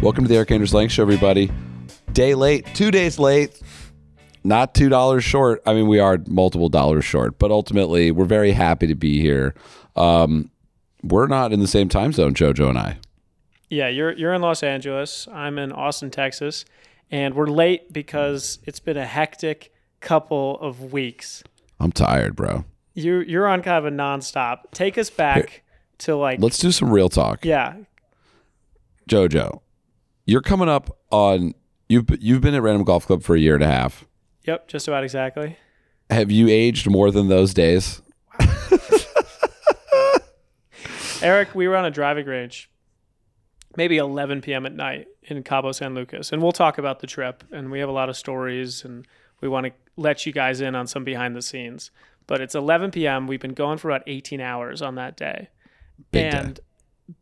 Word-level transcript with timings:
Welcome 0.00 0.24
to 0.24 0.28
the 0.28 0.36
Erik 0.36 0.52
Anders 0.52 0.72
Lang 0.72 0.88
Show, 0.88 1.02
everybody. 1.02 1.50
Day 2.12 2.34
late, 2.34 2.66
two 2.74 2.90
days 2.92 3.18
late, 3.18 3.60
not 4.44 4.72
two 4.74 4.88
dollars 4.88 5.24
short. 5.24 5.60
I 5.66 5.74
mean, 5.74 5.88
we 5.88 5.98
are 5.98 6.18
multiple 6.28 6.68
dollars 6.68 7.04
short, 7.04 7.38
but 7.38 7.50
ultimately, 7.50 8.10
we're 8.12 8.24
very 8.24 8.52
happy 8.52 8.86
to 8.86 8.94
be 8.94 9.20
here. 9.20 9.54
Um, 9.96 10.50
we're 11.02 11.26
not 11.26 11.52
in 11.52 11.60
the 11.60 11.66
same 11.66 11.88
time 11.88 12.12
zone, 12.12 12.32
JoJo 12.34 12.70
and 12.70 12.78
I. 12.78 12.98
Yeah, 13.70 13.88
you're 13.88 14.12
you're 14.12 14.32
in 14.34 14.40
Los 14.40 14.62
Angeles. 14.62 15.26
I'm 15.32 15.58
in 15.58 15.72
Austin, 15.72 16.10
Texas, 16.10 16.64
and 17.10 17.34
we're 17.34 17.46
late 17.46 17.92
because 17.92 18.60
it's 18.64 18.80
been 18.80 18.96
a 18.96 19.06
hectic 19.06 19.72
couple 20.00 20.58
of 20.60 20.92
weeks. 20.92 21.42
I'm 21.80 21.90
tired, 21.92 22.36
bro. 22.36 22.64
You 22.94 23.18
you're 23.20 23.48
on 23.48 23.62
kind 23.62 23.84
of 23.84 23.92
a 23.92 23.94
nonstop. 23.96 24.70
Take 24.72 24.96
us 24.96 25.10
back 25.10 25.62
to 25.98 26.14
like 26.16 26.40
Let's 26.40 26.58
do 26.58 26.70
some 26.70 26.90
real 26.90 27.08
talk. 27.08 27.44
yeah. 27.44 27.74
JoJo, 29.08 29.60
you're 30.28 30.42
coming 30.42 30.68
up 30.68 30.96
on 31.10 31.54
you've 31.88 32.04
you've 32.20 32.42
been 32.42 32.54
at 32.54 32.62
Random 32.62 32.84
Golf 32.84 33.06
Club 33.06 33.22
for 33.22 33.34
a 33.34 33.38
year 33.40 33.54
and 33.54 33.64
a 33.64 33.66
half. 33.66 34.04
Yep, 34.44 34.68
just 34.68 34.86
about 34.86 35.02
exactly. 35.02 35.56
Have 36.10 36.30
you 36.30 36.48
aged 36.48 36.88
more 36.88 37.10
than 37.10 37.28
those 37.28 37.52
days? 37.54 38.02
Erik, 41.22 41.54
we 41.54 41.66
were 41.66 41.76
on 41.76 41.84
a 41.84 41.90
driving 41.90 42.26
range, 42.26 42.70
maybe 43.76 43.96
11 43.96 44.40
p.m. 44.42 44.66
at 44.66 44.72
night 44.74 45.08
in 45.24 45.42
Cabo 45.42 45.72
San 45.72 45.94
Lucas, 45.94 46.30
and 46.30 46.40
we'll 46.42 46.52
talk 46.52 46.78
about 46.78 47.00
the 47.00 47.06
trip. 47.06 47.42
And 47.50 47.70
we 47.70 47.80
have 47.80 47.88
a 47.88 47.92
lot 47.92 48.08
of 48.08 48.16
stories, 48.16 48.84
and 48.84 49.06
we 49.40 49.48
want 49.48 49.66
to 49.66 49.72
let 49.96 50.26
you 50.26 50.32
guys 50.32 50.60
in 50.60 50.74
on 50.74 50.86
some 50.86 51.04
behind 51.04 51.34
the 51.34 51.42
scenes. 51.42 51.90
But 52.26 52.40
it's 52.40 52.54
11 52.54 52.90
p.m. 52.92 53.26
We've 53.26 53.40
been 53.40 53.54
going 53.54 53.78
for 53.78 53.90
about 53.90 54.02
18 54.06 54.40
hours 54.40 54.80
on 54.82 54.94
that 54.96 55.16
day, 55.16 55.48
Big 56.12 56.30
day. 56.30 56.38
and 56.38 56.60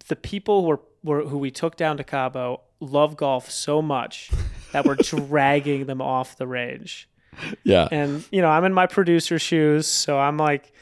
the 0.08 0.16
people 0.16 0.62
who 0.62 0.68
were, 0.68 0.80
were 1.02 1.22
who 1.28 1.38
we 1.38 1.50
took 1.50 1.76
down 1.76 1.96
to 1.96 2.04
Cabo 2.04 2.60
love 2.80 3.16
golf 3.16 3.50
so 3.50 3.80
much 3.82 4.30
that 4.72 4.84
we're 4.84 4.94
dragging 5.02 5.86
them 5.86 6.00
off 6.00 6.36
the 6.36 6.46
range. 6.46 7.08
Yeah. 7.64 7.88
And 7.90 8.24
you 8.30 8.40
know, 8.42 8.48
I'm 8.48 8.64
in 8.64 8.72
my 8.72 8.86
producer 8.86 9.38
shoes, 9.38 9.86
so 9.86 10.18
I'm 10.18 10.36
like, 10.36 10.72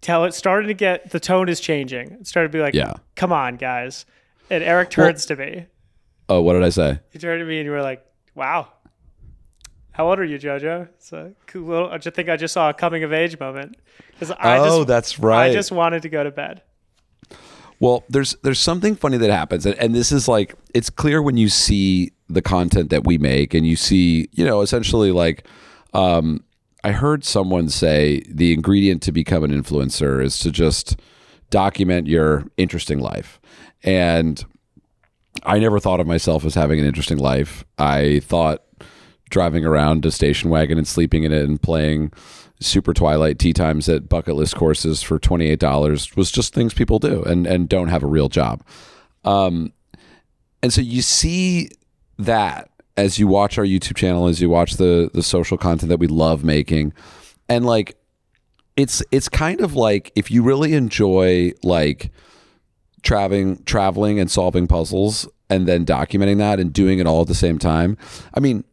tell 0.00 0.24
it 0.24 0.34
started 0.34 0.68
to 0.68 0.74
get 0.74 1.10
the 1.10 1.20
tone 1.20 1.48
is 1.48 1.60
changing. 1.60 2.12
It 2.12 2.26
started 2.26 2.52
to 2.52 2.58
be 2.58 2.62
like, 2.62 2.74
Yeah. 2.74 2.94
come 3.16 3.32
on, 3.32 3.56
guys. 3.56 4.06
And 4.50 4.64
Erik 4.64 4.90
turns 4.90 5.26
to 5.26 5.36
me. 5.36 5.66
Oh, 6.28 6.40
what 6.42 6.54
did 6.54 6.62
I 6.62 6.70
say? 6.70 6.98
He 7.10 7.18
turned 7.18 7.40
to 7.40 7.44
me 7.44 7.58
and 7.58 7.64
you 7.64 7.70
were 7.70 7.82
like, 7.82 8.04
wow. 8.34 8.68
How 9.92 10.08
old 10.08 10.18
are 10.18 10.24
you, 10.24 10.38
JoJo? 10.38 10.88
It's 10.94 11.12
a 11.12 11.32
cool 11.46 11.66
little. 11.66 11.90
I 11.90 11.98
just 11.98 12.16
think 12.16 12.28
I 12.28 12.36
just 12.36 12.54
saw 12.54 12.70
a 12.70 12.74
coming 12.74 13.02
of 13.04 13.12
age 13.12 13.38
moment. 13.38 13.76
oh, 14.22 14.26
just, 14.78 14.88
that's 14.88 15.18
right. 15.18 15.50
I 15.50 15.52
just 15.52 15.72
oh, 15.72 15.76
wanted 15.76 16.02
to 16.02 16.08
go 16.08 16.24
to 16.24 16.30
bed. 16.30 16.62
Well, 17.80 18.04
there's 18.10 18.36
there's 18.42 18.60
something 18.60 18.94
funny 18.94 19.16
that 19.16 19.30
happens, 19.30 19.64
and, 19.64 19.74
and 19.76 19.94
this 19.94 20.12
is 20.12 20.28
like 20.28 20.54
it's 20.74 20.90
clear 20.90 21.22
when 21.22 21.38
you 21.38 21.48
see 21.48 22.12
the 22.28 22.42
content 22.42 22.90
that 22.90 23.04
we 23.04 23.16
make, 23.16 23.54
and 23.54 23.66
you 23.66 23.74
see, 23.74 24.28
you 24.32 24.44
know, 24.44 24.60
essentially 24.60 25.10
like, 25.10 25.46
um, 25.94 26.44
I 26.84 26.92
heard 26.92 27.24
someone 27.24 27.70
say 27.70 28.22
the 28.28 28.52
ingredient 28.52 29.02
to 29.02 29.12
become 29.12 29.42
an 29.44 29.50
influencer 29.50 30.22
is 30.22 30.38
to 30.40 30.50
just 30.50 31.00
document 31.48 32.06
your 32.06 32.44
interesting 32.58 33.00
life, 33.00 33.40
and 33.82 34.44
I 35.44 35.58
never 35.58 35.80
thought 35.80 36.00
of 36.00 36.06
myself 36.06 36.44
as 36.44 36.54
having 36.54 36.80
an 36.80 36.86
interesting 36.86 37.18
life. 37.18 37.64
I 37.78 38.20
thought 38.20 38.62
driving 39.30 39.64
around 39.64 40.04
a 40.04 40.10
station 40.10 40.50
wagon 40.50 40.76
and 40.76 40.86
sleeping 40.86 41.24
in 41.24 41.32
it 41.32 41.44
and 41.44 41.62
playing 41.62 42.12
super 42.60 42.92
twilight 42.92 43.38
tea 43.38 43.52
times 43.52 43.88
at 43.88 44.08
bucket 44.08 44.36
list 44.36 44.54
courses 44.54 45.02
for 45.02 45.18
$28 45.18 46.16
was 46.16 46.30
just 46.30 46.54
things 46.54 46.74
people 46.74 46.98
do 46.98 47.22
and, 47.24 47.46
and 47.46 47.68
don't 47.68 47.88
have 47.88 48.02
a 48.02 48.06
real 48.06 48.28
job. 48.28 48.62
Um, 49.24 49.72
and 50.62 50.72
so 50.72 50.80
you 50.80 51.02
see 51.02 51.70
that 52.18 52.70
as 52.96 53.18
you 53.18 53.26
watch 53.26 53.56
our 53.56 53.64
YouTube 53.64 53.96
channel, 53.96 54.26
as 54.26 54.40
you 54.40 54.50
watch 54.50 54.74
the, 54.74 55.10
the 55.14 55.22
social 55.22 55.56
content 55.56 55.88
that 55.88 55.98
we 55.98 56.06
love 56.06 56.44
making. 56.44 56.92
And 57.48 57.64
like, 57.64 57.96
it's, 58.76 59.02
it's 59.10 59.28
kind 59.28 59.60
of 59.60 59.74
like 59.74 60.12
if 60.14 60.30
you 60.30 60.42
really 60.42 60.74
enjoy 60.74 61.52
like 61.62 62.10
traveling, 63.02 63.62
traveling 63.64 64.20
and 64.20 64.30
solving 64.30 64.66
puzzles 64.66 65.26
and 65.48 65.66
then 65.66 65.84
documenting 65.86 66.38
that 66.38 66.60
and 66.60 66.72
doing 66.72 66.98
it 66.98 67.06
all 67.06 67.22
at 67.22 67.28
the 67.28 67.34
same 67.34 67.58
time. 67.58 67.96
I 68.34 68.40
mean, 68.40 68.64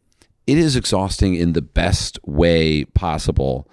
it 0.46 0.56
is 0.56 0.76
exhausting 0.76 1.34
in 1.34 1.52
the 1.52 1.62
best 1.62 2.18
way 2.24 2.84
possible. 2.84 3.68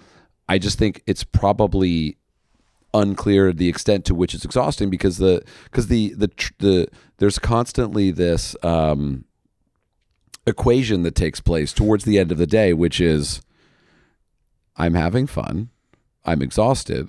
I 0.48 0.58
just 0.58 0.78
think 0.78 1.02
it's 1.06 1.24
probably 1.24 2.16
unclear 2.94 3.52
the 3.52 3.68
extent 3.68 4.04
to 4.06 4.14
which 4.14 4.34
it's 4.34 4.44
exhausting 4.44 4.90
because 4.90 5.18
the 5.18 5.42
because 5.64 5.88
the 5.88 6.14
the 6.16 6.30
the 6.58 6.88
there's 7.18 7.38
constantly 7.38 8.10
this 8.10 8.56
um, 8.62 9.24
equation 10.46 11.02
that 11.02 11.14
takes 11.14 11.40
place 11.40 11.72
towards 11.72 12.04
the 12.04 12.18
end 12.18 12.32
of 12.32 12.38
the 12.38 12.46
day, 12.46 12.72
which 12.72 13.00
is 13.00 13.40
I'm 14.76 14.94
having 14.94 15.26
fun, 15.26 15.70
I'm 16.24 16.42
exhausted. 16.42 17.08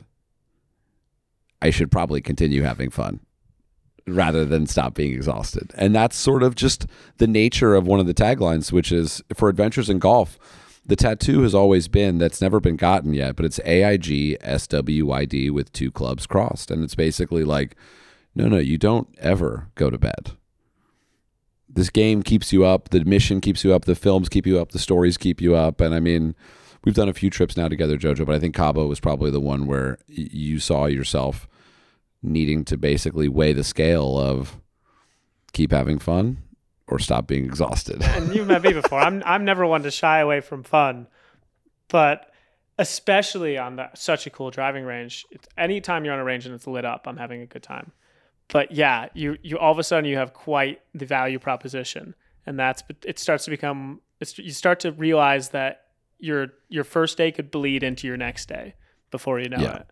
I 1.62 1.70
should 1.72 1.92
probably 1.92 2.22
continue 2.22 2.64
having 2.64 2.90
fun 2.90 3.20
rather 4.08 4.46
than 4.46 4.68
stop 4.68 4.94
being 4.94 5.14
exhausted. 5.14 5.72
And 5.76 5.94
that's 5.94 6.16
sort 6.16 6.44
of 6.44 6.56
just 6.56 6.86
the 7.18 7.28
nature 7.28 7.76
of 7.76 7.86
one 7.86 8.00
of 8.00 8.08
the 8.08 8.14
taglines, 8.14 8.72
which 8.72 8.92
is 8.92 9.22
for 9.36 9.50
adventures 9.50 9.90
in 9.90 10.00
golf. 10.00 10.40
The 10.88 10.96
tattoo 10.96 11.42
has 11.42 11.54
always 11.54 11.90
been 11.90 12.18
that's 12.18 12.42
never 12.42 12.62
been 12.62 12.78
gotten 12.78 13.14
yet, 13.14 13.36
but 13.36 13.46
it's 13.46 13.60
AIG 13.66 14.40
SWYD 14.40 15.52
with 15.52 15.74
two 15.74 15.92
clubs 15.92 16.26
crossed. 16.26 16.72
And 16.72 16.82
it's 16.82 16.96
basically 16.96 17.44
like, 17.44 17.76
no, 18.34 18.48
no, 18.48 18.58
you 18.58 18.78
don't 18.78 19.10
ever 19.20 19.68
go 19.76 19.90
to 19.90 19.98
bed. 19.98 20.32
This 21.68 21.90
game 21.90 22.24
keeps 22.24 22.54
you 22.54 22.64
up, 22.64 22.90
the 22.90 23.04
mission 23.04 23.42
keeps 23.42 23.66
you 23.66 23.74
up, 23.74 23.84
the 23.84 23.96
films 23.96 24.30
keep 24.30 24.48
you 24.48 24.60
up, 24.60 24.72
the 24.72 24.80
stories 24.80 25.18
keep 25.18 25.42
you 25.42 25.56
up. 25.56 25.82
And 25.82 25.94
I 25.94 26.00
mean, 26.00 26.34
we've 26.86 26.96
done 26.96 27.10
a 27.10 27.14
few 27.14 27.30
trips 27.30 27.58
now 27.58 27.68
together, 27.68 27.98
Jojo, 27.98 28.26
but 28.26 28.36
I 28.36 28.40
think 28.40 28.56
Cabo 28.56 28.88
was 28.88 29.02
probably 29.02 29.30
the 29.30 29.42
one 29.42 29.68
where 29.68 29.98
you 30.08 30.60
saw 30.60 30.86
yourself 30.86 31.50
needing 32.24 32.64
to 32.64 32.78
basically 32.78 33.28
weigh 33.28 33.52
the 33.52 33.64
scale 33.64 34.18
of 34.18 34.62
keep 35.52 35.72
having 35.72 36.00
fun 36.00 36.38
or 36.88 37.00
stop 37.00 37.28
being 37.28 37.46
exhausted. 37.46 38.02
and 38.04 38.34
you've 38.34 38.48
met 38.48 38.62
me 38.62 38.74
before. 38.74 39.00
I'm 39.00 39.22
I'm 39.26 39.44
never 39.46 39.66
one 39.66 39.84
to 39.84 39.92
shy 39.92 40.20
away 40.20 40.40
from 40.42 40.64
fun, 40.64 41.08
but 41.90 42.32
especially 42.80 43.58
on 43.58 43.76
the, 43.78 43.90
such 43.96 44.28
a 44.28 44.30
cool 44.30 44.52
driving 44.52 44.84
range. 44.86 45.26
It's, 45.32 45.48
anytime 45.58 46.06
you're 46.06 46.14
on 46.14 46.20
a 46.20 46.24
range 46.24 46.46
and 46.46 46.54
it's 46.54 46.68
lit 46.68 46.86
up, 46.86 47.08
I'm 47.08 47.18
having 47.18 47.42
a 47.42 47.46
good 47.48 47.64
time. 47.64 47.92
But 48.50 48.72
yeah, 48.72 49.08
you 49.14 49.38
you 49.44 49.58
all 49.58 49.72
of 49.72 49.80
a 49.80 49.84
sudden 49.84 50.06
you 50.06 50.16
have 50.18 50.34
quite 50.34 50.80
the 50.94 51.06
value 51.06 51.40
proposition, 51.40 52.16
and 52.46 52.58
that's 52.58 52.84
it 53.06 53.20
starts 53.20 53.44
to 53.46 53.50
become. 53.52 54.00
It's, 54.20 54.38
you 54.38 54.52
start 54.52 54.80
to 54.82 54.92
realize 54.92 55.50
that 55.50 55.82
your 56.20 56.48
your 56.70 56.84
first 56.86 57.18
day 57.18 57.32
could 57.32 57.52
bleed 57.52 57.84
into 57.84 58.08
your 58.08 58.16
next 58.18 58.48
day 58.48 58.76
before 59.12 59.40
you 59.40 59.50
know 59.50 59.58
Yeah. 59.60 59.76
it. 59.80 59.88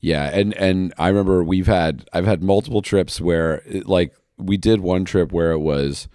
Yeah, 0.00 0.30
and 0.38 0.54
and 0.54 0.92
I 0.98 1.08
remember 1.08 1.44
we've 1.44 1.66
had 1.66 2.08
I've 2.12 2.24
had 2.26 2.42
multiple 2.42 2.82
trips 2.82 3.20
where 3.20 3.62
it, 3.66 3.86
like 3.86 4.14
we 4.38 4.56
did 4.56 4.80
one 4.80 5.04
trip 5.04 5.32
where 5.32 5.52
it 5.52 5.60
was 5.60 6.08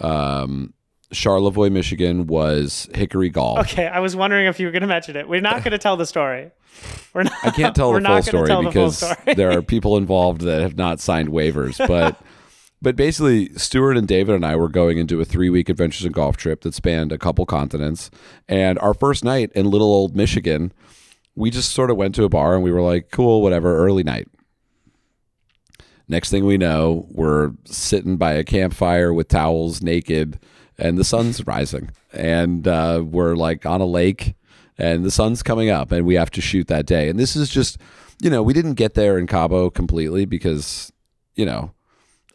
um 0.00 0.74
Charlevoix, 1.12 1.70
Michigan 1.70 2.26
was 2.26 2.88
Hickory 2.94 3.28
Golf. 3.28 3.60
Okay, 3.60 3.86
I 3.86 4.00
was 4.00 4.16
wondering 4.16 4.46
if 4.46 4.58
you 4.58 4.66
were 4.66 4.72
going 4.72 4.82
to 4.82 4.88
mention 4.88 5.16
it. 5.16 5.28
We're 5.28 5.40
not 5.40 5.62
going 5.62 5.72
to 5.72 5.78
tell 5.78 5.96
the 5.96 6.06
story. 6.06 6.50
We're 7.12 7.24
not. 7.24 7.34
I 7.42 7.50
can't 7.50 7.76
tell 7.76 7.92
the 7.92 8.00
full 8.00 8.22
story 8.22 8.46
tell 8.46 8.62
the 8.62 8.72
full 8.72 8.86
because 8.86 8.98
story. 8.98 9.34
there 9.34 9.50
are 9.56 9.62
people 9.62 9.96
involved 9.96 10.40
that 10.42 10.62
have 10.62 10.76
not 10.76 11.00
signed 11.00 11.28
waivers, 11.28 11.86
but 11.86 12.20
but 12.82 12.96
basically 12.96 13.52
Stuart 13.54 13.96
and 13.96 14.08
David 14.08 14.34
and 14.34 14.44
I 14.44 14.56
were 14.56 14.68
going 14.68 14.98
into 14.98 15.20
a 15.20 15.26
3-week 15.26 15.68
adventures 15.68 16.06
in 16.06 16.12
golf 16.12 16.36
trip 16.36 16.62
that 16.62 16.74
spanned 16.74 17.12
a 17.12 17.18
couple 17.18 17.44
continents 17.46 18.10
and 18.48 18.78
our 18.78 18.94
first 18.94 19.22
night 19.22 19.52
in 19.54 19.70
little 19.70 19.92
old 19.92 20.16
Michigan, 20.16 20.72
we 21.34 21.50
just 21.50 21.72
sort 21.72 21.90
of 21.90 21.96
went 21.96 22.14
to 22.14 22.24
a 22.24 22.28
bar 22.28 22.54
and 22.54 22.64
we 22.64 22.72
were 22.72 22.82
like, 22.82 23.10
"Cool, 23.10 23.42
whatever, 23.42 23.76
early 23.76 24.02
night." 24.02 24.28
Next 26.12 26.28
thing 26.30 26.44
we 26.44 26.58
know, 26.58 27.06
we're 27.08 27.52
sitting 27.64 28.18
by 28.18 28.34
a 28.34 28.44
campfire 28.44 29.14
with 29.14 29.28
towels, 29.28 29.80
naked, 29.80 30.38
and 30.76 30.98
the 30.98 31.04
sun's 31.04 31.46
rising. 31.46 31.90
And 32.12 32.68
uh, 32.68 33.02
we're 33.02 33.34
like 33.34 33.64
on 33.64 33.80
a 33.80 33.86
lake, 33.86 34.34
and 34.76 35.06
the 35.06 35.10
sun's 35.10 35.42
coming 35.42 35.70
up, 35.70 35.90
and 35.90 36.04
we 36.04 36.16
have 36.16 36.30
to 36.32 36.42
shoot 36.42 36.68
that 36.68 36.84
day. 36.84 37.08
And 37.08 37.18
this 37.18 37.34
is 37.34 37.48
just, 37.48 37.78
you 38.20 38.28
know, 38.28 38.42
we 38.42 38.52
didn't 38.52 38.74
get 38.74 38.92
there 38.92 39.16
in 39.16 39.26
Cabo 39.26 39.70
completely 39.70 40.26
because, 40.26 40.92
you 41.34 41.46
know, 41.46 41.72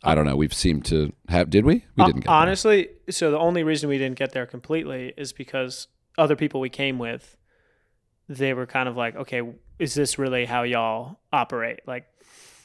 I 0.03 0.15
don't 0.15 0.25
know. 0.25 0.35
We've 0.35 0.55
seemed 0.55 0.83
to 0.85 1.13
have. 1.29 1.51
Did 1.51 1.63
we? 1.63 1.85
We 1.97 2.05
didn't 2.05 2.21
get 2.21 2.25
there. 2.25 2.33
Honestly, 2.33 2.89
so 3.11 3.29
the 3.29 3.37
only 3.37 3.63
reason 3.63 3.89
we 3.89 3.99
didn't 3.99 4.17
get 4.17 4.31
there 4.31 4.47
completely 4.47 5.13
is 5.17 5.33
because 5.33 5.87
other 6.17 6.35
people 6.35 6.61
we 6.61 6.69
came 6.69 6.97
with, 6.97 7.37
they 8.27 8.55
were 8.55 8.65
kind 8.65 8.89
of 8.89 8.97
like, 8.97 9.15
okay, 9.15 9.43
is 9.77 9.93
this 9.93 10.17
really 10.17 10.45
how 10.45 10.63
y'all 10.63 11.19
operate? 11.31 11.81
Like, 11.85 12.07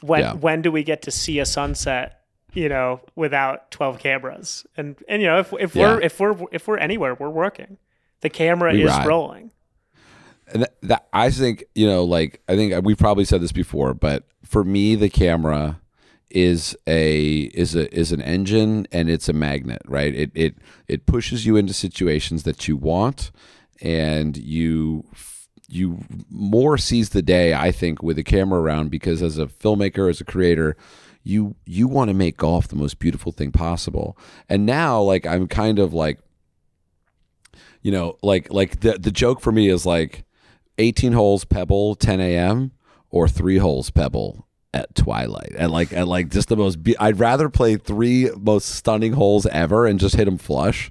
when 0.03 0.21
Yeah. 0.21 0.33
when 0.35 0.63
do 0.63 0.71
we 0.73 0.83
get 0.83 1.03
to 1.03 1.11
see 1.11 1.39
a 1.39 1.47
sunset? 1.47 2.19
You 2.55 2.69
know, 2.69 3.01
without 3.17 3.71
twelve 3.71 3.99
cameras, 3.99 4.67
and 4.77 4.97
and 5.09 5.23
you 5.23 5.29
know, 5.29 5.39
if 5.39 5.55
if 5.59 5.75
we're 5.75 6.01
if 6.03 6.21
we're 6.21 6.37
if 6.53 6.69
we're 6.69 6.77
anywhere, 6.77 7.15
we're 7.15 7.31
working. 7.31 7.79
The 8.21 8.29
camera 8.29 8.73
We 8.73 8.83
is 8.85 8.91
ride. 8.91 9.07
rolling. 9.07 9.51
and 10.53 10.63
that, 10.65 10.75
that 10.83 11.09
I 11.15 11.31
think 11.31 11.65
you 11.75 11.87
know, 11.87 12.05
like 12.05 12.43
I 12.49 12.55
think 12.57 12.85
we've 12.85 12.99
probably 12.99 13.25
said 13.25 13.41
this 13.41 13.53
before, 13.53 13.95
but 13.95 14.25
for 14.45 14.65
me, 14.65 14.95
the 14.97 15.09
camera 15.09 15.81
is 16.29 16.77
a 16.87 17.41
is 17.55 17.75
a 17.75 17.93
is 17.99 18.13
an 18.13 18.21
engine 18.21 18.87
and 18.93 19.09
it's 19.09 19.31
a 19.31 19.33
magnet, 19.33 19.81
right? 19.87 20.15
It 20.15 20.31
it 20.35 20.55
it 20.89 21.07
pushes 21.07 21.47
you 21.47 21.57
into 21.57 21.73
situations 21.73 22.43
that 22.43 22.69
you 22.69 22.77
want, 22.77 23.31
and 23.81 24.37
you 24.37 25.07
you 25.73 26.05
more 26.31 26.79
seize 26.79 27.11
the 27.11 27.23
day, 27.23 27.55
I 27.55 27.73
think, 27.73 28.03
with 28.03 28.19
a 28.19 28.25
camera 28.25 28.61
around 28.61 28.91
because 28.91 29.23
as 29.23 29.39
a 29.39 29.47
filmmaker, 29.47 30.09
as 30.09 30.21
a 30.21 30.25
creator, 30.25 30.77
you 31.23 31.57
you 31.65 31.89
want 31.89 32.09
to 32.09 32.15
make 32.15 32.37
golf 32.37 32.69
the 32.69 32.77
most 32.77 32.99
beautiful 32.99 33.33
thing 33.33 33.53
possible. 33.53 34.17
And 34.49 34.67
now, 34.67 35.01
like 35.01 35.27
I'm 35.27 35.49
kind 35.49 35.79
of 35.79 35.95
like, 35.95 36.19
you 37.81 37.91
know, 37.93 38.19
like 38.23 38.53
like 38.53 38.81
the 38.81 38.99
the 38.99 39.11
joke 39.11 39.41
for 39.41 39.53
me 39.53 39.69
is 39.69 39.87
like, 39.87 40.25
18 40.79 41.13
holes 41.13 41.45
pebble 41.45 41.95
10 41.95 42.21
a.m. 42.21 42.73
or 43.11 43.29
three 43.29 43.59
holes 43.59 43.91
pebble 43.91 44.47
at 44.75 44.95
twilight 44.95 45.53
and 45.59 45.71
like 45.71 45.93
and 45.93 46.09
like 46.09 46.31
just 46.31 46.49
the 46.49 46.57
most 46.57 46.83
be- 46.83 46.97
I'd 46.99 47.19
rather 47.19 47.51
play 47.51 47.77
three 47.77 48.31
most 48.41 48.71
stunning 48.71 49.13
holes 49.13 49.45
ever 49.47 49.87
and 49.87 50.01
just 50.01 50.17
hit 50.17 50.25
them 50.25 50.39
flush 50.39 50.91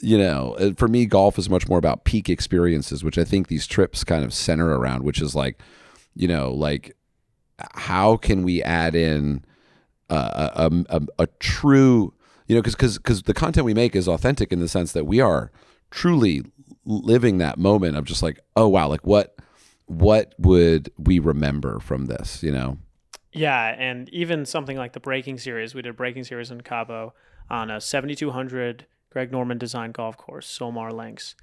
you 0.00 0.18
know, 0.18 0.56
uh, 0.58 0.72
for 0.76 0.88
me, 0.88 1.06
golf 1.06 1.38
is 1.38 1.48
much 1.48 1.68
more 1.68 1.78
about 1.78 2.04
peak 2.04 2.28
experiences, 2.28 3.04
which 3.04 3.18
I 3.18 3.24
think 3.24 3.48
these 3.48 3.66
trips 3.66 4.04
kind 4.04 4.24
of 4.24 4.34
center 4.34 4.76
around, 4.76 5.04
which 5.04 5.20
is 5.20 5.34
like, 5.34 5.58
you 6.14 6.28
know, 6.28 6.52
like 6.52 6.96
how 7.58 8.16
can 8.16 8.42
we 8.42 8.62
add 8.62 8.94
in 8.94 9.44
a, 10.10 10.50
a, 10.56 10.84
a, 10.88 11.00
a 11.20 11.26
true, 11.38 12.12
you 12.46 12.54
know, 12.54 12.60
because 12.60 12.74
because 12.74 12.98
because 12.98 13.22
the 13.22 13.34
content 13.34 13.64
we 13.64 13.74
make 13.74 13.94
is 13.96 14.08
authentic 14.08 14.52
in 14.52 14.60
the 14.60 14.68
sense 14.68 14.92
that 14.92 15.06
we 15.06 15.20
are 15.20 15.50
truly 15.90 16.42
living 16.84 17.38
that 17.38 17.58
moment 17.58 17.96
of 17.96 18.04
just 18.04 18.22
like, 18.22 18.40
oh 18.56 18.68
wow, 18.68 18.88
like 18.88 19.06
what 19.06 19.36
what 19.86 20.34
would 20.38 20.90
we 20.98 21.18
remember 21.18 21.78
from 21.78 22.06
this, 22.06 22.42
you 22.42 22.50
know? 22.50 22.78
Yeah, 23.32 23.74
and 23.78 24.08
even 24.10 24.46
something 24.46 24.76
like 24.76 24.92
the 24.92 25.00
breaking 25.00 25.38
series, 25.38 25.74
we 25.74 25.82
did 25.82 25.96
breaking 25.96 26.24
series 26.24 26.50
in 26.50 26.60
Cabo 26.60 27.14
on 27.50 27.70
a 27.70 27.80
7200 27.80 28.86
Greg 29.14 29.30
Norman 29.32 29.56
designed 29.58 29.94
golf 29.94 30.16
course, 30.18 30.46
Sylmar 30.58 30.92
Links. 30.92 31.36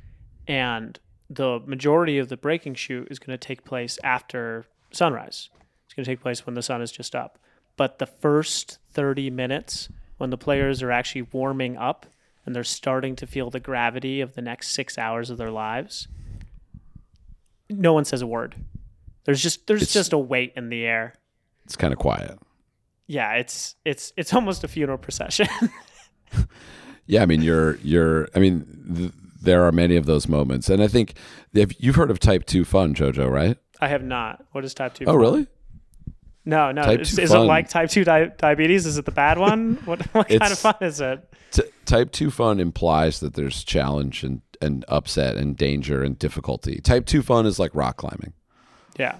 And 0.45 0.99
the 1.29 1.61
majority 1.65 2.17
of 2.17 2.27
the 2.27 2.35
breaking 2.35 2.75
shoot 2.75 3.07
is 3.09 3.17
going 3.17 3.31
to 3.37 3.37
take 3.47 3.63
place 3.63 3.97
after 4.03 4.65
sunrise. 4.91 5.49
It's 5.85 5.93
going 5.93 6.03
to 6.03 6.11
take 6.11 6.19
place 6.21 6.45
when 6.45 6.53
the 6.55 6.61
sun 6.61 6.81
is 6.81 6.91
just 6.91 7.15
up. 7.15 7.39
But 7.77 7.97
the 7.97 8.05
first 8.05 8.77
30 8.91 9.29
minutes, 9.29 9.87
when 10.17 10.29
the 10.31 10.37
players 10.37 10.83
are 10.83 10.91
actually 10.91 11.21
warming 11.31 11.77
up 11.77 12.05
and 12.45 12.53
they're 12.53 12.65
starting 12.65 13.15
to 13.15 13.25
feel 13.25 13.49
the 13.49 13.61
gravity 13.61 14.19
of 14.19 14.35
the 14.35 14.41
next 14.41 14.69
six 14.73 14.97
hours 14.97 15.29
of 15.29 15.37
their 15.37 15.49
lives, 15.51 16.09
no 17.69 17.93
one 17.93 18.03
says 18.03 18.21
a 18.21 18.27
word. 18.27 18.55
There's 19.23 19.41
just 19.41 19.65
there's 19.67 19.83
It's- 19.83 19.93
just 19.93 20.11
a 20.11 20.17
weight 20.17 20.51
in 20.57 20.67
the 20.67 20.83
air. 20.85 21.13
It's 21.63 21.77
kind 21.77 21.93
of 21.93 21.99
quiet. 21.99 22.37
Yeah, 23.07 23.35
it's 23.35 23.75
it's 23.85 24.11
it's 24.17 24.33
almost 24.33 24.65
a 24.65 24.67
funeral 24.67 24.97
procession. 24.97 25.47
Yeah, 27.11 27.23
I 27.23 27.25
mean, 27.25 27.41
you're 27.41 27.75
you're. 27.83 28.29
I 28.33 28.39
mean, 28.39 28.65
th- 28.95 29.11
there 29.41 29.65
are 29.65 29.73
many 29.73 29.97
of 29.97 30.05
those 30.05 30.29
moments, 30.29 30.69
and 30.69 30.81
I 30.81 30.87
think 30.87 31.15
if 31.53 31.73
you've 31.83 31.95
heard 31.97 32.09
of 32.09 32.19
Type 32.19 32.45
Two 32.45 32.63
Fun, 32.63 32.95
Jojo, 32.95 33.29
right? 33.29 33.57
I 33.81 33.89
have 33.89 34.01
not. 34.01 34.45
What 34.53 34.63
is 34.63 34.73
type 34.73 34.93
two? 34.93 35.03
Oh, 35.07 35.15
really? 35.15 35.45
No, 36.45 36.71
no. 36.71 36.83
Is, 36.83 37.19
is 37.19 37.33
it 37.33 37.37
like 37.37 37.67
type 37.67 37.89
two 37.89 38.05
di- 38.05 38.31
diabetes? 38.37 38.85
Is 38.85 38.97
it 38.97 39.03
the 39.03 39.11
bad 39.11 39.37
one? 39.37 39.77
What, 39.85 40.01
what 40.13 40.29
kind 40.29 40.53
of 40.53 40.57
fun 40.57 40.75
is 40.79 41.01
it? 41.01 41.21
T- 41.51 41.63
type 41.83 42.11
Two 42.13 42.31
Fun 42.31 42.61
implies 42.61 43.19
that 43.19 43.33
there's 43.33 43.61
challenge 43.65 44.23
and 44.23 44.41
and 44.61 44.85
upset 44.87 45.35
and 45.35 45.57
danger 45.57 46.01
and 46.03 46.17
difficulty. 46.17 46.79
Type 46.79 47.05
Two 47.05 47.21
Fun 47.21 47.45
is 47.45 47.59
like 47.59 47.75
rock 47.75 47.97
climbing. 47.97 48.31
Yeah, 48.97 49.17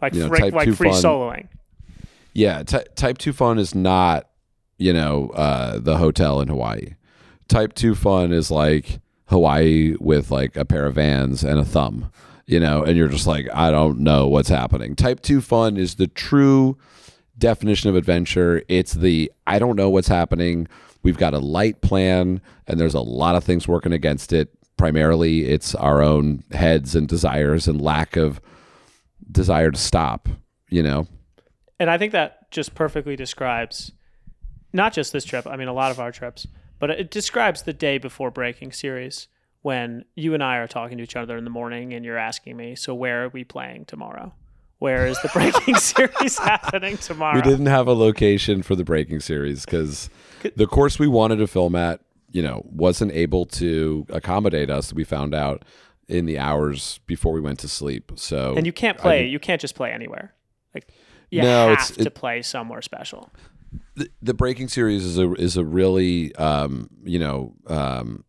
like 0.00 0.14
You 0.14 0.22
know, 0.22 0.28
free, 0.28 0.50
like 0.50 0.64
2 0.64 0.74
free 0.76 0.90
fun- 0.92 1.02
soloing. 1.02 1.48
Yeah, 2.32 2.62
ty- 2.62 2.86
Type 2.96 3.18
Two 3.18 3.34
Fun 3.34 3.58
is 3.58 3.74
not 3.74 4.30
you 4.78 4.94
know 4.94 5.28
uh, 5.34 5.78
the 5.78 5.98
hotel 5.98 6.40
in 6.40 6.48
Hawaii. 6.48 6.94
Type 7.48 7.74
Two 7.74 7.94
Fun 7.94 8.32
is 8.32 8.50
like 8.50 9.00
Hawaii 9.26 9.96
with 10.00 10.30
like 10.30 10.56
a 10.56 10.64
pair 10.64 10.86
of 10.86 10.94
vans 10.94 11.44
and 11.44 11.58
a 11.58 11.64
thumb. 11.64 12.10
You 12.46 12.60
know, 12.60 12.82
and 12.82 12.96
you're 12.96 13.08
just 13.08 13.26
like, 13.26 13.48
I 13.54 13.70
don't 13.70 14.00
know 14.00 14.28
what's 14.28 14.50
happening. 14.50 14.94
Type 14.94 15.20
2 15.22 15.40
fun 15.40 15.78
is 15.78 15.94
the 15.94 16.08
true 16.08 16.76
definition 17.38 17.88
of 17.88 17.96
adventure. 17.96 18.62
It's 18.68 18.92
the 18.92 19.32
I 19.46 19.58
don't 19.58 19.76
know 19.76 19.88
what's 19.88 20.08
happening. 20.08 20.68
We've 21.02 21.16
got 21.16 21.32
a 21.32 21.38
light 21.38 21.80
plan, 21.80 22.42
and 22.66 22.78
there's 22.78 22.94
a 22.94 23.00
lot 23.00 23.34
of 23.34 23.44
things 23.44 23.66
working 23.66 23.92
against 23.92 24.32
it. 24.32 24.50
Primarily, 24.76 25.46
it's 25.46 25.74
our 25.74 26.02
own 26.02 26.42
heads 26.50 26.94
and 26.94 27.08
desires 27.08 27.66
and 27.68 27.80
lack 27.80 28.16
of 28.16 28.40
desire 29.30 29.70
to 29.70 29.78
stop, 29.78 30.28
you 30.68 30.82
know? 30.82 31.06
And 31.78 31.90
I 31.90 31.98
think 31.98 32.12
that 32.12 32.50
just 32.50 32.74
perfectly 32.74 33.16
describes 33.16 33.92
not 34.72 34.92
just 34.92 35.12
this 35.12 35.24
trip. 35.24 35.46
I 35.46 35.56
mean, 35.56 35.68
a 35.68 35.72
lot 35.72 35.90
of 35.90 36.00
our 36.00 36.10
trips, 36.12 36.46
but 36.86 36.98
it 37.00 37.10
describes 37.10 37.62
the 37.62 37.72
day 37.72 37.96
before 37.96 38.30
breaking 38.30 38.70
series 38.72 39.28
when 39.62 40.04
you 40.14 40.34
and 40.34 40.42
I 40.44 40.56
are 40.58 40.66
talking 40.66 40.98
to 40.98 41.02
each 41.04 41.16
other 41.16 41.38
in 41.38 41.44
the 41.44 41.50
morning, 41.50 41.94
and 41.94 42.04
you're 42.04 42.18
asking 42.18 42.58
me, 42.58 42.74
"So 42.76 42.94
where 42.94 43.24
are 43.24 43.28
we 43.30 43.42
playing 43.44 43.86
tomorrow? 43.86 44.34
Where 44.80 45.06
is 45.06 45.18
the 45.22 45.28
breaking 45.28 45.76
series 45.92 46.38
happening 46.38 46.98
tomorrow?" 46.98 47.36
We 47.36 47.40
didn't 47.42 47.66
have 47.66 47.86
a 47.88 47.94
location 47.94 48.62
for 48.62 48.76
the 48.76 48.84
breaking 48.84 49.20
series 49.20 49.64
because 49.64 50.10
the 50.56 50.66
course 50.66 50.98
we 50.98 51.08
wanted 51.08 51.36
to 51.36 51.46
film 51.46 51.74
at, 51.74 52.00
you 52.32 52.42
know, 52.42 52.66
wasn't 52.70 53.12
able 53.12 53.46
to 53.46 54.04
accommodate 54.10 54.68
us. 54.68 54.92
We 54.92 55.04
found 55.04 55.34
out 55.34 55.64
in 56.08 56.26
the 56.26 56.38
hours 56.38 57.00
before 57.06 57.32
we 57.32 57.40
went 57.40 57.58
to 57.60 57.68
sleep. 57.68 58.12
So 58.16 58.54
and 58.56 58.66
you 58.66 58.72
can't 58.74 58.98
play. 58.98 59.20
didn't- 59.20 59.32
you 59.32 59.38
can't 59.38 59.60
just 59.62 59.74
play 59.74 59.90
anywhere. 59.92 60.34
Like 60.74 60.88
you 61.30 61.40
No, 61.40 61.68
have 61.74 61.88
to 61.94 62.02
it- 62.02 62.14
play 62.14 62.42
somewhere 62.42 62.82
special. 62.82 63.32
The, 63.94 64.08
the 64.22 64.34
breaking 64.34 64.68
series 64.68 65.04
is 65.04 65.18
a 65.18 65.32
is 65.34 65.56
a 65.56 65.64
really 65.64 66.34
um, 66.36 66.88
you 67.04 67.18
know 67.18 67.54
um, 67.66 68.24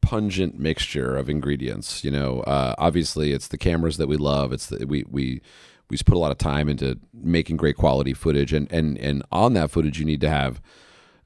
pungent 0.00 0.58
mixture 0.58 1.16
of 1.16 1.28
ingredients. 1.28 2.04
You 2.04 2.10
know, 2.10 2.40
uh, 2.40 2.74
obviously 2.78 3.32
it's 3.32 3.48
the 3.48 3.58
cameras 3.58 3.96
that 3.98 4.08
we 4.08 4.16
love. 4.16 4.52
It's 4.52 4.66
the, 4.66 4.86
we 4.86 5.04
we 5.08 5.40
we 5.88 5.96
put 5.98 6.14
a 6.14 6.18
lot 6.18 6.32
of 6.32 6.38
time 6.38 6.68
into 6.68 6.98
making 7.12 7.56
great 7.56 7.76
quality 7.76 8.14
footage, 8.14 8.52
and 8.52 8.70
and 8.72 8.98
and 8.98 9.22
on 9.30 9.54
that 9.54 9.70
footage 9.70 9.98
you 9.98 10.04
need 10.04 10.20
to 10.20 10.30
have. 10.30 10.60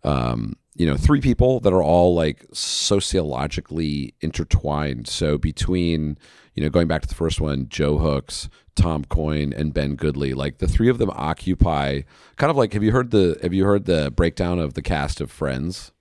Um, 0.03 0.57
you 0.77 0.87
know, 0.87 0.97
three 0.97 1.21
people 1.21 1.61
that 1.61 1.73
are 1.73 1.83
all 1.83 2.15
like 2.15 2.45
sociologically 2.53 4.13
intertwined. 4.21 5.07
So 5.07 5.39
between, 5.39 6.19
you 6.55 6.63
know, 6.63 6.71
going 6.71 6.87
back 6.87 7.03
to 7.03 7.09
the 7.09 7.15
first 7.15 7.41
one, 7.41 7.69
Joe 7.69 7.99
Hooks, 7.99 8.49
Tom 8.77 9.05
Coyne, 9.05 9.53
and 9.53 9.75
Ben 9.75 9.97
Goodley, 9.97 10.35
like 10.35 10.59
the 10.59 10.69
three 10.69 10.89
of 10.89 10.99
them 10.99 11.11
occupy 11.11 12.03
kind 12.37 12.51
of 12.51 12.57
like 12.57 12.73
have 12.73 12.83
you 12.83 12.93
heard 12.93 13.11
the 13.11 13.39
have 13.43 13.53
you 13.53 13.65
heard 13.65 13.85
the 13.85 14.11
breakdown 14.11 14.59
of 14.59 14.75
the 14.75 14.83
cast 14.83 15.21
of 15.21 15.31
Friends? 15.31 15.93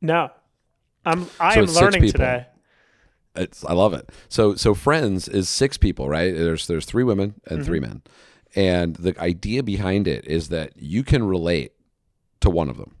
No, 0.00 0.30
I'm 1.04 1.28
I 1.40 1.54
So 1.54 1.60
am 1.62 1.66
learning 1.66 2.12
today. 2.12 2.46
It's 3.34 3.64
I 3.64 3.72
love 3.72 3.94
it. 3.94 4.10
So 4.28 4.54
so 4.54 4.74
Friends 4.74 5.28
is 5.28 5.48
six 5.48 5.76
people, 5.76 6.08
right? 6.08 6.34
There's 6.34 6.66
there's 6.66 6.86
three 6.86 7.04
women 7.04 7.34
and 7.46 7.64
three 7.64 7.80
mm-hmm. 7.80 7.90
men. 7.90 8.02
And 8.54 8.96
the 8.96 9.18
idea 9.20 9.62
behind 9.62 10.08
it 10.08 10.26
is 10.26 10.48
that 10.48 10.72
you 10.76 11.04
can 11.04 11.24
relate 11.24 11.72
to 12.40 12.48
one 12.48 12.68
of 12.70 12.78
them. 12.78 12.96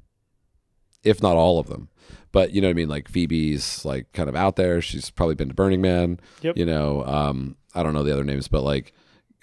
If 1.02 1.22
not 1.22 1.36
all 1.36 1.58
of 1.58 1.68
them. 1.68 1.88
But 2.32 2.52
you 2.52 2.60
know 2.60 2.68
what 2.68 2.72
I 2.72 2.74
mean? 2.74 2.88
Like 2.88 3.08
Phoebe's 3.08 3.84
like 3.84 4.12
kind 4.12 4.28
of 4.28 4.36
out 4.36 4.56
there. 4.56 4.80
She's 4.80 5.10
probably 5.10 5.34
been 5.34 5.48
to 5.48 5.54
Burning 5.54 5.80
Man. 5.80 6.20
Yep. 6.42 6.56
You 6.56 6.66
know, 6.66 7.04
um, 7.04 7.56
I 7.74 7.82
don't 7.82 7.94
know 7.94 8.02
the 8.02 8.12
other 8.12 8.24
names, 8.24 8.48
but 8.48 8.62
like 8.62 8.92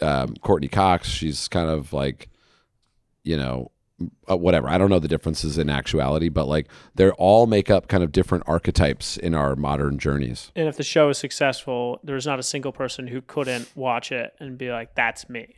um, 0.01 0.35
Courteney 0.41 0.67
Cox, 0.67 1.07
she's 1.07 1.47
kind 1.47 1.69
of 1.69 1.93
like, 1.93 2.29
you 3.23 3.37
know, 3.37 3.71
uh, 4.29 4.35
whatever. 4.35 4.67
I 4.67 4.77
don't 4.77 4.89
know 4.89 4.99
the 4.99 5.07
differences 5.07 5.57
in 5.57 5.69
actuality, 5.69 6.29
but 6.29 6.47
like 6.47 6.67
they're 6.95 7.13
all 7.13 7.45
make 7.45 7.69
up 7.69 7.87
kind 7.87 8.03
of 8.03 8.11
different 8.11 8.43
archetypes 8.47 9.17
in 9.17 9.33
our 9.33 9.55
modern 9.55 9.97
journeys. 9.97 10.51
And 10.55 10.67
if 10.67 10.77
the 10.77 10.83
show 10.83 11.09
is 11.09 11.17
successful, 11.17 11.99
there's 12.03 12.25
not 12.25 12.39
a 12.39 12.43
single 12.43 12.71
person 12.71 13.07
who 13.07 13.21
couldn't 13.21 13.69
watch 13.75 14.11
it 14.11 14.33
and 14.39 14.57
be 14.57 14.71
like, 14.71 14.95
"That's 14.95 15.29
me." 15.29 15.55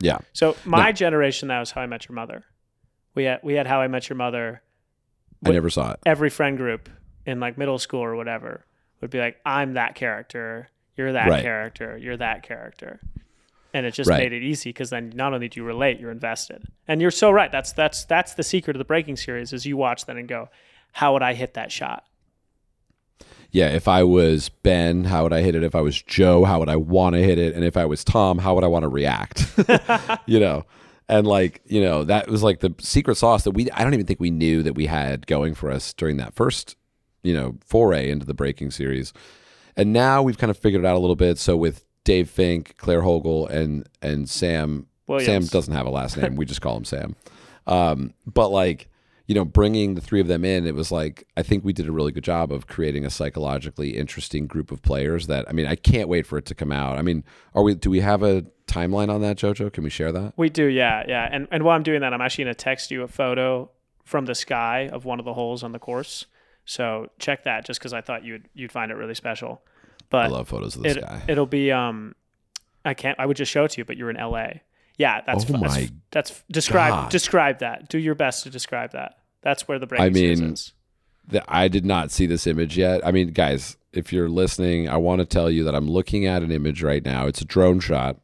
Yeah. 0.00 0.18
So 0.32 0.56
my 0.64 0.92
generation, 0.92 1.48
that 1.48 1.60
was 1.60 1.70
How 1.70 1.80
I 1.80 1.86
Met 1.86 2.08
Your 2.08 2.14
Mother. 2.14 2.44
We 3.14 3.24
had 3.24 3.40
we 3.42 3.54
had 3.54 3.66
How 3.66 3.80
I 3.80 3.88
Met 3.88 4.08
Your 4.08 4.16
Mother. 4.16 4.62
I 5.44 5.50
never 5.50 5.70
saw 5.70 5.92
it. 5.92 6.00
Every 6.06 6.30
friend 6.30 6.56
group 6.56 6.88
in 7.26 7.40
like 7.40 7.56
middle 7.58 7.78
school 7.78 8.00
or 8.00 8.16
whatever 8.16 8.64
would 9.00 9.10
be 9.10 9.18
like, 9.18 9.36
"I'm 9.46 9.74
that 9.74 9.94
character. 9.94 10.68
You're 10.96 11.12
that 11.12 11.28
Right. 11.28 11.42
character. 11.42 11.96
You're 11.96 12.16
that 12.16 12.42
character." 12.42 13.00
And 13.74 13.84
it 13.86 13.92
just 13.92 14.08
Right. 14.10 14.18
made 14.18 14.32
it 14.32 14.42
easy 14.42 14.70
because 14.70 14.90
then 14.90 15.12
not 15.14 15.34
only 15.34 15.48
do 15.48 15.60
you 15.60 15.64
relate, 15.64 16.00
you're 16.00 16.10
invested. 16.10 16.64
And 16.88 17.00
you're 17.00 17.10
so 17.10 17.30
right. 17.30 17.52
That's 17.52 17.72
that's 17.72 18.04
that's 18.04 18.34
the 18.34 18.42
secret 18.42 18.74
of 18.76 18.78
the 18.78 18.84
breaking 18.84 19.16
series 19.16 19.52
is 19.52 19.66
you 19.66 19.76
watch 19.76 20.06
that 20.06 20.16
and 20.16 20.26
go, 20.26 20.48
"How 20.92 21.12
would 21.12 21.22
I 21.22 21.34
hit 21.34 21.54
that 21.54 21.70
shot?" 21.70 22.04
Yeah, 23.50 23.68
if 23.68 23.88
I 23.88 24.02
was 24.02 24.48
Ben, 24.50 25.04
how 25.04 25.22
would 25.22 25.32
I 25.32 25.40
hit 25.40 25.54
it? 25.54 25.62
If 25.62 25.74
I 25.74 25.80
was 25.80 26.02
Joe, 26.02 26.44
how 26.44 26.58
would 26.58 26.68
I 26.68 26.76
want 26.76 27.14
to 27.14 27.22
hit 27.22 27.38
it? 27.38 27.54
And 27.54 27.64
if 27.64 27.76
I 27.78 27.86
was 27.86 28.04
Tom, 28.04 28.38
how 28.38 28.54
would 28.54 28.64
I 28.64 28.66
want 28.66 28.82
to 28.82 28.88
react? 28.88 29.46
you 30.26 30.38
know, 30.38 30.64
and 31.08 31.26
like 31.26 31.62
you 31.66 31.80
know, 31.80 32.04
that 32.04 32.28
was 32.28 32.42
like 32.42 32.60
the 32.60 32.74
secret 32.80 33.16
sauce 33.16 33.44
that 33.44 33.52
we 33.52 33.70
I 33.70 33.84
don't 33.84 33.94
even 33.94 34.06
think 34.06 34.20
we 34.20 34.30
knew 34.30 34.62
that 34.62 34.74
we 34.74 34.86
had 34.86 35.26
going 35.26 35.54
for 35.54 35.70
us 35.70 35.92
during 35.92 36.16
that 36.18 36.34
first 36.34 36.76
you 37.22 37.34
know 37.34 37.56
foray 37.64 38.10
into 38.10 38.26
the 38.26 38.34
breaking 38.34 38.70
series, 38.70 39.12
and 39.76 39.92
now 39.92 40.22
we've 40.22 40.38
kind 40.38 40.50
of 40.50 40.58
figured 40.58 40.84
it 40.84 40.86
out 40.86 40.96
a 40.96 41.00
little 41.00 41.16
bit. 41.16 41.38
So 41.38 41.56
with 41.56 41.84
Dave 42.04 42.30
Fink, 42.30 42.74
Claire 42.78 43.02
Hogle, 43.02 43.48
and 43.48 43.86
and 44.00 44.28
Sam. 44.28 44.86
Sam 45.06 45.16
Williams. 45.16 45.50
doesn't 45.50 45.74
have 45.74 45.86
a 45.86 45.90
last 45.90 46.16
name. 46.18 46.36
we 46.36 46.44
just 46.44 46.60
call 46.60 46.76
him 46.76 46.84
Sam. 46.84 47.16
Um, 47.66 48.12
but 48.26 48.48
like, 48.48 48.90
you 49.26 49.34
know, 49.34 49.44
bringing 49.44 49.94
the 49.94 50.00
three 50.00 50.20
of 50.20 50.26
them 50.26 50.44
in, 50.44 50.66
it 50.66 50.74
was 50.74 50.90
like 50.90 51.26
I 51.36 51.42
think 51.42 51.64
we 51.64 51.72
did 51.74 51.86
a 51.86 51.92
really 51.92 52.12
good 52.12 52.24
job 52.24 52.50
of 52.52 52.66
creating 52.66 53.04
a 53.04 53.10
psychologically 53.10 53.96
interesting 53.96 54.46
group 54.46 54.70
of 54.70 54.80
players. 54.82 55.26
That 55.26 55.46
I 55.48 55.52
mean, 55.52 55.66
I 55.66 55.76
can't 55.76 56.08
wait 56.08 56.26
for 56.26 56.38
it 56.38 56.46
to 56.46 56.54
come 56.54 56.72
out. 56.72 56.98
I 56.98 57.02
mean, 57.02 57.24
are 57.54 57.62
we? 57.62 57.74
Do 57.74 57.90
we 57.90 58.00
have 58.00 58.22
a 58.22 58.46
timeline 58.68 59.08
on 59.10 59.20
that, 59.22 59.36
Jojo? 59.36 59.72
Can 59.72 59.82
we 59.84 59.90
share 59.90 60.12
that? 60.12 60.34
We 60.36 60.48
do, 60.48 60.64
yeah, 60.64 61.04
yeah. 61.08 61.28
And 61.30 61.48
and 61.50 61.62
while 61.64 61.76
I'm 61.76 61.82
doing 61.82 62.00
that, 62.02 62.12
I'm 62.12 62.20
actually 62.20 62.44
gonna 62.44 62.54
text 62.54 62.90
you 62.90 63.02
a 63.02 63.08
photo 63.08 63.70
from 64.04 64.26
the 64.26 64.34
sky 64.34 64.88
of 64.92 65.04
one 65.04 65.18
of 65.18 65.24
the 65.24 65.34
holes 65.34 65.62
on 65.62 65.72
the 65.72 65.78
course. 65.78 66.26
So 66.64 67.08
check 67.18 67.44
that, 67.44 67.64
just 67.66 67.80
because 67.80 67.92
I 67.92 68.00
thought 68.00 68.24
you'd 68.24 68.48
you'd 68.54 68.72
find 68.72 68.90
it 68.90 68.94
really 68.94 69.14
special. 69.14 69.62
But 70.10 70.26
I 70.26 70.28
love 70.28 70.48
photos 70.48 70.76
of 70.76 70.82
the 70.82 70.88
it, 70.90 71.02
sky. 71.02 71.22
It'll 71.28 71.46
be 71.46 71.72
um, 71.72 72.14
I 72.84 72.94
can't. 72.94 73.18
I 73.18 73.26
would 73.26 73.36
just 73.36 73.50
show 73.50 73.64
it 73.64 73.72
to 73.72 73.78
you, 73.80 73.84
but 73.84 73.96
you're 73.96 74.10
in 74.10 74.16
L.A. 74.16 74.62
Yeah, 74.96 75.20
that's 75.24 75.44
Oh 75.44 75.46
fu- 75.46 75.52
that's, 75.58 75.74
my 75.74 75.88
that's 76.10 76.42
describe 76.50 76.90
God. 76.92 77.10
describe 77.10 77.58
that. 77.60 77.88
Do 77.88 77.98
your 77.98 78.14
best 78.14 78.42
to 78.44 78.50
describe 78.50 78.92
that. 78.92 79.18
That's 79.42 79.68
where 79.68 79.78
the 79.78 79.86
breaking 79.86 80.06
I 80.06 80.10
mean, 80.10 80.52
is. 80.52 80.72
that 81.28 81.44
I 81.46 81.68
did 81.68 81.86
not 81.86 82.10
see 82.10 82.26
this 82.26 82.46
image 82.46 82.76
yet. 82.76 83.06
I 83.06 83.12
mean, 83.12 83.28
guys, 83.28 83.76
if 83.92 84.12
you're 84.12 84.28
listening, 84.28 84.88
I 84.88 84.96
want 84.96 85.20
to 85.20 85.24
tell 85.24 85.50
you 85.50 85.62
that 85.64 85.74
I'm 85.74 85.88
looking 85.88 86.26
at 86.26 86.42
an 86.42 86.50
image 86.50 86.82
right 86.82 87.04
now. 87.04 87.26
It's 87.26 87.40
a 87.40 87.44
drone 87.44 87.78
shot, 87.80 88.16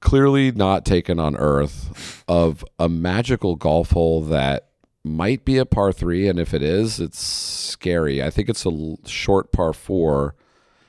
clearly 0.00 0.52
not 0.52 0.84
taken 0.84 1.18
on 1.18 1.36
Earth, 1.36 2.24
of 2.28 2.64
a 2.78 2.88
magical 2.88 3.56
golf 3.56 3.90
hole 3.90 4.22
that 4.22 4.68
might 5.04 5.44
be 5.44 5.58
a 5.58 5.64
par 5.66 5.92
three, 5.92 6.28
and 6.28 6.38
if 6.38 6.52
it 6.54 6.62
is, 6.62 7.00
it's 7.00 7.18
scary. 7.20 8.22
I 8.22 8.30
think 8.30 8.48
it's 8.48 8.64
a 8.66 8.70
l- 8.70 8.98
short 9.06 9.52
par 9.52 9.72
four. 9.72 10.34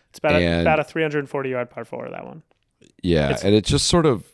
It's 0.10 0.20
about 0.20 0.36
a, 0.42 0.62
about 0.62 0.80
a 0.80 0.84
340 0.84 1.50
yard 1.50 1.70
par 1.70 1.86
four. 1.86 2.10
That 2.10 2.26
one. 2.26 2.42
Yeah, 3.04 3.26
It's- 3.26 3.44
and 3.44 3.54
it 3.56 3.64
just 3.66 3.88
sort 3.88 4.06
of 4.06 4.26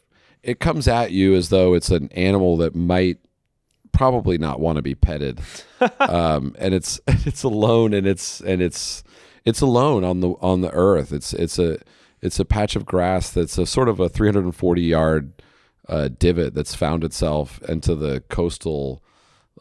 it 0.42 0.60
comes 0.60 0.88
at 0.88 1.12
you 1.12 1.36
as 1.36 1.50
though 1.50 1.74
it's 1.74 1.90
an 1.90 2.10
animal 2.14 2.58
that 2.58 2.76
might 2.76 3.18
probably 3.92 4.38
not 4.38 4.60
want 4.60 4.76
to 4.78 4.82
be 4.82 4.96
petted. 4.96 5.40
um, 6.00 6.56
and 6.60 6.74
it's 6.74 7.00
it's 7.08 7.44
alone 7.44 7.94
and 7.94 8.08
it's 8.08 8.42
and 8.42 8.62
it's 8.62 9.04
it's 9.44 9.62
alone 9.62 10.04
on 10.04 10.22
the 10.22 10.30
on 10.42 10.62
the 10.62 10.72
earth. 10.72 11.12
It's 11.14 11.34
it's 11.34 11.60
a 11.60 11.78
it's 12.22 12.40
a 12.40 12.46
patch 12.46 12.76
of 12.76 12.86
grass 12.86 13.30
that's 13.30 13.58
a 13.58 13.66
sort 13.66 13.90
of 13.90 14.00
a 14.00 14.10
340 14.10 14.82
yard 14.82 15.34
uh, 15.88 16.10
divot 16.20 16.54
that's 16.54 16.76
found 16.76 17.04
itself 17.04 17.62
into 17.70 17.96
the 17.96 18.22
coastal 18.30 19.04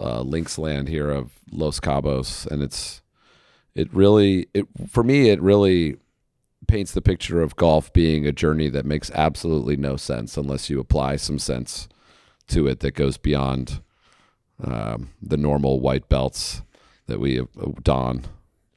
uh, 0.00 0.20
links 0.20 0.58
land 0.58 0.88
here 0.88 1.10
of 1.10 1.32
Los 1.52 1.80
Cabos, 1.80 2.46
and 2.46 2.62
it's 2.62 3.02
it 3.74 3.92
really 3.92 4.48
it 4.54 4.66
for 4.88 5.02
me 5.02 5.28
it 5.30 5.40
really 5.40 5.96
paints 6.66 6.92
the 6.92 7.02
picture 7.02 7.42
of 7.42 7.56
golf 7.56 7.92
being 7.92 8.26
a 8.26 8.32
journey 8.32 8.68
that 8.70 8.86
makes 8.86 9.10
absolutely 9.10 9.76
no 9.76 9.96
sense 9.96 10.36
unless 10.36 10.70
you 10.70 10.80
apply 10.80 11.16
some 11.16 11.38
sense 11.38 11.88
to 12.48 12.66
it 12.66 12.80
that 12.80 12.92
goes 12.92 13.18
beyond 13.18 13.80
um, 14.62 15.10
the 15.20 15.36
normal 15.36 15.80
white 15.80 16.08
belts 16.08 16.62
that 17.06 17.20
we 17.20 17.40
uh, 17.40 17.44
don. 17.82 18.24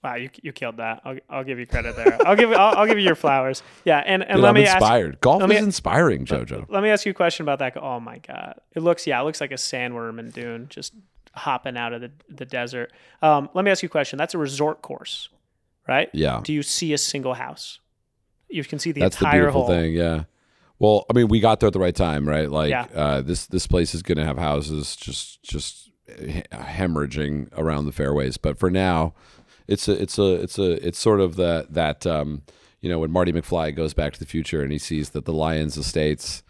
Wow, 0.07 0.15
you, 0.15 0.29
you 0.41 0.53
killed 0.53 0.77
that. 0.77 1.01
I'll, 1.03 1.17
I'll 1.29 1.43
give 1.43 1.59
you 1.59 1.65
credit 1.65 1.95
there. 1.97 2.17
I'll 2.25 2.35
give 2.35 2.51
I'll, 2.53 2.77
I'll 2.77 2.85
give 2.87 2.97
you 2.97 3.03
your 3.03 3.15
flowers. 3.15 3.61
Yeah, 3.83 3.99
and, 4.05 4.23
and 4.23 4.33
Dude, 4.37 4.43
let 4.43 4.49
I'm 4.49 4.55
me 4.55 4.65
ask 4.65 4.77
inspired. 4.77 5.19
golf 5.21 5.41
let 5.41 5.49
me- 5.49 5.57
is 5.57 5.63
inspiring, 5.65 6.25
Jojo. 6.25 6.65
let 6.69 6.81
me 6.81 6.89
ask 6.89 7.05
you 7.05 7.11
a 7.11 7.15
question 7.15 7.43
about 7.43 7.59
that. 7.59 7.75
Oh 7.75 7.99
my 7.99 8.19
god, 8.19 8.59
it 8.73 8.81
looks 8.81 9.05
yeah, 9.05 9.19
it 9.19 9.23
looks 9.25 9.41
like 9.41 9.51
a 9.51 9.55
sandworm 9.55 10.19
in 10.19 10.29
Dune, 10.31 10.67
just 10.69 10.93
hopping 11.33 11.75
out 11.77 11.91
of 11.93 12.01
the 12.01 12.11
the 12.29 12.45
desert. 12.45 12.91
Um, 13.21 13.49
let 13.53 13.65
me 13.65 13.71
ask 13.71 13.83
you 13.83 13.87
a 13.87 13.89
question. 13.89 14.17
That's 14.17 14.33
a 14.33 14.37
resort 14.37 14.81
course, 14.81 15.29
right? 15.87 16.09
Yeah, 16.13 16.39
Do 16.43 16.53
you 16.53 16.63
see 16.63 16.93
a 16.93 16.97
single 16.97 17.33
house? 17.33 17.79
You 18.49 18.63
can 18.63 18.79
see 18.79 18.93
the 18.93 19.01
that's 19.01 19.17
the 19.17 19.25
entire 19.25 19.41
beautiful 19.41 19.61
hole. 19.65 19.69
thing. 19.69 19.93
Yeah. 19.93 20.23
Well, 20.79 21.05
I 21.09 21.13
mean, 21.13 21.27
we 21.27 21.39
got 21.41 21.59
there 21.59 21.67
at 21.67 21.73
the 21.73 21.79
right 21.79 21.95
time, 21.95 22.29
right? 22.29 22.49
Like, 22.49 22.69
Yeah. 22.69 22.85
uh, 22.95 23.21
this 23.21 23.45
this 23.47 23.67
place 23.67 23.93
is 23.93 24.03
going 24.03 24.19
to 24.19 24.23
have 24.25 24.37
houses 24.37 24.95
just 24.95 25.43
just 25.43 25.91
hemorrhaging 26.51 27.49
around 27.57 27.85
the 27.85 27.91
fairways. 27.91 28.37
But 28.37 28.57
for 28.57 28.69
now, 28.69 29.13
it's 29.67 29.87
a 29.87 30.01
it's 30.01 30.17
a 30.17 30.33
it's 30.41 30.57
a 30.59 30.87
it's 30.87 30.97
sort 30.99 31.19
of 31.19 31.35
that 31.37 31.73
that 31.73 32.05
um, 32.07 32.43
you 32.81 32.89
know 32.89 32.99
when 32.99 33.11
Marty 33.11 33.31
McFly 33.33 33.75
goes 33.75 33.93
back 33.93 34.13
to 34.13 34.19
the 34.19 34.25
future 34.25 34.61
and 34.61 34.71
he 34.71 34.77
sees 34.77 35.09
that 35.11 35.25
the 35.25 35.33
Lions 35.33 35.77
estates 35.77 36.43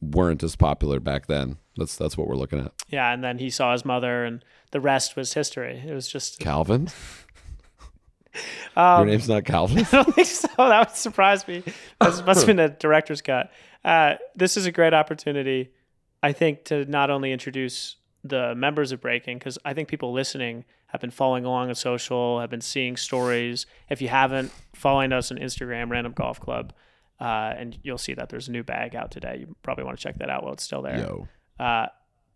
weren't 0.00 0.42
as 0.42 0.56
popular 0.56 0.98
back 1.00 1.26
then. 1.26 1.58
That's 1.76 1.96
that's 1.96 2.16
what 2.16 2.26
we're 2.28 2.36
looking 2.36 2.60
at. 2.60 2.72
Yeah, 2.88 3.12
and 3.12 3.22
then 3.22 3.38
he 3.38 3.50
saw 3.50 3.72
his 3.72 3.84
mother, 3.84 4.24
and 4.24 4.44
the 4.70 4.80
rest 4.80 5.16
was 5.16 5.32
history. 5.34 5.82
It 5.86 5.92
was 5.94 6.08
just. 6.08 6.38
Calvin, 6.40 6.88
your 8.76 8.84
Um, 8.84 9.06
name's 9.08 9.28
not 9.28 9.44
Calvin. 9.44 9.78
I 9.92 10.02
don't 10.02 10.14
think 10.14 10.26
so. 10.26 10.48
That 10.56 10.88
would 10.88 10.96
surprise 10.96 11.46
me. 11.48 11.62
That 12.00 12.24
must 12.26 12.40
have 12.40 12.46
been 12.46 12.58
a 12.58 12.68
director's 12.68 13.22
cut. 13.22 13.50
Uh, 13.84 14.14
this 14.34 14.56
is 14.56 14.66
a 14.66 14.72
great 14.72 14.92
opportunity, 14.94 15.70
I 16.22 16.32
think, 16.32 16.64
to 16.66 16.84
not 16.84 17.10
only 17.10 17.32
introduce 17.32 17.96
the 18.22 18.54
members 18.54 18.92
of 18.92 19.00
Breaking, 19.00 19.38
because 19.38 19.58
I 19.64 19.72
think 19.74 19.88
people 19.88 20.12
listening 20.12 20.64
have 20.92 21.00
been 21.00 21.10
following 21.10 21.44
along 21.44 21.68
on 21.68 21.74
social, 21.74 22.40
have 22.40 22.50
been 22.50 22.60
seeing 22.60 22.96
stories. 22.96 23.66
If 23.88 24.02
you 24.02 24.08
haven't, 24.08 24.52
following 24.74 25.12
us 25.12 25.30
on 25.30 25.38
Instagram, 25.38 25.90
Random 25.90 26.12
Golf 26.12 26.40
Club, 26.40 26.72
uh, 27.20 27.54
and 27.56 27.78
you'll 27.82 27.98
see 27.98 28.14
that 28.14 28.28
there's 28.28 28.48
a 28.48 28.52
new 28.52 28.62
bag 28.62 28.94
out 28.96 29.10
today. 29.10 29.38
You 29.40 29.56
probably 29.62 29.84
want 29.84 29.98
to 29.98 30.02
check 30.02 30.18
that 30.18 30.30
out 30.30 30.42
while 30.42 30.52
it's 30.52 30.64
still 30.64 30.82
there. 30.82 30.98
Yo, 30.98 31.28
Uh, 31.58 31.86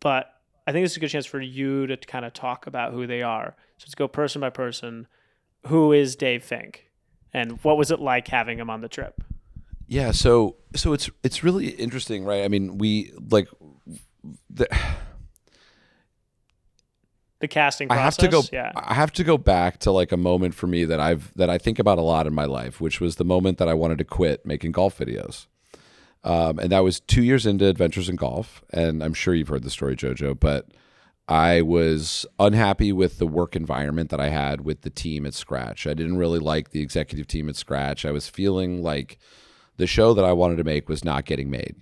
but 0.01 0.27
I 0.67 0.73
think 0.73 0.85
this 0.85 0.93
is 0.93 0.97
a 0.99 1.01
good 1.01 1.11
chance 1.11 1.27
for 1.27 1.41
you 1.41 1.87
to 1.87 1.97
kind 1.97 2.25
of 2.25 2.33
talk 2.33 2.67
about 2.67 2.93
who 2.93 3.07
they 3.07 3.23
are. 3.23 3.57
So 3.79 3.85
let's 3.87 3.95
go 3.95 4.09
person 4.09 4.41
by 4.41 4.51
person. 4.51 5.07
Who 5.67 5.93
is 5.93 6.15
Dave 6.15 6.45
Fink, 6.45 6.91
and 7.33 7.63
what 7.65 7.77
was 7.77 7.91
it 7.91 7.99
like 7.99 8.29
having 8.29 8.59
him 8.59 8.71
on 8.71 8.83
the 8.83 8.89
trip? 8.89 9.23
Yeah, 9.87 10.13
so 10.13 10.57
so 10.77 10.93
it's 10.93 11.11
it's 11.23 11.43
really 11.43 11.69
interesting, 11.69 12.25
right? 12.25 12.45
I 12.45 12.49
mean, 12.49 12.79
we 12.79 13.13
like 13.31 13.49
the, 14.51 14.69
The 17.45 17.49
casting 17.49 17.91
I 17.91 17.97
have 17.97 18.17
to 18.17 18.29
go 18.29 18.43
Yeah. 18.51 18.73
I 18.75 18.95
have 18.95 19.13
to 19.13 19.23
go 19.23 19.37
back 19.37 19.81
to 19.81 19.91
like 19.91 20.13
a 20.13 20.17
moment 20.17 20.55
for 20.55 20.67
me 20.67 20.87
that 20.87 20.99
I've 20.99 21.31
that 21.35 21.51
I 21.51 21.59
think 21.59 21.79
about 21.79 21.99
a 21.99 22.01
lot 22.01 22.27
in 22.27 22.33
my 22.33 22.47
life, 22.47 22.81
which 22.81 23.03
was 23.03 23.17
the 23.17 23.25
moment 23.25 23.59
that 23.59 23.69
I 23.69 23.75
wanted 23.75 23.99
to 23.99 24.05
quit 24.05 24.47
making 24.47 24.73
golf 24.73 24.97
videos. 24.97 25.47
Um, 26.25 26.59
and 26.59 26.73
that 26.73 26.83
was 26.83 27.01
two 27.01 27.23
years 27.23 27.45
into 27.45 27.67
Adventures 27.67 28.09
in 28.09 28.17
Golf, 28.17 28.65
and 28.71 29.05
I'm 29.05 29.13
sure 29.13 29.35
you've 29.35 29.49
heard 29.49 29.63
the 29.63 29.69
story, 29.69 29.95
Jojo. 29.95 30.41
But 30.41 30.69
I 31.29 31.61
was 31.61 32.25
unhappy 32.39 32.93
with 32.93 33.19
the 33.19 33.27
work 33.27 33.55
environment 33.55 34.09
that 34.09 34.21
I 34.21 34.31
had 34.31 34.63
with 34.63 34.81
the 34.81 34.91
team 34.91 35.27
at 35.27 35.35
Scratch. 35.35 35.87
I 35.87 35.93
didn't 35.93 36.17
really 36.17 36.39
like 36.39 36.71
the 36.71 36.81
executive 36.81 37.27
team 37.27 37.51
at 37.51 37.57
Scratch. 37.57 38.07
I 38.07 38.11
was 38.11 38.27
feeling 38.27 38.83
like 38.83 39.19
the 39.77 39.87
show 39.87 40.15
that 40.15 40.25
I 40.25 40.33
wanted 40.33 40.57
to 40.57 40.65
make 40.65 40.89
was 40.89 41.05
not 41.05 41.27
getting 41.27 41.51
made. 41.51 41.77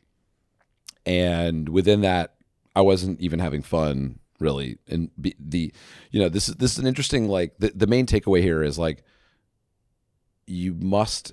And 1.07 1.69
within 1.69 2.00
that, 2.00 2.35
I 2.75 2.81
wasn't 2.81 3.21
even 3.21 3.38
having 3.38 3.62
fun 3.62 4.19
really. 4.42 4.78
And 4.88 5.11
be, 5.18 5.34
the, 5.38 5.72
you 6.11 6.20
know, 6.20 6.28
this 6.28 6.49
is 6.49 6.56
this 6.56 6.72
is 6.72 6.78
an 6.78 6.87
interesting 6.87 7.28
like 7.28 7.54
the, 7.58 7.72
the 7.75 7.87
main 7.87 8.06
takeaway 8.06 8.42
here 8.42 8.62
is 8.62 8.78
like 8.78 9.04
you 10.46 10.75
must 10.75 11.32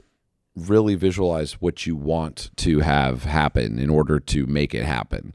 really 0.55 0.95
visualize 0.95 1.53
what 1.53 1.85
you 1.85 1.95
want 1.95 2.51
to 2.57 2.79
have 2.79 3.23
happen 3.23 3.79
in 3.79 3.89
order 3.89 4.19
to 4.19 4.45
make 4.45 4.73
it 4.73 4.85
happen. 4.85 5.33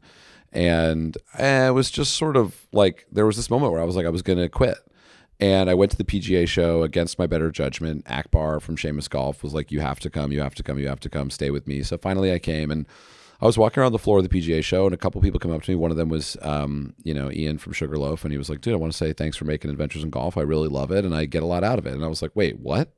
And 0.53 1.17
eh, 1.37 1.69
it 1.69 1.73
was 1.73 1.91
just 1.91 2.15
sort 2.15 2.37
of 2.37 2.67
like 2.73 3.07
there 3.11 3.27
was 3.27 3.37
this 3.37 3.51
moment 3.51 3.73
where 3.73 3.83
I 3.83 3.85
was 3.85 3.97
like 3.97 4.07
I 4.07 4.11
was 4.11 4.23
going 4.23 4.39
to 4.39 4.49
quit. 4.49 4.79
And 5.41 5.69
I 5.69 5.75
went 5.75 5.91
to 5.91 5.97
the 5.97 6.05
PGA 6.05 6.47
show 6.47 6.85
against 6.85 7.19
my 7.19 7.27
better 7.27 7.51
judgment. 7.51 8.05
Akbar 8.09 8.61
from 8.61 8.77
Seamus 8.77 9.11
Golf 9.11 9.43
was 9.43 9.53
like, 9.53 9.73
"You 9.73 9.81
have 9.81 9.99
to 10.01 10.09
come, 10.09 10.31
you 10.31 10.41
have 10.41 10.55
to 10.55 10.63
come, 10.63 10.79
you 10.79 10.87
have 10.87 11.01
to 11.01 11.11
come, 11.11 11.29
stay 11.29 11.51
with 11.51 11.67
me." 11.67 11.83
So 11.83 11.99
finally, 11.99 12.33
I 12.33 12.39
came, 12.39 12.71
and 12.71 12.87
I 13.45 13.47
was 13.47 13.59
walking 13.59 13.83
around 13.83 13.93
the 13.93 13.99
floor 13.99 14.19
of 14.19 14.27
the 14.27 14.41
PGA 14.41 14.65
show, 14.65 14.87
and 14.87 14.95
a 14.95 14.97
couple 14.97 15.21
people 15.21 15.39
come 15.39 15.53
up 15.53 15.61
to 15.63 15.71
me. 15.71 15.75
One 15.75 15.91
of 15.91 15.99
them 15.99 16.09
was, 16.09 16.35
um, 16.41 16.95
you 17.03 17.13
know, 17.13 17.31
Ian 17.31 17.59
from 17.59 17.75
Sugarloaf, 17.75 18.25
and 18.25 18.33
he 18.33 18.39
was 18.39 18.49
like, 18.49 18.63
"Dude, 18.63 18.73
I 18.73 18.79
want 18.79 18.91
to 18.91 18.97
say 18.97 19.13
thanks 19.13 19.37
for 19.37 19.45
making 19.45 19.71
Adventures 19.71 20.03
in 20.03 20.09
Golf. 20.09 20.39
I 20.39 20.41
really 20.41 20.69
love 20.69 20.91
it, 20.91 21.05
and 21.05 21.15
I 21.15 21.27
get 21.27 21.43
a 21.43 21.47
lot 21.47 21.63
out 21.63 21.79
of 21.79 21.87
it." 21.87 21.93
And 21.93 22.03
I 22.03 22.09
was 22.09 22.23
like, 22.23 22.31
"Wait, 22.35 22.59
what?" 22.59 22.95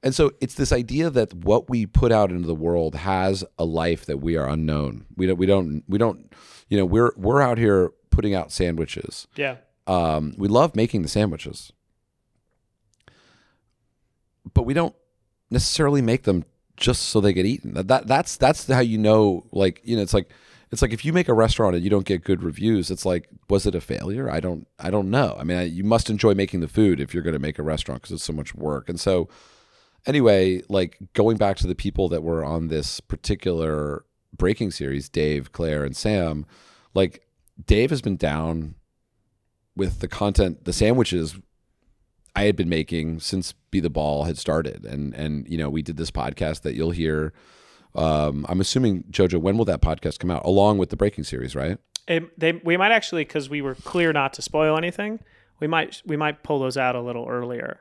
And 0.00 0.14
so 0.14 0.30
it's 0.40 0.54
this 0.54 0.70
idea 0.70 1.10
that 1.10 1.34
what 1.34 1.68
we 1.68 1.84
put 1.84 2.12
out 2.12 2.30
into 2.30 2.46
the 2.46 2.54
world 2.54 2.94
has 2.94 3.44
a 3.58 3.64
life 3.64 4.06
that 4.06 4.18
we 4.18 4.36
are 4.36 4.48
unknown. 4.48 5.04
We 5.16 5.26
don't. 5.26 5.36
We 5.36 5.46
don't. 5.46 5.82
We 5.88 5.98
don't. 5.98 6.32
You 6.68 6.78
know, 6.78 6.84
we're 6.84 7.10
we're 7.16 7.42
out 7.42 7.58
here 7.58 7.90
putting 8.10 8.36
out 8.36 8.52
sandwiches. 8.52 9.26
yeah. 9.34 9.56
Um, 9.88 10.34
we 10.38 10.46
love 10.46 10.76
making 10.76 11.02
the 11.02 11.08
sandwiches, 11.08 11.72
but 14.54 14.62
we 14.62 14.74
don't 14.74 14.94
necessarily 15.50 16.00
make 16.00 16.22
them 16.22 16.44
just 16.82 17.04
so 17.04 17.20
they 17.20 17.32
get 17.32 17.46
eaten. 17.46 17.74
That, 17.74 17.88
that 17.88 18.06
that's 18.06 18.36
that's 18.36 18.66
how 18.66 18.80
you 18.80 18.98
know. 18.98 19.46
Like 19.52 19.80
you 19.84 19.96
know, 19.96 20.02
it's 20.02 20.12
like 20.12 20.30
it's 20.70 20.82
like 20.82 20.92
if 20.92 21.04
you 21.04 21.12
make 21.12 21.28
a 21.28 21.34
restaurant 21.34 21.76
and 21.76 21.84
you 21.84 21.88
don't 21.88 22.04
get 22.04 22.24
good 22.24 22.42
reviews, 22.42 22.90
it's 22.90 23.06
like 23.06 23.28
was 23.48 23.64
it 23.66 23.74
a 23.74 23.80
failure? 23.80 24.28
I 24.28 24.40
don't 24.40 24.66
I 24.78 24.90
don't 24.90 25.10
know. 25.10 25.36
I 25.38 25.44
mean, 25.44 25.56
I, 25.56 25.62
you 25.62 25.84
must 25.84 26.10
enjoy 26.10 26.34
making 26.34 26.60
the 26.60 26.68
food 26.68 27.00
if 27.00 27.14
you're 27.14 27.22
going 27.22 27.32
to 27.34 27.38
make 27.38 27.58
a 27.58 27.62
restaurant 27.62 28.02
because 28.02 28.12
it's 28.12 28.24
so 28.24 28.32
much 28.32 28.54
work. 28.54 28.88
And 28.88 29.00
so 29.00 29.28
anyway, 30.06 30.62
like 30.68 30.98
going 31.14 31.36
back 31.36 31.56
to 31.58 31.66
the 31.66 31.74
people 31.74 32.08
that 32.08 32.22
were 32.22 32.44
on 32.44 32.68
this 32.68 33.00
particular 33.00 34.04
breaking 34.36 34.72
series, 34.72 35.08
Dave, 35.08 35.52
Claire, 35.52 35.84
and 35.84 35.96
Sam, 35.96 36.46
like 36.94 37.26
Dave 37.64 37.90
has 37.90 38.02
been 38.02 38.16
down 38.16 38.74
with 39.76 40.00
the 40.00 40.08
content, 40.08 40.64
the 40.64 40.72
sandwiches 40.72 41.36
I 42.34 42.44
had 42.44 42.56
been 42.56 42.68
making 42.68 43.20
since 43.20 43.52
Be 43.70 43.80
the 43.80 43.90
Ball 43.90 44.24
had 44.24 44.38
started, 44.38 44.84
and 44.84 45.14
and 45.14 45.46
you 45.48 45.58
know 45.58 45.68
we 45.70 45.82
did 45.82 45.96
this 45.96 46.10
podcast 46.10 46.62
that 46.62 46.74
you'll 46.74 46.90
hear. 46.92 47.32
Um, 47.94 48.46
I'm 48.48 48.60
assuming 48.60 49.04
Jojo, 49.10 49.38
when 49.40 49.58
will 49.58 49.66
that 49.66 49.82
podcast 49.82 50.18
come 50.18 50.30
out? 50.30 50.44
Along 50.46 50.78
with 50.78 50.88
the 50.90 50.96
breaking 50.96 51.24
series, 51.24 51.54
right? 51.54 51.76
It, 52.08 52.38
they 52.38 52.52
we 52.64 52.76
might 52.76 52.90
actually 52.92 53.24
because 53.24 53.50
we 53.50 53.60
were 53.60 53.74
clear 53.74 54.12
not 54.12 54.32
to 54.34 54.42
spoil 54.42 54.76
anything. 54.78 55.20
We 55.60 55.66
might 55.66 56.00
we 56.06 56.16
might 56.16 56.42
pull 56.42 56.58
those 56.58 56.76
out 56.76 56.96
a 56.96 57.00
little 57.00 57.26
earlier. 57.28 57.80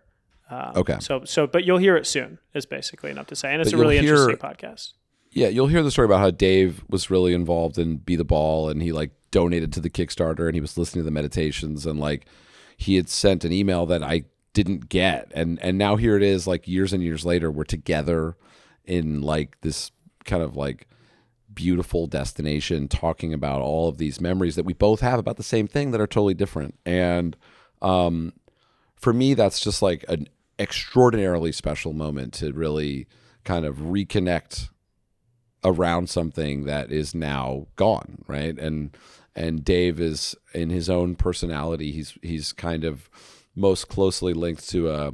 Um, 0.49 0.73
Okay. 0.75 0.97
So 0.99 1.23
so 1.23 1.47
but 1.47 1.63
you'll 1.63 1.77
hear 1.77 1.95
it 1.95 2.05
soon. 2.05 2.37
Is 2.53 2.65
basically 2.65 3.09
enough 3.09 3.27
to 3.27 3.35
say, 3.35 3.53
and 3.53 3.61
it's 3.61 3.71
But 3.71 3.77
a 3.77 3.81
really 3.81 3.99
hear- 3.99 4.15
interesting 4.15 4.37
podcast. 4.37 4.93
Yeah, 5.33 5.47
you'll 5.47 5.67
hear 5.67 5.81
the 5.81 5.91
story 5.91 6.07
about 6.07 6.19
how 6.19 6.29
Dave 6.31 6.83
was 6.89 7.09
really 7.09 7.33
involved 7.33 7.77
in 7.77 7.95
Be 7.95 8.17
the 8.17 8.25
Ball 8.25 8.67
and 8.67 8.81
he 8.81 8.91
like 8.91 9.11
donated 9.31 9.71
to 9.73 9.79
the 9.79 9.89
Kickstarter 9.89 10.45
and 10.45 10.55
he 10.55 10.59
was 10.59 10.77
listening 10.77 11.03
to 11.03 11.05
the 11.05 11.11
meditations 11.11 11.85
and 11.85 12.01
like 12.01 12.25
he 12.75 12.97
had 12.97 13.07
sent 13.07 13.45
an 13.45 13.53
email 13.53 13.85
that 13.85 14.03
I 14.03 14.25
didn't 14.53 14.89
get. 14.89 15.31
And 15.33 15.59
and 15.61 15.77
now 15.77 15.95
here 15.95 16.17
it 16.17 16.23
is 16.23 16.47
like 16.47 16.67
years 16.67 16.93
and 16.93 17.03
years 17.03 17.25
later 17.25 17.49
we're 17.49 17.63
together 17.63 18.35
in 18.85 19.21
like 19.21 19.59
this 19.61 19.91
kind 20.25 20.43
of 20.43 20.55
like 20.55 20.87
beautiful 21.53 22.07
destination 22.07 22.87
talking 22.87 23.33
about 23.33 23.61
all 23.61 23.89
of 23.89 23.97
these 23.97 24.21
memories 24.21 24.55
that 24.55 24.65
we 24.65 24.73
both 24.73 25.01
have 25.01 25.19
about 25.19 25.37
the 25.37 25.43
same 25.43 25.67
thing 25.67 25.91
that 25.91 26.01
are 26.01 26.07
totally 26.07 26.33
different. 26.33 26.77
And 26.85 27.37
um 27.81 28.33
for 28.95 29.13
me 29.13 29.33
that's 29.33 29.59
just 29.59 29.81
like 29.81 30.05
an 30.07 30.27
extraordinarily 30.59 31.51
special 31.51 31.93
moment 31.93 32.33
to 32.33 32.51
really 32.51 33.07
kind 33.43 33.65
of 33.65 33.77
reconnect 33.77 34.69
around 35.63 36.09
something 36.09 36.65
that 36.65 36.91
is 36.91 37.15
now 37.15 37.67
gone 37.75 38.23
right? 38.27 38.57
And 38.57 38.95
and 39.33 39.63
Dave 39.63 39.99
is 40.01 40.35
in 40.53 40.69
his 40.69 40.89
own 40.89 41.15
personality 41.15 41.91
he's 41.91 42.17
he's 42.21 42.51
kind 42.51 42.83
of 42.83 43.09
most 43.55 43.87
closely 43.87 44.33
linked 44.33 44.67
to 44.69 44.89
a 44.89 45.13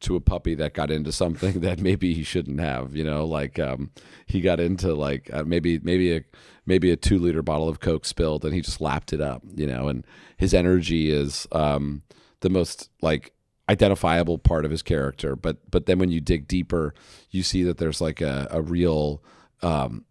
to 0.00 0.14
a 0.14 0.20
puppy 0.20 0.54
that 0.54 0.74
got 0.74 0.90
into 0.90 1.10
something 1.10 1.60
that 1.60 1.80
maybe 1.80 2.14
he 2.14 2.22
shouldn't 2.22 2.60
have 2.60 2.94
you 2.94 3.04
know? 3.04 3.24
Like 3.24 3.58
um 3.58 3.90
he 4.26 4.40
got 4.40 4.60
into 4.60 4.94
like 4.94 5.30
uh, 5.32 5.44
maybe 5.44 5.78
maybe 5.80 6.16
a 6.16 6.24
maybe 6.66 6.90
a 6.90 6.96
2 6.96 7.18
liter 7.18 7.42
bottle 7.42 7.68
of 7.68 7.80
coke 7.80 8.04
spilled 8.04 8.44
and 8.44 8.54
he 8.54 8.60
just 8.60 8.80
lapped 8.80 9.12
it 9.12 9.20
up 9.20 9.42
you 9.54 9.66
know? 9.66 9.88
And 9.88 10.06
his 10.36 10.54
energy 10.54 11.10
is 11.10 11.46
um 11.52 12.02
the 12.40 12.50
most 12.50 12.90
like 13.02 13.32
identifiable 13.68 14.38
part 14.38 14.64
of 14.64 14.70
his 14.70 14.82
character. 14.82 15.36
But 15.36 15.70
but 15.70 15.86
then 15.86 15.98
when 15.98 16.10
you 16.10 16.20
dig 16.20 16.46
deeper 16.46 16.94
you 17.30 17.42
see 17.42 17.62
that 17.64 17.78
there's 17.78 18.00
like 18.00 18.20
a, 18.20 18.48
a 18.50 18.62
real 18.62 19.22
um, 19.62 20.04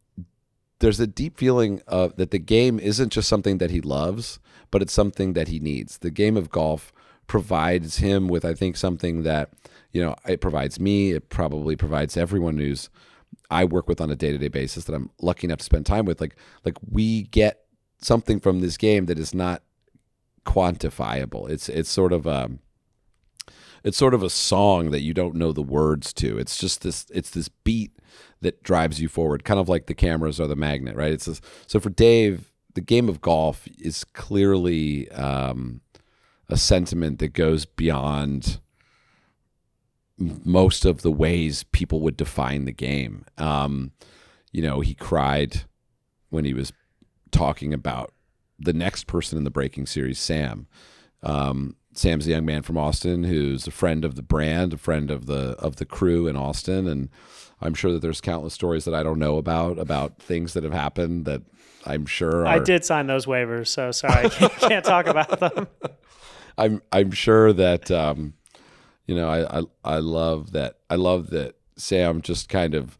there's 0.79 0.99
a 0.99 1.07
deep 1.07 1.37
feeling 1.37 1.81
of 1.87 2.15
that 2.17 2.31
the 2.31 2.39
game 2.39 2.79
isn't 2.79 3.11
just 3.11 3.27
something 3.27 3.57
that 3.57 3.71
he 3.71 3.81
loves, 3.81 4.39
but 4.69 4.81
it's 4.81 4.93
something 4.93 5.33
that 5.33 5.47
he 5.47 5.59
needs. 5.59 5.99
The 5.99 6.11
game 6.11 6.37
of 6.37 6.49
golf 6.49 6.91
provides 7.27 7.97
him 7.97 8.27
with, 8.27 8.43
I 8.45 8.53
think, 8.53 8.77
something 8.77 9.23
that 9.23 9.51
you 9.91 10.01
know 10.01 10.15
it 10.27 10.41
provides 10.41 10.79
me. 10.79 11.11
It 11.11 11.29
probably 11.29 11.75
provides 11.75 12.17
everyone 12.17 12.57
who's 12.57 12.89
I 13.49 13.65
work 13.65 13.87
with 13.87 14.01
on 14.01 14.11
a 14.11 14.15
day 14.15 14.31
to 14.31 14.37
day 14.37 14.47
basis 14.47 14.85
that 14.85 14.93
I'm 14.95 15.09
lucky 15.21 15.47
enough 15.47 15.59
to 15.59 15.65
spend 15.65 15.85
time 15.85 16.05
with. 16.05 16.19
Like 16.21 16.35
like 16.65 16.77
we 16.89 17.23
get 17.23 17.65
something 18.01 18.39
from 18.39 18.59
this 18.59 18.77
game 18.77 19.05
that 19.05 19.19
is 19.19 19.33
not 19.33 19.63
quantifiable. 20.45 21.49
It's 21.49 21.69
it's 21.69 21.89
sort 21.89 22.13
of 22.13 22.25
a 22.25 22.51
it's 23.83 23.97
sort 23.97 24.13
of 24.13 24.23
a 24.23 24.29
song 24.29 24.91
that 24.91 25.01
you 25.01 25.13
don't 25.13 25.35
know 25.35 25.51
the 25.51 25.61
words 25.61 26.13
to. 26.13 26.37
It's 26.37 26.57
just 26.57 26.81
this 26.81 27.05
it's 27.13 27.29
this 27.29 27.49
beat 27.49 27.91
that 28.41 28.63
drives 28.63 29.01
you 29.01 29.07
forward, 29.07 29.43
kind 29.43 29.59
of 29.59 29.69
like 29.69 29.87
the 29.87 29.93
cameras 29.93 30.39
or 30.39 30.47
the 30.47 30.55
magnet, 30.55 30.95
right? 30.95 31.11
It's 31.11 31.25
this, 31.25 31.41
so 31.65 31.79
for 31.79 31.89
Dave, 31.89 32.51
the 32.75 32.81
game 32.81 33.09
of 33.09 33.21
golf 33.21 33.67
is 33.79 34.03
clearly 34.03 35.09
um, 35.11 35.81
a 36.49 36.57
sentiment 36.57 37.19
that 37.19 37.33
goes 37.33 37.65
beyond 37.65 38.59
most 40.17 40.85
of 40.85 41.01
the 41.01 41.11
ways 41.11 41.63
people 41.63 42.01
would 42.01 42.17
define 42.17 42.65
the 42.65 42.71
game. 42.71 43.25
Um, 43.37 43.91
you 44.51 44.61
know, 44.61 44.79
he 44.79 44.93
cried 44.93 45.61
when 46.29 46.45
he 46.45 46.53
was 46.53 46.73
talking 47.31 47.73
about 47.73 48.13
the 48.57 48.73
next 48.73 49.05
person 49.05 49.37
in 49.37 49.43
the 49.43 49.51
breaking 49.51 49.85
series, 49.85 50.19
Sam. 50.19 50.67
Um, 51.21 51.75
Sam's 51.93 52.27
a 52.27 52.31
young 52.31 52.45
man 52.45 52.61
from 52.61 52.77
Austin 52.77 53.23
who's 53.23 53.67
a 53.67 53.71
friend 53.71 54.05
of 54.05 54.15
the 54.15 54.21
brand, 54.21 54.73
a 54.73 54.77
friend 54.77 55.09
of 55.09 55.25
the 55.25 55.55
of 55.59 55.77
the 55.77 55.85
crew 55.85 56.27
in 56.27 56.35
Austin, 56.35 56.87
and 56.87 57.09
I'm 57.59 57.73
sure 57.73 57.91
that 57.91 58.01
there's 58.03 58.21
countless 58.21 58.53
stories 58.53 58.85
that 58.85 58.93
I 58.93 59.01
don't 59.01 59.19
know 59.19 59.37
about 59.37 59.79
about 59.79 60.19
things 60.19 60.53
that 60.53 60.63
have 60.63 60.73
happened 60.73 61.25
that 61.25 61.41
I'm 61.85 62.05
sure 62.05 62.41
are, 62.41 62.47
I 62.47 62.59
did 62.59 62.85
sign 62.85 63.07
those 63.07 63.25
waivers, 63.25 63.67
so 63.67 63.91
sorry, 63.91 64.25
I 64.25 64.29
can't, 64.29 64.53
can't 64.53 64.85
talk 64.85 65.07
about 65.07 65.39
them. 65.39 65.67
I'm 66.57 66.81
I'm 66.91 67.11
sure 67.11 67.53
that 67.53 67.91
um, 67.91 68.33
you 69.05 69.15
know 69.15 69.29
I, 69.29 69.59
I 69.59 69.63
I 69.83 69.97
love 69.99 70.51
that 70.51 70.77
I 70.89 70.95
love 70.95 71.29
that 71.31 71.55
Sam 71.75 72.21
just 72.21 72.49
kind 72.49 72.73
of 72.73 72.97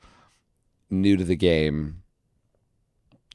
new 0.90 1.18
to 1.18 1.24
the 1.24 1.36
game 1.36 2.04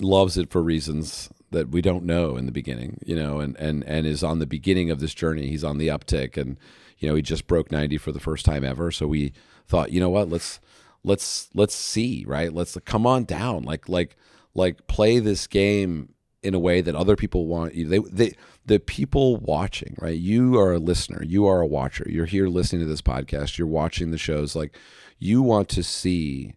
loves 0.00 0.36
it 0.36 0.50
for 0.50 0.62
reasons 0.62 1.30
that 1.50 1.68
we 1.68 1.82
don't 1.82 2.04
know 2.04 2.36
in 2.36 2.46
the 2.46 2.52
beginning, 2.52 2.98
you 3.04 3.14
know, 3.14 3.40
and 3.40 3.56
and 3.56 3.84
and 3.84 4.06
is 4.06 4.24
on 4.24 4.38
the 4.38 4.46
beginning 4.46 4.90
of 4.90 5.00
this 5.00 5.14
journey. 5.14 5.48
He's 5.48 5.64
on 5.64 5.78
the 5.78 5.88
uptick, 5.88 6.36
and 6.36 6.58
you 6.98 7.08
know 7.08 7.14
he 7.14 7.22
just 7.22 7.46
broke 7.46 7.70
90 7.70 7.98
for 7.98 8.12
the 8.12 8.20
first 8.20 8.44
time 8.44 8.64
ever. 8.64 8.90
So 8.90 9.06
we 9.06 9.32
thought, 9.66 9.92
you 9.92 10.00
know 10.00 10.10
what, 10.10 10.28
let's 10.28 10.60
let's 11.04 11.48
let's 11.54 11.74
see, 11.74 12.24
right? 12.26 12.52
Let's 12.52 12.76
come 12.84 13.06
on 13.06 13.24
down, 13.24 13.62
like 13.62 13.88
like 13.88 14.16
like 14.54 14.86
play 14.86 15.18
this 15.18 15.46
game 15.46 16.14
in 16.42 16.54
a 16.54 16.58
way 16.58 16.80
that 16.80 16.94
other 16.94 17.16
people 17.16 17.46
want 17.46 17.74
you. 17.74 17.86
They 17.88 17.98
they 17.98 18.36
the 18.66 18.80
people 18.80 19.36
watching, 19.36 19.96
right? 20.00 20.18
You 20.18 20.58
are 20.58 20.72
a 20.72 20.78
listener, 20.78 21.22
you 21.22 21.46
are 21.46 21.60
a 21.60 21.66
watcher. 21.66 22.06
You're 22.08 22.26
here 22.26 22.48
listening 22.48 22.82
to 22.82 22.88
this 22.88 23.02
podcast. 23.02 23.58
You're 23.58 23.68
watching 23.68 24.10
the 24.10 24.18
shows. 24.18 24.56
Like 24.56 24.76
you 25.18 25.42
want 25.42 25.68
to 25.70 25.82
see 25.82 26.54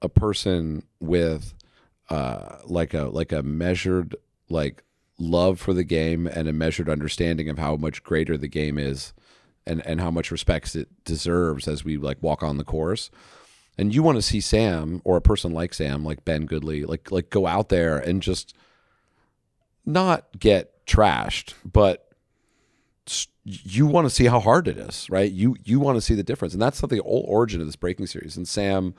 a 0.00 0.08
person 0.08 0.84
with 1.00 1.54
uh, 2.10 2.58
like 2.64 2.94
a 2.94 3.04
like 3.04 3.32
a 3.32 3.42
measured 3.42 4.16
like 4.48 4.82
love 5.18 5.60
for 5.60 5.72
the 5.72 5.84
game 5.84 6.26
and 6.26 6.48
a 6.48 6.52
measured 6.52 6.88
understanding 6.88 7.48
of 7.48 7.58
how 7.58 7.76
much 7.76 8.02
greater 8.02 8.36
the 8.36 8.48
game 8.48 8.78
is 8.78 9.12
and 9.66 9.84
and 9.86 10.00
how 10.00 10.10
much 10.10 10.30
respect 10.30 10.74
it 10.74 10.88
deserves 11.04 11.68
as 11.68 11.84
we 11.84 11.96
like 11.96 12.20
walk 12.22 12.42
on 12.42 12.58
the 12.58 12.64
course 12.64 13.10
and 13.78 13.94
you 13.94 14.02
want 14.02 14.16
to 14.16 14.22
see 14.22 14.40
Sam 14.40 15.00
or 15.04 15.16
a 15.16 15.22
person 15.22 15.52
like 15.52 15.74
Sam 15.74 16.04
like 16.04 16.24
Ben 16.24 16.46
Goodley 16.46 16.86
like 16.86 17.10
like 17.12 17.30
go 17.30 17.46
out 17.46 17.68
there 17.68 17.98
and 17.98 18.20
just 18.20 18.54
not 19.84 20.26
get 20.38 20.84
trashed 20.86 21.54
but 21.64 22.12
you 23.44 23.86
want 23.86 24.06
to 24.06 24.10
see 24.10 24.26
how 24.26 24.40
hard 24.40 24.68
it 24.68 24.78
is 24.78 25.08
right? 25.10 25.30
You 25.30 25.56
you 25.64 25.80
want 25.80 25.96
to 25.96 26.00
see 26.00 26.14
the 26.14 26.22
difference. 26.22 26.54
And 26.54 26.62
that's 26.62 26.80
the 26.80 27.02
whole 27.02 27.24
origin 27.28 27.60
of 27.60 27.66
this 27.66 27.76
breaking 27.76 28.06
series. 28.06 28.36
And 28.36 28.46
Sam 28.46 28.94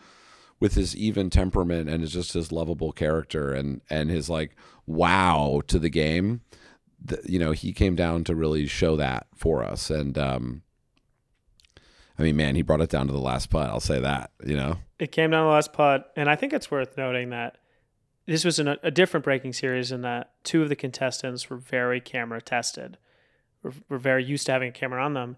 with 0.59 0.75
his 0.75 0.95
even 0.95 1.29
temperament 1.29 1.89
and 1.89 2.05
just 2.07 2.33
his 2.33 2.51
lovable 2.51 2.91
character 2.91 3.53
and 3.53 3.81
and 3.89 4.09
his 4.09 4.29
like 4.29 4.55
wow 4.85 5.61
to 5.67 5.79
the 5.79 5.89
game 5.89 6.41
the, 7.03 7.19
you 7.25 7.39
know 7.39 7.51
he 7.51 7.73
came 7.73 7.95
down 7.95 8.23
to 8.25 8.35
really 8.35 8.67
show 8.67 8.95
that 8.97 9.27
for 9.35 9.63
us. 9.63 9.89
And 9.89 10.17
um 10.17 10.61
i 12.19 12.21
mean 12.21 12.35
man 12.35 12.55
he 12.55 12.61
brought 12.61 12.81
it 12.81 12.89
down 12.89 13.07
to 13.07 13.13
the 13.13 13.19
last 13.19 13.49
putt 13.49 13.71
i'll 13.71 13.79
say 13.79 13.99
that 13.99 14.31
you 14.45 14.55
know? 14.55 14.77
It 14.99 15.11
came 15.11 15.31
down 15.31 15.43
to 15.43 15.47
the 15.47 15.51
last 15.51 15.73
putt, 15.73 16.11
and 16.15 16.29
I 16.29 16.35
think 16.35 16.53
it's 16.53 16.69
worth 16.69 16.95
noting 16.95 17.31
that 17.31 17.57
this 18.25 18.45
was 18.45 18.59
an, 18.59 18.77
a 18.81 18.91
different 18.91 19.23
breaking 19.23 19.53
series 19.53 19.91
in 19.91 20.01
that 20.01 20.31
two 20.43 20.63
of 20.63 20.69
the 20.69 20.75
contestants 20.75 21.49
were 21.49 21.57
very 21.57 21.99
camera 21.99 22.41
tested. 22.41 22.97
Were, 23.61 23.73
were 23.89 23.97
very 23.97 24.23
used 24.23 24.45
to 24.47 24.51
having 24.51 24.69
a 24.69 24.73
camera 24.73 25.03
on 25.03 25.13
them, 25.13 25.37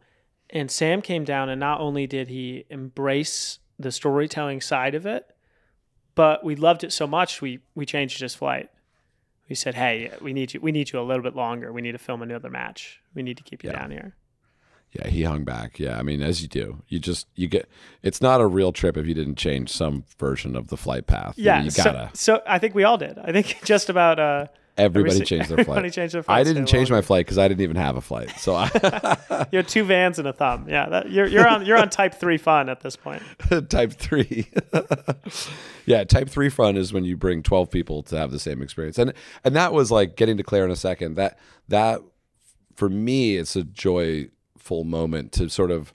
and 0.50 0.70
Sam 0.72 1.02
came 1.02 1.24
down, 1.24 1.50
and 1.50 1.60
not 1.60 1.80
only 1.80 2.08
did 2.08 2.28
he 2.28 2.66
embrace 2.70 3.60
the 3.78 3.92
storytelling 3.92 4.62
side 4.62 4.96
of 4.96 5.06
it, 5.06 5.28
but 6.16 6.44
we 6.44 6.56
loved 6.56 6.84
it 6.84 6.94
so 6.94 7.06
much 7.06 7.42
we 7.42 7.60
we 7.76 7.86
changed 7.86 8.20
his 8.22 8.34
flight. 8.36 8.70
We 9.50 9.56
said, 9.56 9.76
"Hey, 9.76 10.12
we 10.22 10.34
need 10.34 10.54
you. 10.54 10.60
We 10.62 10.72
need 10.72 10.92
you 10.92 11.00
a 11.00 11.02
little 11.04 11.22
bit 11.24 11.36
longer. 11.36 11.72
We 11.72 11.82
need 11.82 11.92
to 11.92 11.98
film 12.00 12.22
another 12.22 12.50
match. 12.50 13.00
We 13.14 13.22
need 13.22 13.38
to 13.38 13.44
keep 13.44 13.64
you 13.64 13.70
Yeah. 13.70 13.80
down 13.80 13.92
here." 13.92 14.16
Yeah 14.96 15.08
he 15.08 15.24
hung 15.24 15.44
back. 15.44 15.80
Yeah 15.80 15.98
i 16.00 16.02
mean 16.04 16.22
as 16.22 16.42
you 16.42 16.48
do 16.48 16.82
you 16.88 17.00
just 17.00 17.28
you 17.36 17.48
get 17.48 17.68
it's 18.04 18.22
not 18.22 18.42
a 18.42 18.48
real 18.48 18.72
trip 18.72 18.98
if 18.98 19.06
you 19.08 19.14
didn't 19.14 19.36
change 19.36 19.72
some 19.72 20.04
version 20.20 20.56
of 20.56 20.68
the 20.68 20.78
flight 20.78 21.08
path. 21.08 21.34
Yeah, 21.38 21.64
you 21.64 21.72
gotta 21.72 22.10
So, 22.14 22.42
I 22.48 22.60
think 22.60 22.76
we 22.76 22.84
all 22.84 22.98
did. 22.98 23.18
I 23.18 23.32
think 23.32 23.60
just 23.66 23.90
about 23.90 24.20
uh, 24.20 24.48
everybody 24.78 25.16
every- 25.16 25.26
changed 25.26 25.50
their 25.50 25.60
everybody 25.60 25.82
flight. 25.90 25.94
changed 25.94 26.14
their 26.16 26.24
i 26.28 26.44
didn't 26.44 26.66
change 26.66 26.92
my 26.92 27.02
flight 27.02 27.26
because 27.26 27.38
i 27.38 27.48
didn't 27.48 27.62
even 27.62 27.78
have 27.78 27.96
a 27.96 28.02
flight 28.02 28.30
so 28.38 28.56
i 28.56 28.70
You 29.52 29.58
had 29.60 29.68
two 29.68 29.84
vans 29.84 30.18
and 30.20 30.28
a 30.28 30.34
thumb. 30.34 30.68
Yeah, 30.68 30.90
that, 30.90 31.12
you're 31.12 31.28
you're 31.28 31.48
on 31.48 31.66
you're 31.66 31.78
on 31.78 31.90
type 31.90 32.16
three 32.16 32.38
fun 32.38 32.68
at 32.70 32.82
this 32.82 32.96
point. 32.96 33.22
type 33.70 33.94
three. 33.94 34.50
Yeah 35.86 36.04
type 36.04 36.30
three 36.30 36.50
fun 36.50 36.78
is 36.78 36.92
when 36.94 37.04
you 37.06 37.16
bring 37.16 37.44
12 37.44 37.70
people 37.70 38.02
to 38.04 38.18
have 38.18 38.32
the 38.32 38.40
same 38.40 38.62
experience. 38.62 38.98
And 38.98 39.14
and 39.44 39.56
that 39.56 39.72
was 39.74 39.92
like 39.92 40.16
getting 40.16 40.38
to 40.38 40.44
claire 40.44 40.66
in 40.66 40.72
a 40.72 40.76
second. 40.76 41.16
That 41.16 41.38
that 41.68 42.02
for 42.76 42.90
me 42.90 43.38
it's 43.38 43.56
a 43.56 43.64
joyful 44.66 44.84
moment 44.84 45.32
to 45.34 45.50
sort 45.50 45.72
of 45.72 45.94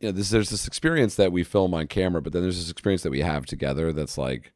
you 0.00 0.08
know 0.08 0.12
this 0.12 0.30
there's 0.30 0.50
this 0.50 0.66
experience 0.66 1.16
that 1.16 1.32
we 1.32 1.42
film 1.42 1.74
on 1.74 1.86
camera 1.86 2.22
but 2.22 2.32
then 2.32 2.42
there's 2.42 2.58
this 2.58 2.70
experience 2.70 3.02
that 3.02 3.10
we 3.10 3.20
have 3.20 3.46
together 3.46 3.92
that's 3.92 4.18
like 4.18 4.52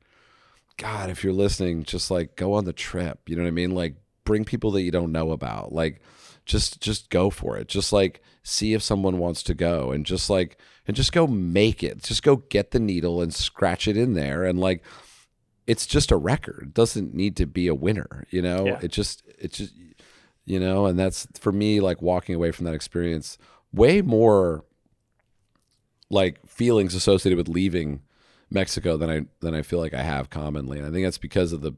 god 0.76 1.10
if 1.10 1.24
you're 1.24 1.32
listening 1.32 1.82
just 1.82 2.10
like 2.10 2.36
go 2.36 2.52
on 2.52 2.64
the 2.64 2.72
trip 2.72 3.20
you 3.26 3.36
know 3.36 3.42
what 3.42 3.48
i 3.48 3.52
mean 3.52 3.72
like 3.72 3.96
bring 4.24 4.44
people 4.44 4.70
that 4.70 4.82
you 4.82 4.90
don't 4.90 5.12
know 5.12 5.30
about 5.30 5.72
like 5.72 6.00
just 6.44 6.80
just 6.80 7.10
go 7.10 7.30
for 7.30 7.56
it 7.56 7.68
just 7.68 7.92
like 7.92 8.22
see 8.42 8.74
if 8.74 8.82
someone 8.82 9.18
wants 9.18 9.42
to 9.42 9.54
go 9.54 9.90
and 9.90 10.06
just 10.06 10.30
like 10.30 10.58
and 10.86 10.96
just 10.96 11.12
go 11.12 11.26
make 11.26 11.82
it 11.82 12.02
just 12.02 12.22
go 12.22 12.36
get 12.36 12.70
the 12.70 12.78
needle 12.78 13.20
and 13.20 13.34
scratch 13.34 13.88
it 13.88 13.96
in 13.96 14.14
there 14.14 14.44
and 14.44 14.60
like 14.60 14.82
it's 15.66 15.84
just 15.84 16.12
a 16.12 16.16
record. 16.16 16.60
It 16.62 16.74
doesn't 16.74 17.12
need 17.12 17.36
to 17.38 17.44
be 17.46 17.66
a 17.66 17.74
winner, 17.74 18.24
you 18.30 18.40
know? 18.40 18.66
Yeah. 18.66 18.78
It 18.82 18.92
just 18.92 19.24
it 19.38 19.52
just 19.52 19.72
you 20.46 20.58
know, 20.58 20.86
and 20.86 20.98
that's 20.98 21.26
for 21.38 21.52
me 21.52 21.80
like 21.80 22.00
walking 22.00 22.34
away 22.34 22.52
from 22.52 22.64
that 22.64 22.74
experience 22.74 23.36
way 23.72 24.00
more 24.00 24.64
like 26.08 26.44
feelings 26.46 26.94
associated 26.94 27.36
with 27.36 27.48
leaving 27.48 28.00
Mexico 28.50 28.96
than 28.96 29.10
I 29.10 29.26
than 29.40 29.54
I 29.54 29.62
feel 29.62 29.80
like 29.80 29.92
I 29.94 30.02
have 30.02 30.30
commonly. 30.30 30.78
And 30.78 30.86
I 30.86 30.90
think 30.90 31.04
that's 31.04 31.18
because 31.18 31.52
of 31.52 31.60
the 31.62 31.72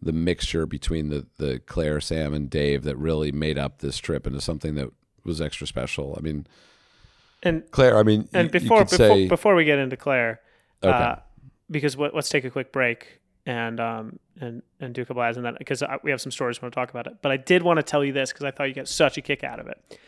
the 0.00 0.12
mixture 0.12 0.66
between 0.66 1.08
the 1.08 1.26
the 1.38 1.60
Claire, 1.66 2.00
Sam, 2.00 2.34
and 2.34 2.48
Dave 2.50 2.82
that 2.84 2.96
really 2.96 3.32
made 3.32 3.58
up 3.58 3.78
this 3.78 3.98
trip 3.98 4.26
into 4.26 4.40
something 4.40 4.74
that 4.74 4.90
was 5.24 5.40
extra 5.40 5.66
special. 5.66 6.14
I 6.16 6.20
mean, 6.22 6.46
And 7.42 7.68
Claire, 7.70 7.96
I 7.98 8.02
mean, 8.02 8.28
and 8.32 8.48
you- 8.54 8.60
you 8.60 8.68
before 8.68 8.84
before, 8.84 8.96
say, 8.98 9.28
before 9.28 9.54
we 9.54 9.64
get 9.64 9.78
into 9.78 9.96
Claire, 9.96 10.40
Okay. 10.84 10.92
uh, 10.96 11.16
because 11.70 11.96
what, 11.96 12.14
let's 12.14 12.28
take 12.28 12.44
a 12.44 12.50
quick 12.50 12.70
break 12.72 13.17
and 13.48 13.80
um 13.80 14.18
and 14.40 14.62
and 14.78 14.94
do 14.94 15.00
a 15.02 15.04
couple 15.06 15.22
ads 15.22 15.36
and 15.38 15.46
then 15.46 15.56
because 15.58 15.82
we 16.02 16.10
have 16.10 16.20
some 16.20 16.30
stories 16.30 16.60
we 16.60 16.66
want 16.66 16.74
to 16.74 16.80
talk 16.80 16.90
about 16.90 17.06
it. 17.06 17.14
But 17.22 17.32
I 17.32 17.36
did 17.38 17.62
want 17.62 17.78
to 17.78 17.82
tell 17.82 18.04
you 18.04 18.12
this 18.12 18.30
because 18.30 18.44
I 18.44 18.50
thought 18.50 18.68
you 18.68 18.74
get 18.74 18.86
such 18.88 19.16
a 19.16 19.22
kick 19.22 19.42
out 19.42 19.58
of 19.58 19.66
it 19.66 19.98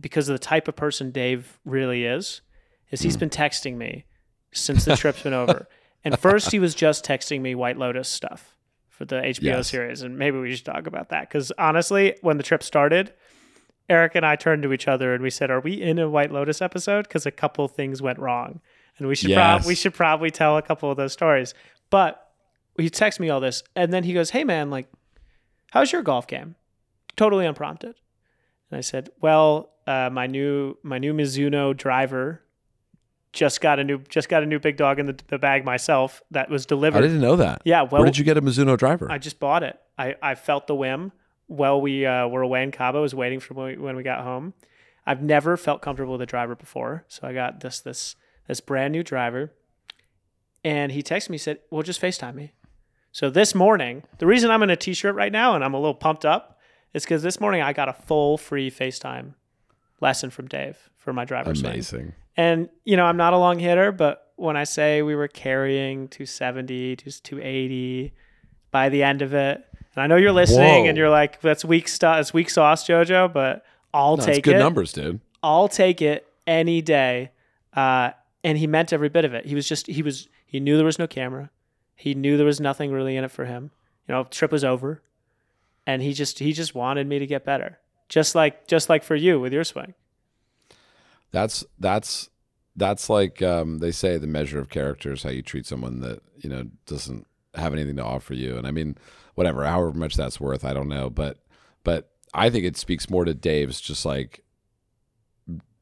because 0.00 0.28
of 0.28 0.34
the 0.34 0.38
type 0.38 0.66
of 0.68 0.74
person 0.74 1.10
Dave 1.10 1.58
really 1.64 2.04
is. 2.04 2.40
Is 2.90 3.00
Hmm. 3.00 3.04
he's 3.04 3.16
been 3.16 3.30
texting 3.30 3.76
me 3.76 4.04
since 4.52 4.84
the 4.84 4.96
trip's 4.96 5.22
been 5.22 5.34
over, 5.34 5.68
and 6.04 6.18
first 6.18 6.50
he 6.50 6.58
was 6.58 6.74
just 6.74 7.04
texting 7.04 7.40
me 7.42 7.54
White 7.54 7.76
Lotus 7.78 8.08
stuff 8.08 8.56
for 8.88 9.04
the 9.04 9.16
HBO 9.16 9.42
Yes. 9.58 9.68
series, 9.68 10.02
and 10.02 10.18
maybe 10.18 10.38
we 10.38 10.54
should 10.54 10.64
talk 10.66 10.86
about 10.86 11.10
that 11.10 11.28
because 11.28 11.52
honestly, 11.58 12.16
when 12.22 12.36
the 12.38 12.42
trip 12.42 12.62
started. 12.62 13.12
Erik 13.88 14.14
and 14.14 14.24
I 14.24 14.36
turned 14.36 14.62
to 14.62 14.72
each 14.72 14.86
other 14.88 15.12
and 15.12 15.22
we 15.22 15.28
said, 15.28 15.50
"Are 15.50 15.60
we 15.60 15.74
in 15.82 15.98
a 15.98 16.08
White 16.08 16.30
Lotus 16.30 16.62
episode?" 16.62 17.02
Because 17.08 17.26
a 17.26 17.30
couple 17.32 17.66
things 17.68 18.00
went 18.00 18.18
wrong, 18.18 18.60
and 18.96 19.08
we 19.08 19.14
should 19.16 19.32
prob- 19.34 19.64
we 19.66 19.74
should 19.74 19.92
probably 19.92 20.30
tell 20.30 20.56
a 20.56 20.62
couple 20.62 20.90
of 20.90 20.96
those 20.96 21.12
stories. 21.12 21.52
But 21.90 22.31
he 22.76 22.90
texts 22.90 23.20
me 23.20 23.30
all 23.30 23.40
this, 23.40 23.62
and 23.76 23.92
then 23.92 24.04
he 24.04 24.12
goes, 24.12 24.30
"Hey 24.30 24.44
man, 24.44 24.70
like, 24.70 24.88
how's 25.70 25.92
your 25.92 26.02
golf 26.02 26.26
game?" 26.26 26.56
Totally 27.16 27.46
unprompted, 27.46 27.96
and 28.70 28.78
I 28.78 28.80
said, 28.80 29.10
"Well, 29.20 29.70
uh, 29.86 30.10
my 30.12 30.26
new 30.26 30.76
my 30.82 30.98
new 30.98 31.12
Mizuno 31.12 31.76
driver 31.76 32.42
just 33.32 33.60
got 33.60 33.78
a 33.78 33.84
new 33.84 33.98
just 34.08 34.28
got 34.28 34.42
a 34.42 34.46
new 34.46 34.58
big 34.58 34.76
dog 34.76 34.98
in 34.98 35.06
the, 35.06 35.16
the 35.28 35.38
bag 35.38 35.64
myself 35.64 36.22
that 36.30 36.50
was 36.50 36.66
delivered. 36.66 36.98
I 36.98 37.00
didn't 37.02 37.20
know 37.20 37.36
that. 37.36 37.62
Yeah, 37.64 37.82
well, 37.82 38.02
Where 38.02 38.04
did 38.06 38.18
you 38.18 38.24
get 38.24 38.36
a 38.36 38.42
Mizuno 38.42 38.76
driver? 38.76 39.10
I 39.10 39.18
just 39.18 39.40
bought 39.40 39.62
it. 39.62 39.80
I, 39.98 40.14
I 40.22 40.34
felt 40.34 40.66
the 40.66 40.74
whim 40.74 41.12
while 41.46 41.80
we 41.80 42.06
uh, 42.06 42.26
were 42.28 42.42
away 42.42 42.62
in 42.62 42.70
Cabo. 42.70 42.98
I 42.98 43.02
was 43.02 43.14
waiting 43.14 43.40
for 43.40 43.54
when 43.54 43.66
we, 43.66 43.76
when 43.76 43.96
we 43.96 44.02
got 44.02 44.22
home. 44.22 44.54
I've 45.06 45.22
never 45.22 45.56
felt 45.56 45.82
comfortable 45.82 46.12
with 46.12 46.22
a 46.22 46.26
driver 46.26 46.54
before, 46.54 47.04
so 47.08 47.26
I 47.26 47.32
got 47.32 47.60
this 47.60 47.80
this 47.80 48.16
this 48.46 48.60
brand 48.60 48.92
new 48.92 49.02
driver, 49.02 49.52
and 50.62 50.92
he 50.92 51.02
texted 51.02 51.30
me 51.30 51.38
said, 51.38 51.58
"Well, 51.70 51.82
just 51.82 52.00
Facetime 52.00 52.34
me." 52.34 52.52
So 53.12 53.28
this 53.28 53.54
morning, 53.54 54.02
the 54.18 54.26
reason 54.26 54.50
I'm 54.50 54.62
in 54.62 54.70
a 54.70 54.76
t-shirt 54.76 55.14
right 55.14 55.30
now 55.32 55.54
and 55.54 55.62
I'm 55.62 55.74
a 55.74 55.78
little 55.78 55.94
pumped 55.94 56.24
up 56.24 56.58
is 56.94 57.04
because 57.04 57.22
this 57.22 57.40
morning 57.40 57.60
I 57.62 57.72
got 57.74 57.88
a 57.88 57.92
full 57.92 58.38
free 58.38 58.70
FaceTime 58.70 59.34
lesson 60.00 60.30
from 60.30 60.48
Dave 60.48 60.78
for 60.96 61.12
my 61.12 61.24
driver's. 61.26 61.60
Amazing. 61.60 62.14
And 62.36 62.70
you 62.84 62.96
know, 62.96 63.04
I'm 63.04 63.18
not 63.18 63.34
a 63.34 63.38
long 63.38 63.58
hitter, 63.58 63.92
but 63.92 64.28
when 64.36 64.56
I 64.56 64.64
say 64.64 65.02
we 65.02 65.14
were 65.14 65.28
carrying 65.28 66.08
270 66.08 66.96
to 66.96 67.22
280 67.22 68.12
by 68.70 68.88
the 68.88 69.02
end 69.02 69.20
of 69.20 69.34
it, 69.34 69.62
and 69.94 70.02
I 70.02 70.06
know 70.06 70.16
you're 70.16 70.32
listening 70.32 70.84
Whoa. 70.84 70.88
and 70.88 70.96
you're 70.96 71.10
like, 71.10 71.42
"That's 71.42 71.66
weak 71.66 71.86
stuff. 71.88 72.18
It's 72.18 72.32
weak 72.32 72.48
sauce, 72.48 72.86
JoJo," 72.88 73.30
but 73.34 73.62
I'll 73.92 74.16
No, 74.16 74.24
take 74.24 74.42
good 74.44 74.56
it. 74.56 74.58
numbers, 74.58 74.94
dude. 74.94 75.20
I'll 75.42 75.68
take 75.68 76.00
it 76.00 76.26
any 76.46 76.80
day. 76.80 77.30
Uh, 77.74 78.12
and 78.42 78.56
he 78.56 78.66
meant 78.66 78.94
every 78.94 79.10
bit 79.10 79.26
of 79.26 79.34
it. 79.34 79.44
He 79.44 79.54
was 79.54 79.68
just 79.68 79.86
he 79.86 80.00
was 80.02 80.28
he 80.46 80.58
knew 80.60 80.76
there 80.76 80.86
was 80.86 80.98
no 80.98 81.06
camera. 81.06 81.50
He 81.94 82.14
knew 82.14 82.36
there 82.36 82.46
was 82.46 82.60
nothing 82.60 82.90
really 82.92 83.16
in 83.16 83.24
it 83.24 83.30
for 83.30 83.44
him. 83.44 83.70
You 84.08 84.14
know, 84.14 84.24
trip 84.24 84.50
was 84.50 84.64
over, 84.64 85.02
and 85.86 86.02
he 86.02 86.12
just 86.12 86.38
he 86.38 86.52
just 86.52 86.74
wanted 86.74 87.06
me 87.06 87.18
to 87.18 87.26
get 87.26 87.44
better, 87.44 87.78
just 88.08 88.34
like 88.34 88.66
just 88.66 88.88
like 88.88 89.04
for 89.04 89.14
you 89.14 89.40
with 89.40 89.52
your 89.52 89.64
swing. 89.64 89.94
That's 91.30 91.64
that's 91.78 92.28
that's 92.76 93.08
like 93.08 93.42
um, 93.42 93.78
they 93.78 93.92
say 93.92 94.18
the 94.18 94.26
measure 94.26 94.58
of 94.58 94.68
character 94.68 95.12
is 95.12 95.22
how 95.22 95.30
you 95.30 95.42
treat 95.42 95.66
someone 95.66 96.00
that 96.00 96.22
you 96.38 96.50
know 96.50 96.66
doesn't 96.86 97.26
have 97.54 97.72
anything 97.72 97.96
to 97.96 98.04
offer 98.04 98.34
you. 98.34 98.56
And 98.56 98.66
I 98.66 98.70
mean, 98.70 98.96
whatever, 99.34 99.64
however 99.64 99.92
much 99.92 100.14
that's 100.14 100.40
worth, 100.40 100.64
I 100.64 100.72
don't 100.72 100.88
know, 100.88 101.10
but 101.10 101.38
but 101.84 102.10
I 102.34 102.50
think 102.50 102.64
it 102.64 102.76
speaks 102.76 103.10
more 103.10 103.24
to 103.24 103.34
Dave's 103.34 103.80
just 103.80 104.04
like 104.04 104.44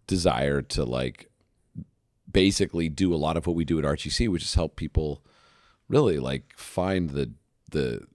desire 0.06 0.62
to 0.62 0.84
like 0.84 1.30
basically 2.30 2.88
do 2.88 3.14
a 3.14 3.16
lot 3.16 3.36
of 3.36 3.46
what 3.46 3.56
we 3.56 3.64
do 3.64 3.78
at 3.78 3.84
RGC, 3.84 4.28
which 4.28 4.42
is 4.42 4.54
help 4.54 4.76
people 4.76 5.24
really 5.90 6.18
like 6.18 6.54
find 6.56 7.10
the 7.10 7.32
the 7.70 8.06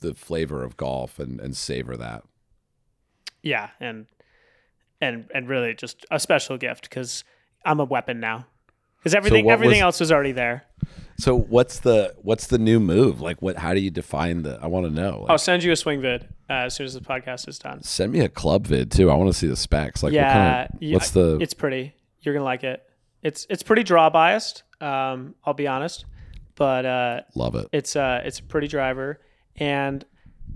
the 0.00 0.14
flavor 0.14 0.64
of 0.64 0.76
golf 0.76 1.18
and 1.18 1.40
and 1.40 1.56
savor 1.56 1.96
that. 1.98 2.22
Yeah, 3.42 3.70
and 3.80 4.06
and 5.00 5.28
and 5.34 5.48
really 5.48 5.74
just 5.74 6.06
a 6.10 6.18
special 6.18 6.56
gift 6.56 6.88
because 6.88 7.24
I'm 7.64 7.80
a 7.80 7.84
weapon 7.84 8.20
now. 8.20 8.46
Because 8.98 9.14
everything 9.16 9.44
what 9.44 9.52
everything 9.54 9.78
was- 9.78 9.82
else 9.82 10.00
was 10.00 10.12
already 10.12 10.32
there. 10.32 10.64
So 11.18 11.36
what's 11.36 11.80
the 11.80 12.14
what's 12.22 12.46
the 12.46 12.58
new 12.58 12.80
move? 12.80 13.20
Like 13.20 13.42
what 13.42 13.56
how 13.56 13.74
do 13.74 13.80
you 13.80 13.90
define 13.90 14.42
the 14.42 14.58
I 14.62 14.66
want 14.68 14.86
to 14.86 14.92
know. 14.92 15.20
Like, 15.22 15.30
I'll 15.30 15.38
send 15.38 15.62
you 15.62 15.72
a 15.72 15.76
swing 15.76 16.00
vid 16.00 16.22
uh, 16.48 16.66
as 16.66 16.74
soon 16.74 16.86
as 16.86 16.94
the 16.94 17.00
podcast 17.00 17.48
is 17.48 17.58
done. 17.58 17.82
Send 17.82 18.12
me 18.12 18.20
a 18.20 18.28
club 18.28 18.66
vid 18.66 18.90
too. 18.90 19.10
I 19.10 19.14
want 19.14 19.30
to 19.30 19.38
see 19.38 19.46
the 19.46 19.56
specs. 19.56 20.02
Like, 20.02 20.12
yeah, 20.12 20.26
what 20.26 20.32
kind 20.32 20.74
of, 20.74 20.82
yeah, 20.82 20.94
what's 20.94 21.10
the? 21.10 21.38
It's 21.40 21.54
pretty. 21.54 21.94
You're 22.22 22.34
gonna 22.34 22.44
like 22.44 22.64
it. 22.64 22.82
It's 23.22 23.46
it's 23.50 23.62
pretty 23.62 23.82
draw 23.82 24.08
biased. 24.08 24.62
Um, 24.80 25.34
I'll 25.44 25.54
be 25.54 25.66
honest, 25.66 26.06
but 26.56 26.84
uh, 26.86 27.20
love 27.34 27.54
it. 27.54 27.68
it's 27.72 27.96
uh 27.96 28.20
it's 28.24 28.38
a 28.38 28.42
pretty 28.42 28.68
driver, 28.68 29.20
and 29.56 30.04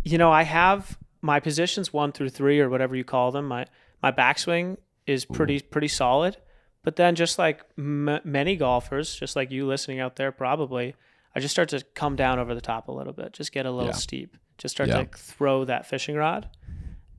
you 0.05 0.19
know 0.19 0.31
I 0.33 0.43
have 0.43 0.99
my 1.23 1.41
positions 1.41 1.93
one 1.93 2.13
through 2.13 2.29
three 2.31 2.61
or 2.61 2.69
whatever 2.69 2.95
you 2.97 3.05
call 3.05 3.31
them. 3.33 3.47
My 3.49 3.67
my 4.03 4.13
backswing 4.13 4.77
is 5.07 5.25
pretty 5.25 5.61
pretty 5.61 5.89
solid, 5.89 6.37
but 6.83 6.97
then 6.97 7.15
just 7.15 7.39
like 7.39 7.63
m- 7.79 8.21
many 8.25 8.57
golfers, 8.57 9.15
just 9.15 9.37
like 9.37 9.51
you 9.51 9.67
listening 9.67 10.01
out 10.01 10.17
there, 10.17 10.33
probably 10.33 10.95
I 11.35 11.41
just 11.41 11.53
start 11.53 11.69
to 11.71 11.83
come 11.95 12.17
down 12.17 12.39
over 12.39 12.55
the 12.55 12.61
top 12.61 12.89
a 12.89 12.93
little 12.93 13.13
bit, 13.13 13.33
just 13.33 13.53
get 13.53 13.67
a 13.67 13.71
little 13.71 13.91
Yeah. 13.91 13.97
steep, 13.97 14.37
just 14.59 14.75
start 14.77 14.89
Yeah. 14.89 15.05
to 15.05 15.09
throw 15.17 15.65
that 15.65 15.87
fishing 15.87 16.17
rod, 16.17 16.49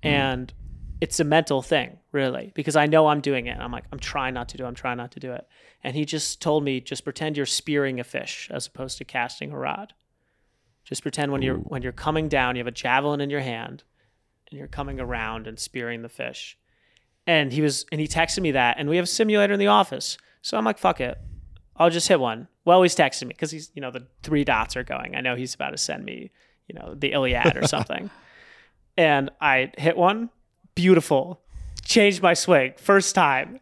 and 0.04 0.54
it's 1.00 1.20
a 1.20 1.24
mental 1.24 1.62
thing 1.62 1.98
really 2.12 2.52
because 2.56 2.76
I 2.76 2.88
know 2.88 3.08
I'm 3.08 3.22
doing 3.22 3.48
it. 3.48 3.58
I'm 3.60 3.72
like 3.72 3.86
I'm 3.92 4.00
trying 4.00 4.34
not 4.34 4.50
to 4.50 4.58
do. 4.58 4.66
it. 4.66 4.68
I'm 4.68 4.76
trying 4.76 4.98
not 4.98 5.12
to 5.14 5.20
do 5.20 5.32
it. 5.32 5.48
And 5.84 5.96
he 5.96 6.06
just 6.06 6.42
told 6.42 6.64
me 6.64 6.82
just 6.82 7.04
pretend 7.04 7.38
you're 7.38 7.46
spearing 7.46 8.00
a 8.00 8.04
fish 8.04 8.50
as 8.52 8.68
opposed 8.68 8.98
to 8.98 9.06
casting 9.06 9.52
a 9.52 9.58
rod. 9.58 9.94
Just 10.84 11.02
pretend 11.02 11.32
when 11.32 11.42
you're 11.42 11.58
when 11.58 11.82
you're 11.82 11.92
coming 11.92 12.30
down, 12.30 12.56
you 12.56 12.60
have 12.62 12.68
a 12.68 12.72
javelin 12.72 13.22
in 13.22 13.30
your 13.30 13.42
hand, 13.42 13.84
and 14.50 14.58
you're 14.58 14.68
coming 14.68 15.00
around 15.00 15.46
and 15.46 15.60
spearing 15.60 16.02
the 16.02 16.10
fish. 16.10 16.58
And 17.26 17.52
he 17.52 17.62
was 17.62 17.86
and 17.92 18.00
he 18.00 18.08
texted 18.08 18.42
me 18.42 18.52
that, 18.52 18.78
and 18.80 18.90
we 18.90 18.96
have 18.96 19.04
a 19.04 19.08
simulator 19.08 19.54
in 19.54 19.60
the 19.60 19.68
office. 19.68 20.18
So 20.42 20.58
I'm 20.58 20.64
like, 20.64 20.78
fuck 20.78 21.02
it, 21.02 21.18
I'll 21.76 21.90
just 21.90 22.08
hit 22.08 22.20
one. 22.20 22.48
Well, 22.64 22.82
he's 22.82 22.96
texting 22.96 23.24
me 23.24 23.30
because 23.30 23.52
he's 23.52 23.70
you 23.74 23.82
know 23.82 23.92
the 23.92 24.08
three 24.24 24.44
dots 24.44 24.78
are 24.78 24.84
going. 24.84 25.16
I 25.16 25.22
know 25.22 25.36
he's 25.36 25.54
about 25.54 25.72
to 25.72 25.78
send 25.78 26.06
me 26.06 26.32
you 26.68 26.76
know 26.80 26.96
the 26.96 27.12
Iliad 27.12 27.58
or 27.58 27.68
something. 27.68 28.10
and 28.98 29.30
I 29.42 29.72
hit 29.78 29.98
one, 29.98 30.30
beautiful, 30.78 31.42
changed 31.84 32.22
my 32.22 32.34
swing 32.34 32.74
first 32.78 33.16
time. 33.16 33.60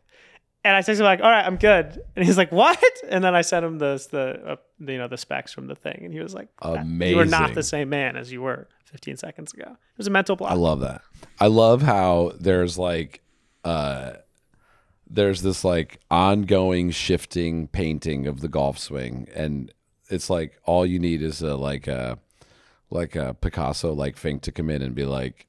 And 0.63 0.75
I 0.75 0.79
texted 0.79 0.99
him 0.99 1.05
like, 1.05 1.21
"All 1.21 1.29
right, 1.29 1.45
I'm 1.45 1.57
good." 1.57 1.99
And 2.15 2.25
he's 2.25 2.37
like, 2.37 2.51
"What?" 2.51 2.83
And 3.09 3.23
then 3.23 3.35
I 3.35 3.41
sent 3.41 3.65
him 3.65 3.77
the 3.77 4.05
the 4.11 4.51
uh, 4.51 4.55
you 4.79 4.97
know 4.97 5.07
the 5.07 5.17
specs 5.17 5.53
from 5.53 5.67
the 5.67 5.75
thing, 5.75 6.01
and 6.03 6.13
he 6.13 6.19
was 6.19 6.33
like, 6.33 6.49
"Amazing! 6.61 7.11
"You 7.11 7.17
were 7.17 7.25
not 7.25 7.53
the 7.53 7.63
same 7.63 7.89
man 7.89 8.15
as 8.15 8.31
you 8.31 8.41
were 8.41 8.67
15 8.85 9.17
seconds 9.17 9.53
ago." 9.53 9.69
It 9.69 9.97
was 9.97 10.07
a 10.07 10.11
mental 10.11 10.35
block. 10.35 10.51
I 10.51 10.55
love 10.55 10.79
that. 10.81 11.01
I 11.39 11.47
love 11.47 11.83
how 11.83 12.31
there's 12.39 12.79
like, 12.79 13.21
uh, 13.63 14.13
there's 15.07 15.43
this 15.43 15.63
like 15.63 15.99
ongoing 16.09 16.89
shifting 16.89 17.67
painting 17.67 18.25
of 18.25 18.41
the 18.41 18.47
golf 18.47 18.79
swing, 18.79 19.27
and 19.35 19.71
it's 20.09 20.29
like 20.31 20.59
all 20.65 20.85
you 20.85 20.97
need 20.97 21.21
is 21.21 21.43
a 21.43 21.55
like 21.55 21.87
a 21.87 22.17
like 22.89 23.15
a 23.15 23.35
Picasso 23.35 23.93
like 23.93 24.17
thing 24.17 24.39
to 24.39 24.51
come 24.51 24.69
in 24.69 24.81
and 24.81 24.95
be 24.95 25.05
like, 25.05 25.45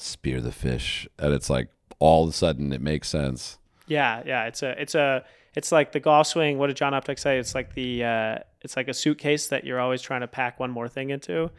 spear 0.00 0.40
the 0.40 0.52
fish, 0.52 1.08
and 1.18 1.32
it's 1.32 1.50
like 1.50 1.68
all 1.98 2.24
of 2.24 2.30
a 2.30 2.32
sudden 2.32 2.72
it 2.72 2.80
makes 2.80 3.08
sense. 3.08 3.58
Yeah, 3.86 4.22
yeah. 4.24 4.46
It's 4.46 4.62
a 4.62 4.80
it's 4.80 4.94
a 4.94 5.24
it's 5.54 5.72
like 5.72 5.92
the 5.92 6.00
golf 6.00 6.28
swing. 6.28 6.58
What 6.58 6.68
did 6.68 6.76
John 6.76 6.92
Updike 6.92 7.18
say? 7.18 7.38
It's 7.38 7.54
like 7.54 7.74
the 7.74 8.04
uh, 8.04 8.38
it's 8.62 8.76
like 8.76 8.88
a 8.88 8.94
suitcase 8.94 9.48
that 9.48 9.64
you're 9.64 9.80
always 9.80 10.00
trying 10.00 10.20
to 10.20 10.28
pack 10.28 10.60
one 10.60 10.70
more 10.70 10.88
thing 10.88 11.10
into, 11.10 11.50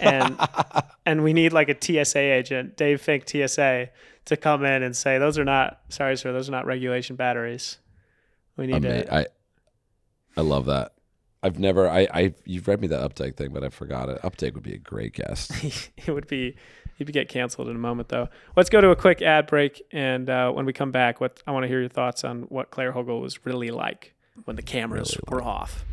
and 0.00 0.36
and 1.06 1.22
we 1.22 1.32
need 1.32 1.52
like 1.52 1.68
a 1.68 1.76
TSA 1.80 2.18
agent, 2.18 2.76
Dave 2.76 3.00
Fink 3.00 3.28
TSA, 3.28 3.88
to 4.24 4.36
come 4.36 4.64
in 4.64 4.82
and 4.82 4.96
say 4.96 5.18
those 5.18 5.38
are 5.38 5.44
not 5.44 5.80
sorry 5.88 6.16
sir, 6.16 6.32
those 6.32 6.48
are 6.48 6.52
not 6.52 6.66
regulation 6.66 7.16
batteries. 7.16 7.78
We 8.56 8.66
need 8.66 8.76
Ama- 8.84 9.04
to. 9.04 9.14
I 9.14 9.26
I 10.36 10.40
love 10.40 10.66
that. 10.66 10.92
I've 11.46 11.60
never 11.60 11.88
I 11.88 12.08
I 12.12 12.34
you've 12.44 12.66
read 12.66 12.80
me 12.80 12.88
that 12.88 13.08
Updike 13.08 13.36
thing, 13.36 13.52
but 13.52 13.62
I 13.62 13.68
forgot 13.68 14.08
it. 14.08 14.20
Updike 14.22 14.54
would 14.54 14.64
be 14.64 14.74
a 14.74 14.78
great 14.78 15.14
guest. 15.14 15.52
it 15.96 16.08
would 16.08 16.26
be 16.26 16.56
he'd 16.96 17.12
get 17.12 17.28
canceled 17.28 17.68
in 17.68 17.76
a 17.76 17.78
moment 17.78 18.08
though. 18.08 18.28
Let's 18.56 18.68
go 18.68 18.80
to 18.80 18.90
a 18.90 18.96
quick 18.96 19.22
ad 19.22 19.46
break, 19.46 19.80
and 19.92 20.28
uh, 20.28 20.50
when 20.50 20.66
we 20.66 20.72
come 20.72 20.90
back, 20.90 21.20
what 21.20 21.40
I 21.46 21.52
want 21.52 21.62
to 21.62 21.68
hear 21.68 21.78
your 21.78 21.88
thoughts 21.88 22.24
on 22.24 22.42
what 22.42 22.72
Claire 22.72 22.92
Hogle 22.92 23.20
was 23.20 23.46
really 23.46 23.70
like 23.70 24.14
when 24.44 24.56
the 24.56 24.62
cameras 24.62 25.16
Really 25.28 25.36
were 25.36 25.48
off. 25.48 25.84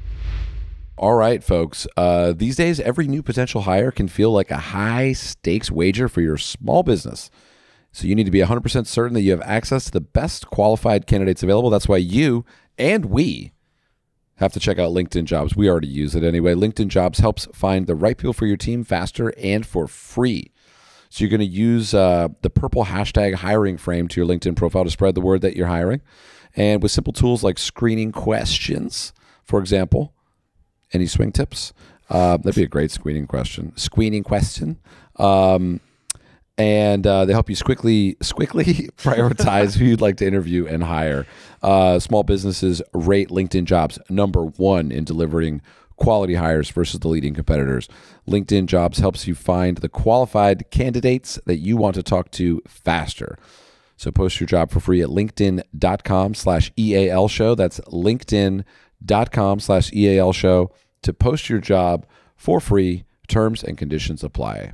All 0.97 1.13
right, 1.13 1.43
folks. 1.43 1.87
Uh, 1.95 2.33
these 2.33 2.55
days, 2.55 2.79
every 2.79 3.07
new 3.07 3.21
potential 3.21 3.61
hire 3.61 3.91
can 3.91 4.07
feel 4.07 4.31
like 4.31 4.49
a 4.49 4.57
high 4.57 5.13
stakes 5.13 5.69
wager 5.69 6.07
for 6.09 6.21
your 6.21 6.37
small 6.37 6.81
business. 6.83 7.29
So 7.91 8.07
you 8.07 8.15
need 8.15 8.25
to 8.25 8.31
be 8.31 8.39
100% 8.39 8.87
certain 8.87 9.13
that 9.13 9.21
you 9.21 9.31
have 9.31 9.41
access 9.41 9.85
to 9.85 9.91
the 9.91 10.01
best 10.01 10.47
qualified 10.47 11.05
candidates 11.05 11.43
available. 11.43 11.69
That's 11.69 11.87
why 11.87 11.97
you 11.97 12.43
and 12.77 13.05
we 13.05 13.51
have 14.43 14.53
to 14.53 14.59
check 14.59 14.79
out 14.79 14.91
LinkedIn 14.91 15.25
Jobs. 15.25 15.55
We 15.55 15.69
already 15.69 15.87
use 15.87 16.15
it 16.15 16.23
anyway. 16.23 16.53
LinkedIn 16.53 16.87
Jobs 16.87 17.19
helps 17.19 17.47
find 17.53 17.87
the 17.87 17.95
right 17.95 18.17
people 18.17 18.33
for 18.33 18.45
your 18.45 18.57
team 18.57 18.83
faster 18.83 19.33
and 19.37 19.65
for 19.65 19.87
free. 19.87 20.51
So 21.09 21.23
you're 21.23 21.29
going 21.29 21.41
to 21.41 21.45
use 21.45 21.93
uh, 21.93 22.29
the 22.41 22.49
purple 22.49 22.85
hashtag 22.85 23.35
hiring 23.35 23.77
frame 23.77 24.07
to 24.07 24.19
your 24.19 24.27
LinkedIn 24.27 24.55
profile 24.55 24.83
to 24.83 24.89
spread 24.89 25.15
the 25.15 25.21
word 25.21 25.41
that 25.41 25.55
you're 25.55 25.67
hiring. 25.67 26.01
And 26.55 26.81
with 26.81 26.91
simple 26.91 27.13
tools 27.13 27.43
like 27.43 27.57
screening 27.57 28.11
questions, 28.11 29.13
for 29.43 29.59
example, 29.59 30.13
any 30.91 31.07
swing 31.07 31.31
tips? 31.31 31.73
Uh, 32.09 32.37
that'd 32.37 32.55
be 32.55 32.63
a 32.63 32.67
great 32.67 32.91
screening 32.91 33.27
question. 33.27 33.73
Screening 33.75 34.23
question. 34.23 34.79
Um, 35.17 35.81
and 36.57 37.05
uh, 37.07 37.25
they 37.25 37.33
help 37.33 37.49
you 37.49 37.57
quickly, 37.57 38.15
quickly 38.33 38.63
prioritize 38.97 39.75
who 39.77 39.85
you'd 39.85 40.01
like 40.01 40.17
to 40.17 40.27
interview 40.27 40.67
and 40.67 40.83
hire. 40.83 41.25
Uh, 41.63 41.97
small 41.97 42.23
businesses 42.23 42.81
rate 42.93 43.29
LinkedIn 43.29 43.63
Jobs 43.63 43.97
number 44.09 44.43
one 44.43 44.91
in 44.91 45.05
delivering 45.05 45.61
quality 45.95 46.35
hires 46.35 46.69
versus 46.69 46.99
the 46.99 47.07
leading 47.07 47.33
competitors. 47.33 47.87
LinkedIn 48.27 48.65
Jobs 48.65 48.99
helps 48.99 49.27
you 49.27 49.33
find 49.33 49.77
the 49.77 49.89
qualified 49.89 50.69
candidates 50.71 51.39
that 51.45 51.57
you 51.57 51.77
want 51.77 51.95
to 51.95 52.03
talk 52.03 52.31
to 52.31 52.61
faster. 52.67 53.37
So 53.95 54.11
post 54.11 54.39
your 54.39 54.47
job 54.47 54.71
for 54.71 54.79
free 54.79 55.01
at 55.01 55.09
linkedin.com 55.09 56.33
slash 56.33 56.71
EAL 56.77 57.29
show. 57.29 57.55
That's 57.55 57.79
linkedin.com 57.81 59.59
slash 59.59 59.93
EAL 59.93 60.33
show 60.33 60.71
to 61.03 61.13
post 61.13 61.49
your 61.49 61.59
job 61.59 62.05
for 62.35 62.59
free. 62.59 63.05
Terms 63.27 63.63
and 63.63 63.77
conditions 63.77 64.23
apply. 64.23 64.73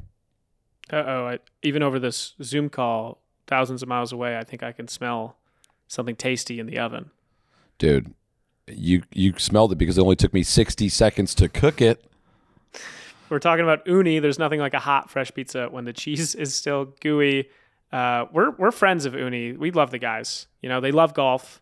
Uh 0.91 0.95
oh. 0.95 1.37
Even 1.61 1.83
over 1.83 1.99
this 1.99 2.33
Zoom 2.41 2.69
call, 2.69 3.21
thousands 3.45 3.83
of 3.83 3.87
miles 3.87 4.11
away, 4.11 4.37
I 4.37 4.43
think 4.43 4.63
I 4.63 4.71
can 4.71 4.87
smell 4.87 5.37
something 5.89 6.15
tasty 6.15 6.59
in 6.59 6.67
the 6.67 6.79
oven. 6.79 7.11
Dude, 7.77 8.13
you 8.67 9.03
you 9.11 9.33
smelled 9.37 9.73
it 9.73 9.77
because 9.77 9.97
it 9.97 10.01
only 10.01 10.15
took 10.15 10.33
me 10.33 10.43
60 10.43 10.87
seconds 10.87 11.35
to 11.35 11.49
cook 11.49 11.81
it. 11.81 12.05
We're 13.29 13.39
talking 13.39 13.63
about 13.63 13.85
Ooni. 13.85 14.21
There's 14.21 14.39
nothing 14.39 14.59
like 14.59 14.73
a 14.73 14.79
hot 14.79 15.09
fresh 15.09 15.31
pizza 15.33 15.67
when 15.69 15.83
the 15.85 15.93
cheese 15.93 16.33
is 16.35 16.55
still 16.55 16.93
gooey. 17.01 17.49
Uh, 17.91 18.25
we're 18.31 18.51
we're 18.51 18.71
friends 18.71 19.05
of 19.05 19.13
Ooni. 19.13 19.57
We 19.57 19.71
love 19.71 19.91
the 19.91 19.99
guys. 19.99 20.47
You 20.61 20.69
know, 20.69 20.79
they 20.79 20.91
love 20.91 21.13
golf. 21.13 21.61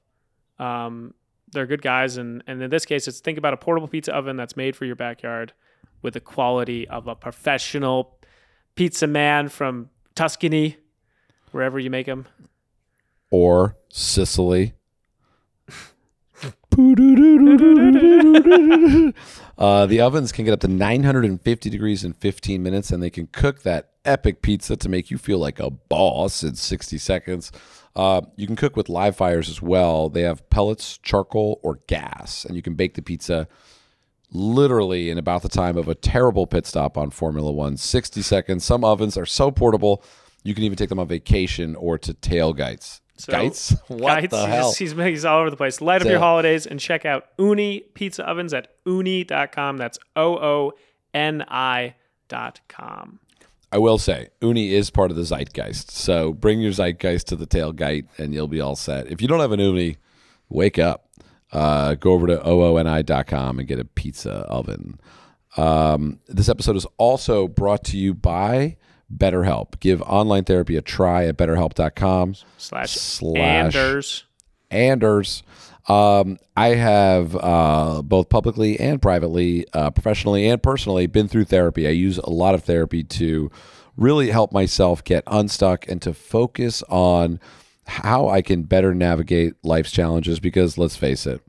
Um, 0.60 1.13
they're 1.52 1.66
good 1.66 1.82
guys, 1.82 2.18
and 2.18 2.44
and 2.48 2.62
in 2.62 2.70
this 2.70 2.86
case, 2.86 3.08
it's 3.08 3.20
think 3.20 3.38
about 3.38 3.54
a 3.54 3.58
portable 3.58 3.88
pizza 3.88 4.13
oven 4.13 4.36
that's 4.36 4.58
made 4.58 4.76
for 4.76 4.86
your 4.86 4.96
backyard, 4.96 5.54
with 6.02 6.13
the 6.13 6.20
quality 6.20 6.88
of 6.88 7.08
a 7.08 7.16
professional 7.16 8.18
pizza 8.76 9.08
man 9.08 9.48
from 9.48 9.90
Tuscany, 10.16 10.78
wherever 11.52 11.80
you 11.80 11.90
make 11.90 12.06
them, 12.06 12.28
or 13.30 13.76
Sicily. 13.90 14.74
uh, 19.58 19.86
the 19.88 20.00
ovens 20.00 20.32
can 20.32 20.46
get 20.46 20.54
up 20.54 20.60
to 20.60 20.68
950 20.68 21.70
degrees 21.70 22.04
in 22.04 22.13
15 22.13 22.62
minutes, 22.62 22.92
and 22.92 23.02
they 23.02 23.10
can 23.10 23.28
cook 23.28 23.63
that 23.63 23.90
epic 24.06 24.42
pizza 24.42 24.78
to 24.78 24.88
make 24.88 25.10
you 25.10 25.18
feel 25.18 25.40
like 25.40 25.60
a 25.60 25.72
boss 25.72 26.44
in 26.44 26.56
60 26.56 26.98
seconds. 26.98 27.52
Uh, 27.96 28.22
you 28.36 28.46
can 28.46 28.56
cook 28.56 28.76
with 28.76 28.90
live 28.90 29.16
fires 29.16 29.50
as 29.50 29.62
well. 29.62 30.10
They 30.10 30.22
have 30.22 30.48
pellets, 30.52 31.00
charcoal, 31.00 31.60
or 31.63 31.80
gas, 31.88 32.46
and 32.46 32.56
you 32.56 32.62
can 32.62 32.76
bake 32.76 32.94
the 32.94 33.02
pizza 33.02 33.48
literally 34.32 35.10
in 35.10 35.18
about 35.18 35.42
the 35.42 35.50
time 35.50 35.78
of 35.78 35.88
a 35.88 35.96
terrible 35.96 36.46
pit 36.46 36.66
stop 36.66 36.98
on 36.98 37.10
Formula 37.10 37.52
One 37.52 37.78
60 37.78 38.22
seconds. 38.22 38.63
Some 38.63 38.84
ovens 38.84 39.18
are 39.18 39.26
so 39.26 39.52
portable, 39.52 40.04
you 40.44 40.54
can 40.54 40.63
even 40.63 40.78
take 40.78 40.90
them 40.90 41.00
on 41.00 41.08
vacation 41.08 41.76
or 41.76 41.98
to 41.98 42.13
tailgates. 42.13 43.02
So, 43.18 43.32
Gates? 43.32 43.76
What 43.88 44.22
Guides, 44.22 44.32
the 44.32 44.38
he's, 44.46 44.48
hell? 44.48 44.74
He's, 44.74 44.92
he's 44.94 45.26
all 45.26 45.40
over 45.40 45.50
the 45.50 45.58
place. 45.58 45.82
Light 45.82 46.02
up 46.02 46.06
So- 46.06 46.10
your 46.12 46.20
holidays 46.20 46.66
and 46.66 46.80
check 46.80 47.06
out 47.06 47.26
Ooni 47.38 47.84
Pizza 47.94 48.28
Ovens 48.28 48.54
at 48.54 48.70
ooni.com. 48.86 49.78
That's 49.78 49.98
O 50.16 50.36
O 50.38 50.74
N 51.14 51.44
I 51.48 51.96
dot 52.28 52.60
com. 52.68 53.20
I 53.72 53.80
will 53.80 53.98
say, 53.98 54.30
Ooni 54.42 54.72
is 54.72 54.90
part 54.90 55.12
of 55.12 55.18
the 55.18 55.24
zeitgeist. 55.24 55.92
So 55.92 56.32
bring 56.32 56.62
your 56.62 56.72
zeitgeist 56.72 57.28
to 57.28 57.36
the 57.36 57.46
tailgate 57.48 58.08
and 58.18 58.34
you'll 58.34 58.48
be 58.48 58.62
all 58.62 58.78
set. 58.78 59.12
If 59.12 59.22
you 59.22 59.28
don't 59.28 59.42
have 59.42 59.52
an 59.52 59.60
Ooni, 59.60 59.98
wake 60.50 60.80
up. 60.80 61.04
Uh, 61.52 61.96
go 61.96 62.12
over 62.14 62.28
to 62.28 62.38
ooni.com 62.38 63.60
and 63.60 63.68
get 63.68 63.80
a 63.80 63.86
pizza 63.86 64.32
oven. 64.50 65.00
Um, 65.58 66.20
this 66.28 66.50
episode 66.50 66.76
is 66.76 66.86
also 66.98 67.48
brought 67.48 67.84
to 67.86 67.98
you 67.98 68.14
by 68.14 68.77
BetterHelp. 69.15 69.80
Give 69.80 70.02
online 70.02 70.43
therapy 70.43 70.76
a 70.76 70.82
try 70.82 71.26
at 71.26 71.38
betterhelp.com 71.38 72.36
Slash, 72.58 72.91
Slash- 72.91 73.76
Anders. 73.76 74.24
Anders. 74.70 75.43
Um, 75.88 76.38
I 76.58 76.70
have 76.70 77.36
uh, 77.36 78.02
both 78.02 78.28
publicly 78.28 78.78
and 78.80 79.02
privately, 79.02 79.65
uh, 79.72 79.91
professionally 79.91 80.48
and 80.50 80.62
personally, 80.62 81.08
been 81.08 81.30
through 81.30 81.46
therapy. 81.46 81.88
I 81.88 81.91
use 81.91 82.17
a 82.17 82.30
lot 82.30 82.56
of 82.56 82.63
therapy 82.63 83.04
to 83.04 83.50
really 83.96 84.30
help 84.30 84.52
myself 84.52 85.04
get 85.04 85.24
unstuck 85.28 85.88
and 85.88 86.02
to 86.02 86.13
focus 86.13 86.84
on 86.89 87.39
how 87.86 88.28
I 88.28 88.41
can 88.41 88.63
better 88.63 88.93
navigate 88.93 89.54
life's 89.63 89.91
challenges. 89.91 90.41
Because 90.41 90.78
let's 90.78 90.98
face 90.98 91.26
it, 91.26 91.41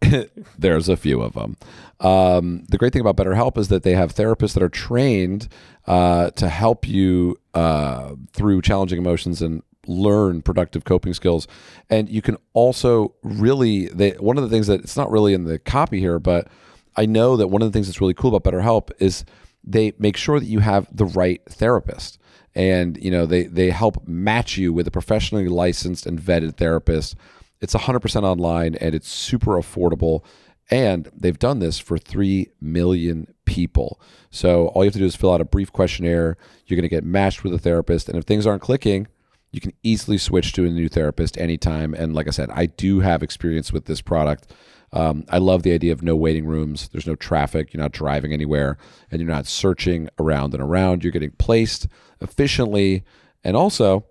there's 0.58 0.88
a 0.88 0.96
few 0.96 1.20
of 1.20 1.34
them. 1.34 1.56
Um, 2.00 2.64
the 2.68 2.78
great 2.78 2.92
thing 2.92 3.00
about 3.00 3.16
BetterHelp 3.16 3.58
is 3.58 3.68
that 3.68 3.82
they 3.82 3.94
have 3.94 4.14
therapists 4.14 4.54
that 4.54 4.62
are 4.62 4.68
trained 4.68 5.48
uh, 5.86 6.30
to 6.32 6.48
help 6.48 6.86
you 6.86 7.38
uh, 7.54 8.14
through 8.32 8.62
challenging 8.62 8.98
emotions 8.98 9.42
and 9.42 9.62
learn 9.86 10.42
productive 10.42 10.84
coping 10.84 11.14
skills. 11.14 11.48
And 11.90 12.08
you 12.08 12.22
can 12.22 12.36
also 12.52 13.14
really, 13.22 13.86
they, 13.88 14.10
one 14.12 14.36
of 14.36 14.44
the 14.44 14.50
things 14.50 14.66
that 14.66 14.80
it's 14.80 14.96
not 14.96 15.10
really 15.10 15.34
in 15.34 15.44
the 15.44 15.58
copy 15.58 15.98
here, 15.98 16.18
but 16.18 16.48
I 16.96 17.06
know 17.06 17.36
that 17.36 17.48
one 17.48 17.62
of 17.62 17.68
the 17.68 17.72
things 17.76 17.86
that's 17.86 18.00
really 18.00 18.14
cool 18.14 18.34
about 18.34 18.52
BetterHelp 18.52 18.90
is 18.98 19.24
they 19.64 19.92
make 19.98 20.16
sure 20.16 20.38
that 20.38 20.46
you 20.46 20.60
have 20.60 20.88
the 20.94 21.04
right 21.04 21.42
therapist. 21.48 22.18
And 22.54 22.96
you 23.00 23.10
know 23.10 23.24
they 23.24 23.44
they 23.44 23.70
help 23.70 24.08
match 24.08 24.56
you 24.56 24.72
with 24.72 24.88
a 24.88 24.90
professionally 24.90 25.46
licensed 25.46 26.06
and 26.06 26.18
vetted 26.18 26.56
therapist 26.56 27.14
it's 27.60 27.74
100% 27.74 28.22
online 28.22 28.74
and 28.76 28.94
it's 28.94 29.08
super 29.08 29.52
affordable. 29.52 30.24
And 30.70 31.10
they've 31.16 31.38
done 31.38 31.60
this 31.60 31.78
for 31.78 31.96
3 31.98 32.48
million 32.60 33.32
people. 33.46 34.00
So 34.30 34.68
all 34.68 34.84
you 34.84 34.88
have 34.88 34.92
to 34.94 34.98
do 34.98 35.06
is 35.06 35.16
fill 35.16 35.32
out 35.32 35.40
a 35.40 35.46
brief 35.46 35.72
questionnaire. 35.72 36.36
You're 36.66 36.76
going 36.76 36.82
to 36.82 36.94
get 36.94 37.04
matched 37.04 37.42
with 37.42 37.54
a 37.54 37.58
therapist. 37.58 38.08
And 38.08 38.18
if 38.18 38.24
things 38.24 38.46
aren't 38.46 38.62
clicking, 38.62 39.06
you 39.50 39.60
can 39.60 39.72
easily 39.82 40.18
switch 40.18 40.52
to 40.52 40.66
a 40.66 40.68
new 40.68 40.88
therapist 40.88 41.38
anytime. 41.38 41.94
And 41.94 42.14
like 42.14 42.28
I 42.28 42.32
said, 42.32 42.50
I 42.50 42.66
do 42.66 43.00
have 43.00 43.22
experience 43.22 43.72
with 43.72 43.86
this 43.86 44.02
product. 44.02 44.52
Um, 44.92 45.24
I 45.30 45.38
love 45.38 45.62
the 45.62 45.72
idea 45.72 45.92
of 45.92 46.02
no 46.02 46.16
waiting 46.16 46.46
rooms. 46.46 46.88
There's 46.88 47.06
no 47.06 47.14
traffic. 47.14 47.72
You're 47.72 47.82
not 47.82 47.92
driving 47.92 48.32
anywhere 48.32 48.78
and 49.10 49.20
you're 49.20 49.30
not 49.30 49.46
searching 49.46 50.08
around 50.18 50.54
and 50.54 50.62
around. 50.62 51.02
You're 51.02 51.12
getting 51.12 51.32
placed 51.32 51.88
efficiently. 52.20 53.04
And 53.42 53.56
also, 53.56 54.04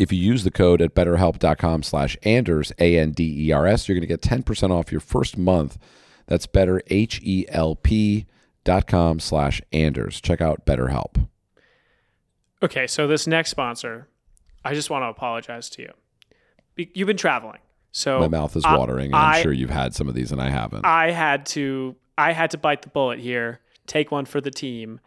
if 0.00 0.10
you 0.12 0.18
use 0.18 0.44
the 0.44 0.50
code 0.50 0.80
at 0.80 0.94
betterhelp.com 0.94 1.82
slash 1.82 2.16
Anders, 2.22 2.72
A-N-D-E-R-S, 2.78 3.86
you're 3.86 3.94
going 3.94 4.00
to 4.00 4.06
get 4.06 4.22
10% 4.22 4.70
off 4.70 4.90
your 4.90 5.00
first 5.00 5.36
month. 5.36 5.76
That's 6.26 6.46
better, 6.46 6.80
H-E-L-P 6.86 8.26
dot 8.64 8.86
com 8.86 9.20
slash 9.20 9.60
Anders. 9.72 10.20
Check 10.20 10.40
out 10.40 10.64
BetterHelp. 10.64 11.28
Okay, 12.62 12.86
so 12.86 13.06
this 13.06 13.26
next 13.26 13.50
sponsor, 13.50 14.08
I 14.64 14.74
just 14.74 14.88
want 14.90 15.02
to 15.02 15.08
apologize 15.08 15.68
to 15.70 15.82
you. 15.82 15.92
You've 16.94 17.06
been 17.06 17.16
traveling. 17.16 17.58
So 17.92 18.20
My 18.20 18.28
mouth 18.28 18.56
is 18.56 18.64
I- 18.64 18.78
watering, 18.78 19.06
and 19.06 19.16
I'm 19.16 19.42
sure 19.42 19.52
you've 19.52 19.70
had 19.70 19.94
some 19.94 20.08
of 20.08 20.14
these, 20.14 20.32
and 20.32 20.40
I 20.40 20.48
haven't. 20.48 20.86
I 20.86 21.10
had 21.10 21.44
to 21.46 21.96
I 22.16 22.32
had 22.32 22.50
to 22.52 22.58
bite 22.58 22.82
the 22.82 22.88
bullet 22.88 23.18
here, 23.18 23.60
take 23.86 24.10
one 24.10 24.24
for 24.24 24.40
the 24.40 24.50
team, 24.50 25.00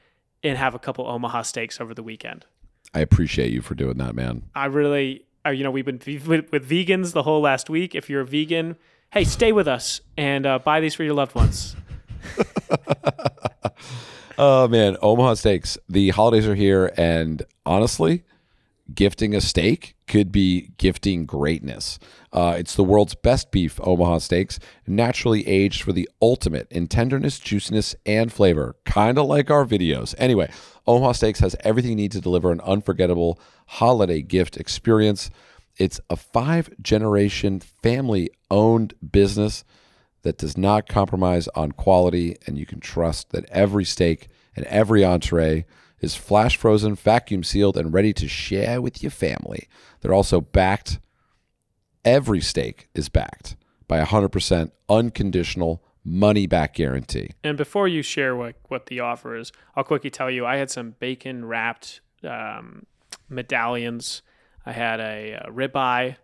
and 0.44 0.58
have 0.58 0.76
a 0.76 0.80
couple 0.80 1.08
Omaha 1.08 1.44
steaks 1.44 1.80
over 1.80 1.94
the 1.94 2.04
weekend. 2.04 2.46
I 2.94 3.00
appreciate 3.00 3.52
you 3.52 3.62
for 3.62 3.76
doing 3.76 3.98
that, 3.98 4.16
man. 4.16 4.44
I 4.56 4.66
really, 4.66 5.26
uh, 5.46 5.50
you 5.50 5.64
know, 5.64 5.72
we've 5.72 5.86
been 5.86 6.00
v- 6.00 6.20
with, 6.20 6.52
with 6.52 6.70
vegans 6.70 7.14
the 7.14 7.24
whole 7.24 7.42
last 7.42 7.70
week. 7.70 7.96
If 7.96 8.10
you're 8.10 8.22
a 8.22 8.26
vegan, 8.26 8.76
hey, 9.12 9.24
stay 9.24 9.52
with 9.52 9.68
us 9.68 10.02
and 10.18 10.46
uh, 10.46 10.60
buy 10.60 10.80
these 10.80 10.94
for 10.96 11.04
your 11.04 11.14
loved 11.14 11.36
ones. 11.36 11.76
Oh 14.38 14.68
man, 14.68 14.98
Omaha 15.02 15.36
Steaks. 15.36 15.78
The 15.88 16.10
holidays 16.10 16.48
are 16.48 16.56
here, 16.56 16.92
and 16.98 17.44
honestly, 17.66 18.24
gifting 18.94 19.36
a 19.36 19.42
steak 19.42 19.96
could 20.08 20.32
be 20.32 20.72
gifting 20.78 21.26
greatness. 21.26 22.00
Uh, 22.32 22.56
it's 22.58 22.76
the 22.76 22.84
world's 22.84 23.16
best 23.16 23.52
beef, 23.52 23.80
Omaha 23.84 24.20
Steaks, 24.20 24.60
naturally 24.86 25.48
aged 25.48 25.82
for 25.82 25.92
the 25.92 26.10
ultimate 26.22 26.68
in 26.72 26.88
tenderness, 26.88 27.40
juiciness, 27.40 27.96
and 28.06 28.32
flavor, 28.32 28.76
kind 28.86 29.18
of 29.18 29.26
like 29.26 29.50
our 29.50 29.66
videos. 29.66 30.14
Anyway, 30.18 30.52
Omaha 30.86 31.14
Steaks 31.14 31.40
has 31.40 31.56
everything 31.62 31.92
you 31.92 31.96
need 31.96 32.12
to 32.12 32.22
deliver 32.22 32.52
an 32.52 32.62
unforgettable 32.62 33.40
holiday 33.68 34.22
gift 34.22 34.58
experience. 34.58 35.30
It's 35.78 36.00
a 36.10 36.16
five 36.16 36.70
generation 36.82 37.60
family 37.60 38.30
owned 38.52 38.94
business 39.12 39.64
that 40.24 40.38
does 40.38 40.58
not 40.58 40.88
compromise 40.88 41.48
on 41.50 41.72
quality, 41.72 42.38
and 42.46 42.58
you 42.58 42.66
can 42.66 42.80
trust 42.80 43.32
that 43.32 43.46
every 43.50 43.86
steak 43.86 44.28
and 44.56 44.66
every 44.66 45.04
entree 45.04 45.66
is 46.04 46.16
flash 46.16 46.58
frozen, 46.58 46.96
vacuum 46.96 47.44
sealed, 47.44 47.78
and 47.78 47.94
ready 47.94 48.12
to 48.12 48.28
share 48.28 48.82
with 48.82 49.02
your 49.02 49.10
family. 49.10 49.70
They're 50.02 50.14
also 50.14 50.42
backed. 50.42 51.00
Every 52.04 52.42
steak 52.42 52.90
is 52.94 53.08
backed 53.08 53.56
by 53.88 54.00
a 54.00 54.06
100% 54.06 54.72
unconditional 54.90 55.82
money 56.04 56.46
back 56.46 56.74
guarantee. 56.74 57.32
And 57.42 57.58
before 57.58 57.88
you 57.88 58.02
share 58.02 58.36
what, 58.36 58.56
what 58.68 58.88
the 58.88 59.00
offer 59.00 59.38
is, 59.38 59.54
I'll 59.78 59.86
quickly 59.86 60.10
tell 60.10 60.30
you 60.30 60.46
I 60.46 60.58
had 60.58 60.70
some 60.70 60.96
bacon 61.00 61.46
wrapped 61.46 62.02
um, 62.26 62.86
medallions. 63.30 64.22
I 64.66 64.74
had 64.74 65.00
a, 65.00 65.46
a 65.46 65.52
ribeye. 65.52 66.18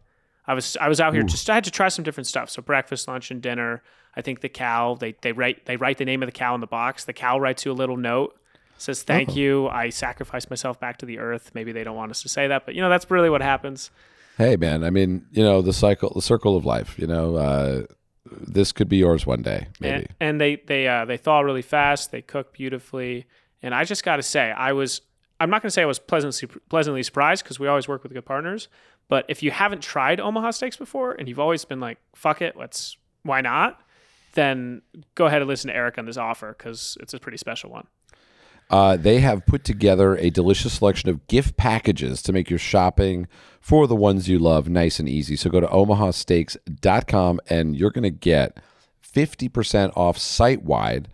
I 0.45 0.53
was 0.53 0.75
I 0.77 0.89
was 0.89 0.99
out 0.99 1.13
here 1.13 1.23
just 1.23 1.49
I 1.49 1.55
had 1.55 1.63
to 1.65 1.71
try 1.71 1.89
some 1.89 2.03
different 2.03 2.27
stuff. 2.27 2.49
So 2.49 2.61
breakfast, 2.61 3.07
lunch, 3.07 3.29
and 3.29 3.41
dinner. 3.41 3.83
I 4.15 4.21
think 4.21 4.41
the 4.41 4.49
cow 4.49 4.95
they 4.95 5.13
they 5.21 5.31
write 5.31 5.67
they 5.67 5.77
write 5.77 5.99
the 5.99 6.05
name 6.05 6.23
of 6.23 6.27
the 6.27 6.33
cow 6.33 6.55
in 6.55 6.61
the 6.61 6.67
box. 6.67 7.05
The 7.05 7.13
cow 7.13 7.39
writes 7.39 7.65
you 7.65 7.71
a 7.71 7.73
little 7.73 7.97
note 7.97 8.35
says 8.81 9.03
thank 9.03 9.35
you. 9.35 9.67
I 9.67 9.89
sacrificed 9.89 10.49
myself 10.49 10.79
back 10.79 10.97
to 10.99 11.05
the 11.05 11.19
earth. 11.19 11.51
Maybe 11.53 11.71
they 11.71 11.83
don't 11.83 11.95
want 11.95 12.11
us 12.11 12.21
to 12.23 12.29
say 12.29 12.47
that, 12.47 12.65
but 12.65 12.75
you 12.75 12.81
know 12.81 12.89
that's 12.89 13.09
really 13.09 13.29
what 13.29 13.41
happens. 13.41 13.91
Hey 14.37 14.55
man, 14.55 14.83
I 14.83 14.89
mean, 14.89 15.25
you 15.31 15.43
know, 15.43 15.61
the 15.61 15.73
cycle 15.73 16.11
the 16.13 16.21
circle 16.21 16.55
of 16.55 16.65
life, 16.65 16.97
you 16.97 17.07
know, 17.07 17.35
uh, 17.35 17.83
this 18.31 18.71
could 18.71 18.89
be 18.89 18.97
yours 18.97 19.25
one 19.25 19.41
day, 19.41 19.67
maybe. 19.79 19.95
And, 19.95 20.07
and 20.19 20.41
they 20.41 20.55
they 20.55 20.87
uh, 20.87 21.05
they 21.05 21.17
thaw 21.17 21.39
really 21.41 21.61
fast. 21.61 22.11
They 22.11 22.21
cook 22.21 22.53
beautifully. 22.53 23.25
And 23.61 23.75
I 23.75 23.83
just 23.83 24.03
got 24.03 24.17
to 24.17 24.23
say, 24.23 24.51
I 24.51 24.71
was 24.71 25.01
I'm 25.39 25.49
not 25.49 25.61
going 25.61 25.67
to 25.67 25.73
say 25.73 25.81
I 25.81 25.85
was 25.85 25.99
pleasantly 25.99 26.59
pleasantly 26.69 27.03
surprised 27.03 27.43
because 27.43 27.59
we 27.59 27.67
always 27.67 27.87
work 27.87 28.03
with 28.03 28.13
good 28.13 28.25
partners. 28.25 28.67
But 29.07 29.25
if 29.27 29.41
you 29.41 29.51
haven't 29.51 29.81
tried 29.81 30.19
Omaha 30.19 30.51
Steaks 30.51 30.77
before 30.77 31.13
and 31.13 31.27
you've 31.27 31.39
always 31.39 31.65
been 31.65 31.79
like, 31.79 31.97
"Fuck 32.13 32.41
it, 32.41 32.55
let's 32.55 32.97
why 33.23 33.41
not?" 33.41 33.81
Then 34.33 34.83
go 35.15 35.25
ahead 35.25 35.41
and 35.41 35.49
listen 35.49 35.69
to 35.69 35.75
Erik 35.75 35.97
on 35.97 36.05
this 36.05 36.17
offer 36.17 36.55
because 36.57 36.97
it's 37.01 37.13
a 37.13 37.19
pretty 37.19 37.37
special 37.37 37.71
one. 37.71 37.87
Uh, 38.69 38.95
they 38.95 39.19
have 39.19 39.45
put 39.45 39.63
together 39.63 40.15
a 40.17 40.29
delicious 40.29 40.73
selection 40.73 41.09
of 41.09 41.27
gift 41.27 41.57
packages 41.57 42.21
to 42.21 42.31
make 42.31 42.49
your 42.49 42.59
shopping 42.59 43.27
for 43.59 43.87
the 43.87 43.95
ones 43.95 44.29
you 44.29 44.37
love 44.37 44.69
nice 44.69 44.99
and 44.99 45.09
easy. 45.09 45.35
So 45.35 45.49
go 45.49 45.59
to 45.59 45.67
omahasteaks.com 45.67 47.41
and 47.49 47.75
you're 47.75 47.89
going 47.89 48.03
to 48.03 48.09
get 48.11 48.59
50% 49.03 49.95
off 49.97 50.17
site 50.17 50.63
wide. 50.63 51.07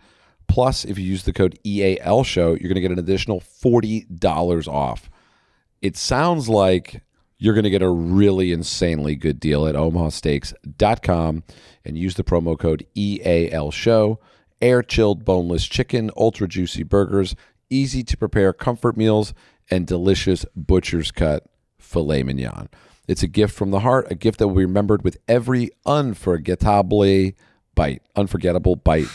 Plus, 0.48 0.84
if 0.84 0.98
you 0.98 1.04
use 1.04 1.24
the 1.24 1.32
code 1.32 1.58
EAL 1.64 2.24
show, 2.24 2.48
you're 2.48 2.68
going 2.68 2.74
to 2.74 2.80
get 2.80 2.92
an 2.92 2.98
additional 2.98 3.40
$40 3.40 4.68
off. 4.68 5.10
It 5.80 5.96
sounds 5.96 6.48
like 6.48 7.02
you're 7.38 7.54
going 7.54 7.64
to 7.64 7.70
get 7.70 7.82
a 7.82 7.90
really 7.90 8.52
insanely 8.52 9.14
good 9.14 9.40
deal 9.40 9.66
at 9.66 9.74
omahasteaks.com 9.74 11.42
and 11.84 11.98
use 11.98 12.14
the 12.14 12.24
promo 12.24 12.58
code 12.58 12.86
EAL 12.94 13.70
show 13.70 14.20
air 14.60 14.82
chilled 14.82 15.24
boneless 15.24 15.66
chicken, 15.66 16.10
ultra 16.16 16.48
juicy 16.48 16.82
burgers, 16.82 17.34
easy 17.70 18.02
to 18.04 18.16
prepare 18.16 18.52
comfort 18.52 18.96
meals, 18.96 19.34
and 19.70 19.86
delicious 19.86 20.44
butcher's 20.54 21.10
cut 21.10 21.44
filet 21.78 22.22
mignon. 22.22 22.68
It's 23.08 23.22
a 23.22 23.28
gift 23.28 23.54
from 23.54 23.70
the 23.70 23.80
heart, 23.80 24.06
a 24.10 24.14
gift 24.14 24.38
that 24.38 24.48
will 24.48 24.56
be 24.56 24.64
remembered 24.64 25.02
with 25.02 25.18
every 25.28 25.70
unforgettable 25.84 27.32
bite. 27.74 28.02
Unforgettable 28.16 28.76
bite. 28.76 29.08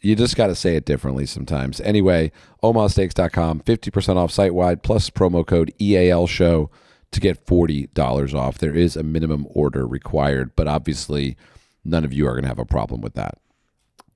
You 0.00 0.14
just 0.14 0.36
got 0.36 0.48
to 0.48 0.54
say 0.54 0.76
it 0.76 0.84
differently 0.84 1.26
sometimes. 1.26 1.80
Anyway, 1.80 2.30
omahasteaks.com, 2.62 3.60
50% 3.60 4.16
off 4.16 4.30
site 4.30 4.54
wide, 4.54 4.82
plus 4.82 5.10
promo 5.10 5.46
code 5.46 5.72
EAL 5.80 6.26
show 6.26 6.70
to 7.10 7.20
get 7.20 7.46
$40 7.46 8.34
off. 8.34 8.58
There 8.58 8.74
is 8.74 8.96
a 8.96 9.02
minimum 9.02 9.46
order 9.50 9.86
required, 9.86 10.54
but 10.56 10.68
obviously, 10.68 11.36
none 11.84 12.04
of 12.04 12.12
you 12.12 12.26
are 12.26 12.32
going 12.32 12.42
to 12.42 12.48
have 12.48 12.58
a 12.58 12.66
problem 12.66 13.00
with 13.00 13.14
that. 13.14 13.38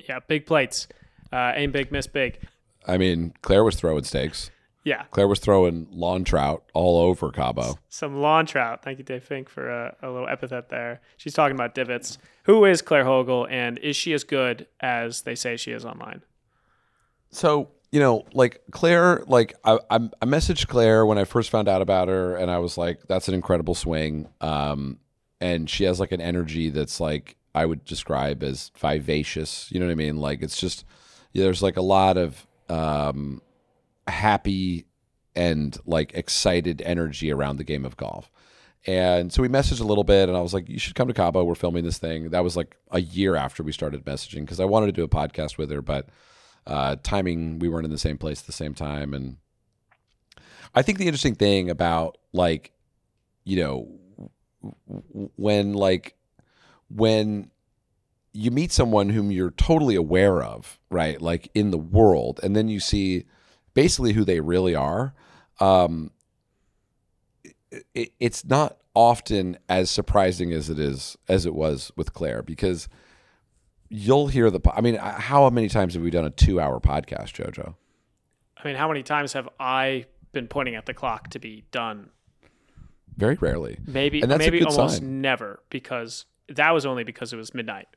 Yeah, 0.09 0.21
big 0.27 0.47
plates. 0.47 0.89
Uh, 1.33 1.53
aim 1.55 1.71
big, 1.71 1.93
miss 1.93 2.07
big. 2.07 2.41
I 2.87 2.97
mean, 2.97 3.35
Claire 3.43 3.65
was 3.65 3.77
throwing 3.77 4.05
steaks. 4.05 4.51
Yeah. 4.85 5.05
Claire 5.11 5.29
was 5.29 5.41
throwing 5.41 5.87
lawn 5.91 6.25
trout 6.25 6.65
all 6.73 6.99
over 6.99 7.31
Cabo. 7.31 7.79
Some 7.91 8.23
lawn 8.23 8.47
trout. 8.47 8.83
Thank 8.83 8.99
you, 8.99 9.05
Dave 9.05 9.23
Fink, 9.23 9.51
for 9.51 9.69
a, 9.69 9.95
a 10.03 10.11
little 10.11 10.29
epithet 10.29 10.71
there. 10.71 11.03
She's 11.19 11.35
talking 11.35 11.55
about 11.55 11.75
divots. 11.75 12.17
Who 12.45 12.65
is 12.65 12.81
Claire 12.81 13.05
Hogle, 13.05 13.47
and 13.51 13.79
is 13.81 13.97
she 13.97 14.15
as 14.15 14.25
good 14.25 14.67
as 14.81 15.23
they 15.23 15.35
say 15.35 15.59
she 15.59 15.73
is 15.73 15.85
online? 15.85 16.23
So, 17.31 17.69
you 17.93 18.01
know, 18.01 18.25
like 18.33 18.63
Claire, 18.71 19.25
like 19.27 19.55
I, 19.65 19.79
I, 19.91 19.97
I 19.97 20.25
messaged 20.25 20.69
Claire 20.69 21.05
when 21.05 21.19
I 21.19 21.25
first 21.25 21.51
found 21.51 21.69
out 21.69 21.83
about 21.83 22.09
her, 22.09 22.37
and 22.37 22.51
I 22.51 22.59
was 22.59 22.79
like, 22.79 23.01
that's 23.07 23.29
an 23.29 23.35
incredible 23.35 23.75
swing. 23.75 24.29
Um, 24.41 25.01
and 25.41 25.69
she 25.69 25.85
has 25.85 26.01
like 26.01 26.13
an 26.13 26.23
energy 26.23 26.71
that's 26.71 26.99
like 26.99 27.37
I 27.55 27.67
would 27.67 27.85
describe 27.85 28.43
as 28.43 28.71
vivacious. 28.77 29.71
You 29.71 29.81
know 29.81 29.87
what 29.87 29.93
I 29.93 29.97
mean? 29.97 30.17
Like 30.17 30.43
it's 30.43 30.59
just 30.59 30.85
there's 31.35 31.63
like 31.63 31.77
a 31.77 31.83
lot 31.83 32.17
of 32.17 32.47
um, 32.69 33.43
happy 34.07 34.87
and 35.35 35.77
like 35.87 36.15
excited 36.15 36.83
energy 36.83 37.31
around 37.31 37.57
the 37.57 37.65
game 37.65 37.85
of 37.85 37.97
golf. 37.97 38.31
And 38.87 39.33
so 39.33 39.43
we 39.43 39.49
messaged 39.49 39.81
a 39.81 39.85
little 39.85 40.05
bit, 40.05 40.29
and 40.29 40.39
I 40.39 40.41
was 40.41 40.55
like, 40.55 40.69
"You 40.69 40.79
should 40.79 40.95
come 40.95 41.09
to 41.09 41.15
Cabo. 41.15 41.45
We're 41.45 41.55
filming 41.55 41.85
this 41.85 41.99
thing." 41.99 42.31
That 42.31 42.45
was 42.45 42.57
like 42.57 42.77
a 42.91 43.01
year 43.01 43.37
after 43.37 43.63
we 43.63 43.73
started 43.73 44.05
messaging 44.05 44.41
because 44.41 44.61
I 44.61 44.65
wanted 44.65 44.87
to 44.87 44.93
do 44.93 45.03
a 45.03 45.09
podcast 45.09 45.59
with 45.59 45.71
her, 45.71 45.83
but 45.83 46.09
uh, 46.67 46.97
timing 47.03 47.59
we 47.59 47.69
weren't 47.69 47.85
in 47.85 47.91
the 47.91 47.99
same 47.99 48.19
place 48.19 48.41
at 48.41 48.47
the 48.47 48.53
same 48.53 48.75
time. 48.75 49.15
And 49.15 49.39
I 50.75 50.83
think 50.83 50.99
the 50.99 51.07
interesting 51.07 51.35
thing 51.35 51.71
about 51.71 52.19
like, 52.33 52.73
you 53.45 53.57
know, 53.57 53.89
when 55.37 55.73
like 55.73 56.15
when 56.89 57.51
you 58.33 58.51
meet 58.51 58.73
someone 58.73 59.09
whom 59.11 59.31
you're 59.31 59.51
totally 59.51 59.95
aware 59.95 60.43
of, 60.43 60.79
right? 60.91 61.21
Like 61.21 61.51
in 61.55 61.71
the 61.71 61.79
world, 61.79 62.41
and 62.43 62.55
then 62.55 62.69
you 62.69 62.81
see 62.81 63.25
basically 63.75 64.13
who 64.13 64.25
they 64.25 64.41
really 64.41 64.75
are. 64.75 65.15
Um, 65.61 66.11
it, 67.95 68.13
it's 68.21 68.45
not 68.45 68.79
often 68.95 69.59
as 69.69 69.91
surprising 69.91 70.53
as 70.53 70.71
it 70.71 70.79
is 70.79 71.17
as 71.29 71.47
it 71.47 71.55
was 71.55 71.93
with 71.97 72.13
Claire 72.13 72.43
because 72.43 72.89
you'll 73.89 74.29
hear 74.29 74.51
the. 74.51 74.61
I 74.73 74.81
mean, 74.81 74.97
how 74.97 75.49
many 75.51 75.69
times 75.69 75.95
have 75.95 76.03
we 76.03 76.11
done 76.11 76.25
a 76.25 76.31
two-hour 76.31 76.81
podcast, 76.81 77.33
Jojo? 77.33 77.75
I 78.57 78.67
mean, 78.67 78.77
how 78.77 78.89
many 78.89 79.03
times 79.03 79.33
have 79.35 79.49
I 79.59 80.07
been 80.33 80.49
pointing 80.49 80.75
at 80.75 80.87
the 80.87 80.95
clock 80.95 81.31
to 81.31 81.39
be 81.39 81.65
done? 81.71 82.11
Very 83.17 83.35
rarely. 83.35 83.79
Maybe, 83.85 84.23
maybe 84.25 84.63
almost 84.63 84.99
sign. 84.99 85.21
never 85.21 85.61
because 85.71 86.27
that 86.49 86.71
was 86.71 86.87
only 86.87 87.05
because 87.05 87.33
it 87.33 87.37
was 87.37 87.55
midnight. 87.55 87.89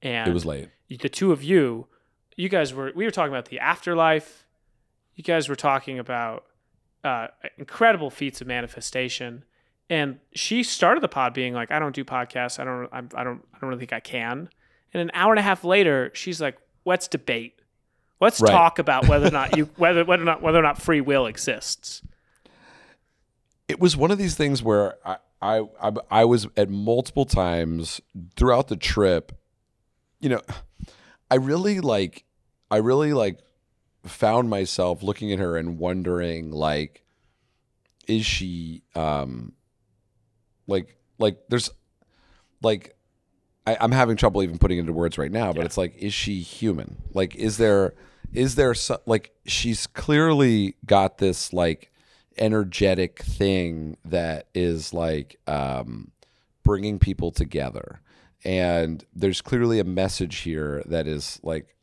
And 0.00 0.28
it 0.28 0.34
was 0.34 0.44
late. 0.44 0.68
The 0.88 1.08
two 1.08 1.32
of 1.32 1.42
you, 1.42 1.86
you 2.36 2.48
guys 2.48 2.74
were 2.74 2.92
we 2.94 3.04
were 3.04 3.10
talking 3.10 3.32
about 3.32 3.46
the 3.46 3.60
afterlife. 3.60 4.46
You 5.14 5.24
guys 5.24 5.48
were 5.48 5.56
talking 5.56 5.98
about 5.98 6.44
uh, 7.04 7.28
incredible 7.58 8.10
feats 8.10 8.40
of 8.40 8.46
manifestation. 8.46 9.44
And 9.90 10.18
she 10.34 10.62
started 10.62 11.02
the 11.02 11.08
pod 11.08 11.34
being 11.34 11.54
like, 11.54 11.70
"I 11.70 11.78
don't 11.78 11.94
do 11.94 12.04
podcasts. 12.04 12.58
I 12.58 12.64
don't. 12.64 12.88
I'm, 12.92 13.08
I 13.14 13.24
don't. 13.24 13.44
I 13.54 13.58
don't 13.58 13.68
really 13.68 13.80
think 13.80 13.92
I 13.92 14.00
can." 14.00 14.48
And 14.94 15.00
an 15.00 15.10
hour 15.14 15.32
and 15.32 15.38
a 15.38 15.42
half 15.42 15.64
later, 15.64 16.10
she's 16.14 16.40
like, 16.40 16.56
"Let's 16.84 17.08
debate. 17.08 17.60
Let's 18.20 18.40
right. 18.40 18.50
talk 18.50 18.78
about 18.78 19.08
whether 19.08 19.26
or 19.26 19.32
not 19.32 19.56
you 19.56 19.64
whether 19.76 20.04
whether 20.04 20.22
or 20.22 20.26
not 20.26 20.42
whether 20.42 20.58
or 20.58 20.62
not 20.62 20.80
free 20.80 21.00
will 21.00 21.26
exists." 21.26 22.02
It 23.68 23.80
was 23.80 23.96
one 23.96 24.10
of 24.10 24.18
these 24.18 24.34
things 24.34 24.62
where 24.62 24.96
I, 25.04 25.18
I, 25.42 25.64
I, 25.82 25.92
I 26.10 26.24
was 26.24 26.46
at 26.56 26.70
multiple 26.70 27.26
times 27.26 28.00
throughout 28.36 28.68
the 28.68 28.76
trip. 28.76 29.32
You 30.20 30.30
know, 30.30 30.40
I 31.30 31.34
really 31.34 31.80
like, 31.80 32.24
I 32.70 32.76
really 32.76 33.12
like 33.12 33.40
found 34.04 34.48
myself 34.48 35.02
looking 35.02 35.32
at 35.32 35.40
her 35.40 35.56
and 35.56 35.78
wondering, 35.78 36.52
like, 36.52 37.04
is 38.06 38.24
she, 38.24 38.82
um, 38.94 39.52
like, 40.66 40.96
like 41.18 41.38
there's, 41.48 41.70
like, 42.62 42.96
I, 43.66 43.76
am 43.80 43.92
having 43.92 44.16
trouble 44.16 44.42
even 44.42 44.58
putting 44.58 44.78
into 44.78 44.92
words 44.92 45.18
right 45.18 45.30
now, 45.30 45.52
but 45.52 45.60
yeah. 45.60 45.66
it's 45.66 45.76
like, 45.76 45.96
is 45.96 46.14
she 46.14 46.40
human? 46.40 47.02
Like, 47.14 47.34
is 47.36 47.56
there, 47.58 47.94
is 48.32 48.54
there, 48.54 48.74
so, 48.74 49.00
like, 49.06 49.32
she's 49.46 49.86
clearly 49.86 50.76
got 50.86 51.18
this, 51.18 51.52
like, 51.52 51.91
energetic 52.38 53.22
thing 53.22 53.96
that 54.04 54.48
is 54.54 54.92
like 54.92 55.38
um, 55.46 56.12
bringing 56.62 56.98
people 56.98 57.30
together. 57.30 58.00
And 58.44 59.04
there's 59.14 59.40
clearly 59.40 59.78
a 59.78 59.84
message 59.84 60.38
here 60.38 60.82
that 60.86 61.06
is 61.06 61.38
like 61.42 61.76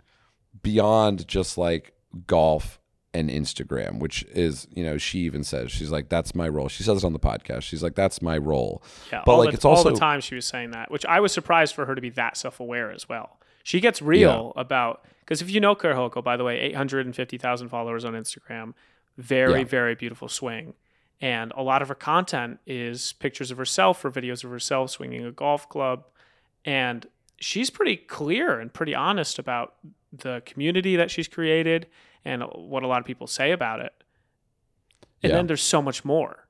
beyond 0.61 1.27
just 1.27 1.57
like 1.57 1.93
golf 2.27 2.79
and 3.13 3.29
Instagram, 3.29 3.99
which 3.99 4.23
is, 4.25 4.67
you 4.71 4.83
know, 4.83 4.97
she 4.97 5.19
even 5.19 5.43
says, 5.43 5.71
she's 5.71 5.89
like, 5.89 6.09
that's 6.09 6.35
my 6.35 6.47
role. 6.47 6.67
She 6.67 6.83
says 6.83 7.03
it 7.03 7.05
on 7.05 7.13
the 7.13 7.19
podcast. 7.19 7.63
She's 7.63 7.81
like, 7.81 7.95
that's 7.95 8.21
my 8.21 8.37
role. 8.37 8.83
Yeah. 9.11 9.23
But 9.25 9.37
like, 9.37 9.49
the, 9.49 9.55
it's 9.55 9.65
also 9.65 9.89
all 9.89 9.93
the 9.93 9.99
time 9.99 10.21
she 10.21 10.35
was 10.35 10.45
saying 10.45 10.71
that, 10.71 10.91
which 10.91 11.05
I 11.05 11.19
was 11.19 11.31
surprised 11.31 11.73
for 11.73 11.85
her 11.85 11.95
to 11.95 12.01
be 12.01 12.09
that 12.11 12.37
self 12.37 12.59
aware 12.59 12.91
as 12.91 13.09
well. 13.09 13.39
She 13.63 13.79
gets 13.79 14.01
real 14.01 14.53
yeah. 14.55 14.61
about, 14.61 15.05
because 15.21 15.41
if 15.41 15.49
you 15.49 15.59
know 15.59 15.75
Hogle, 15.75 16.23
by 16.23 16.37
the 16.37 16.43
way, 16.43 16.59
850,000 16.59 17.69
followers 17.69 18.05
on 18.05 18.13
Instagram, 18.13 18.73
very, 19.19 19.59
yeah. 19.59 19.65
very 19.65 19.95
beautiful 19.95 20.27
swing. 20.27 20.73
And 21.21 21.51
a 21.55 21.61
lot 21.61 21.81
of 21.81 21.89
her 21.89 21.95
content 21.95 22.59
is 22.65 23.13
pictures 23.13 23.51
of 23.51 23.57
herself 23.57 24.03
or 24.05 24.11
videos 24.11 24.43
of 24.43 24.49
herself 24.51 24.91
swinging 24.91 25.25
a 25.25 25.31
golf 25.31 25.67
club. 25.67 26.05
And 26.63 27.05
she's 27.37 27.69
pretty 27.69 27.97
clear 27.97 28.59
and 28.59 28.73
pretty 28.73 28.95
honest 28.95 29.37
about 29.37 29.75
the 30.13 30.41
community 30.45 30.95
that 30.95 31.11
she's 31.11 31.27
created 31.27 31.87
and 32.23 32.43
what 32.55 32.83
a 32.83 32.87
lot 32.87 32.99
of 32.99 33.05
people 33.05 33.27
say 33.27 33.51
about 33.51 33.81
it. 33.81 33.93
And 35.21 35.31
Yeah. 35.31 35.37
then 35.37 35.47
there's 35.47 35.61
so 35.61 35.81
much 35.81 36.05
more. 36.05 36.47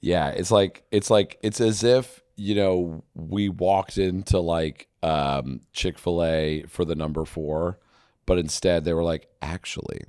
Yeah, 0.00 0.30
it's 0.30 0.50
like 0.50 0.84
it's 0.90 1.10
like 1.10 1.38
it's 1.42 1.60
as 1.60 1.84
if 1.84 2.20
you 2.34 2.56
know 2.56 3.04
we 3.14 3.48
walked 3.48 3.98
into 3.98 4.40
like 4.40 4.88
um, 5.04 5.60
Chick 5.72 5.96
Fil 5.98 6.24
A 6.24 6.64
for 6.68 6.84
the 6.84 6.96
number 6.96 7.24
four, 7.24 7.78
but 8.26 8.36
instead 8.38 8.84
they 8.84 8.92
were 8.94 9.04
like, 9.04 9.28
actually, 9.40 10.00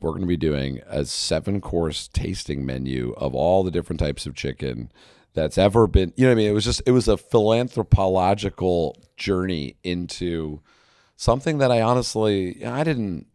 we're 0.00 0.10
going 0.10 0.22
to 0.22 0.26
be 0.26 0.36
doing 0.36 0.80
a 0.86 1.04
seven 1.04 1.60
course 1.60 2.08
tasting 2.08 2.64
menu 2.64 3.14
of 3.16 3.34
all 3.34 3.62
the 3.62 3.70
different 3.70 4.00
types 4.00 4.26
of 4.26 4.34
chicken 4.34 4.90
that's 5.34 5.58
ever 5.58 5.86
been. 5.86 6.12
You 6.16 6.24
know 6.24 6.30
what 6.30 6.34
I 6.34 6.36
mean? 6.36 6.50
It 6.50 6.54
was 6.54 6.64
just 6.64 6.82
it 6.86 6.92
was 6.92 7.08
a 7.08 7.16
philanthropological 7.16 8.96
journey 9.16 9.76
into 9.82 10.60
something 11.16 11.58
that 11.58 11.70
I 11.70 11.82
honestly 11.82 12.64
I 12.64 12.84
didn't 12.84 13.26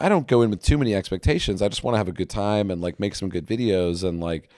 I 0.00 0.08
don't 0.08 0.26
go 0.26 0.42
in 0.42 0.50
with 0.50 0.62
too 0.62 0.78
many 0.78 0.94
expectations. 0.94 1.62
I 1.62 1.68
just 1.68 1.84
want 1.84 1.94
to 1.94 1.98
have 1.98 2.08
a 2.08 2.12
good 2.12 2.30
time 2.30 2.70
and 2.70 2.80
like 2.80 2.98
make 2.98 3.14
some 3.14 3.28
good 3.28 3.46
videos 3.46 4.06
and 4.06 4.20
like 4.20 4.48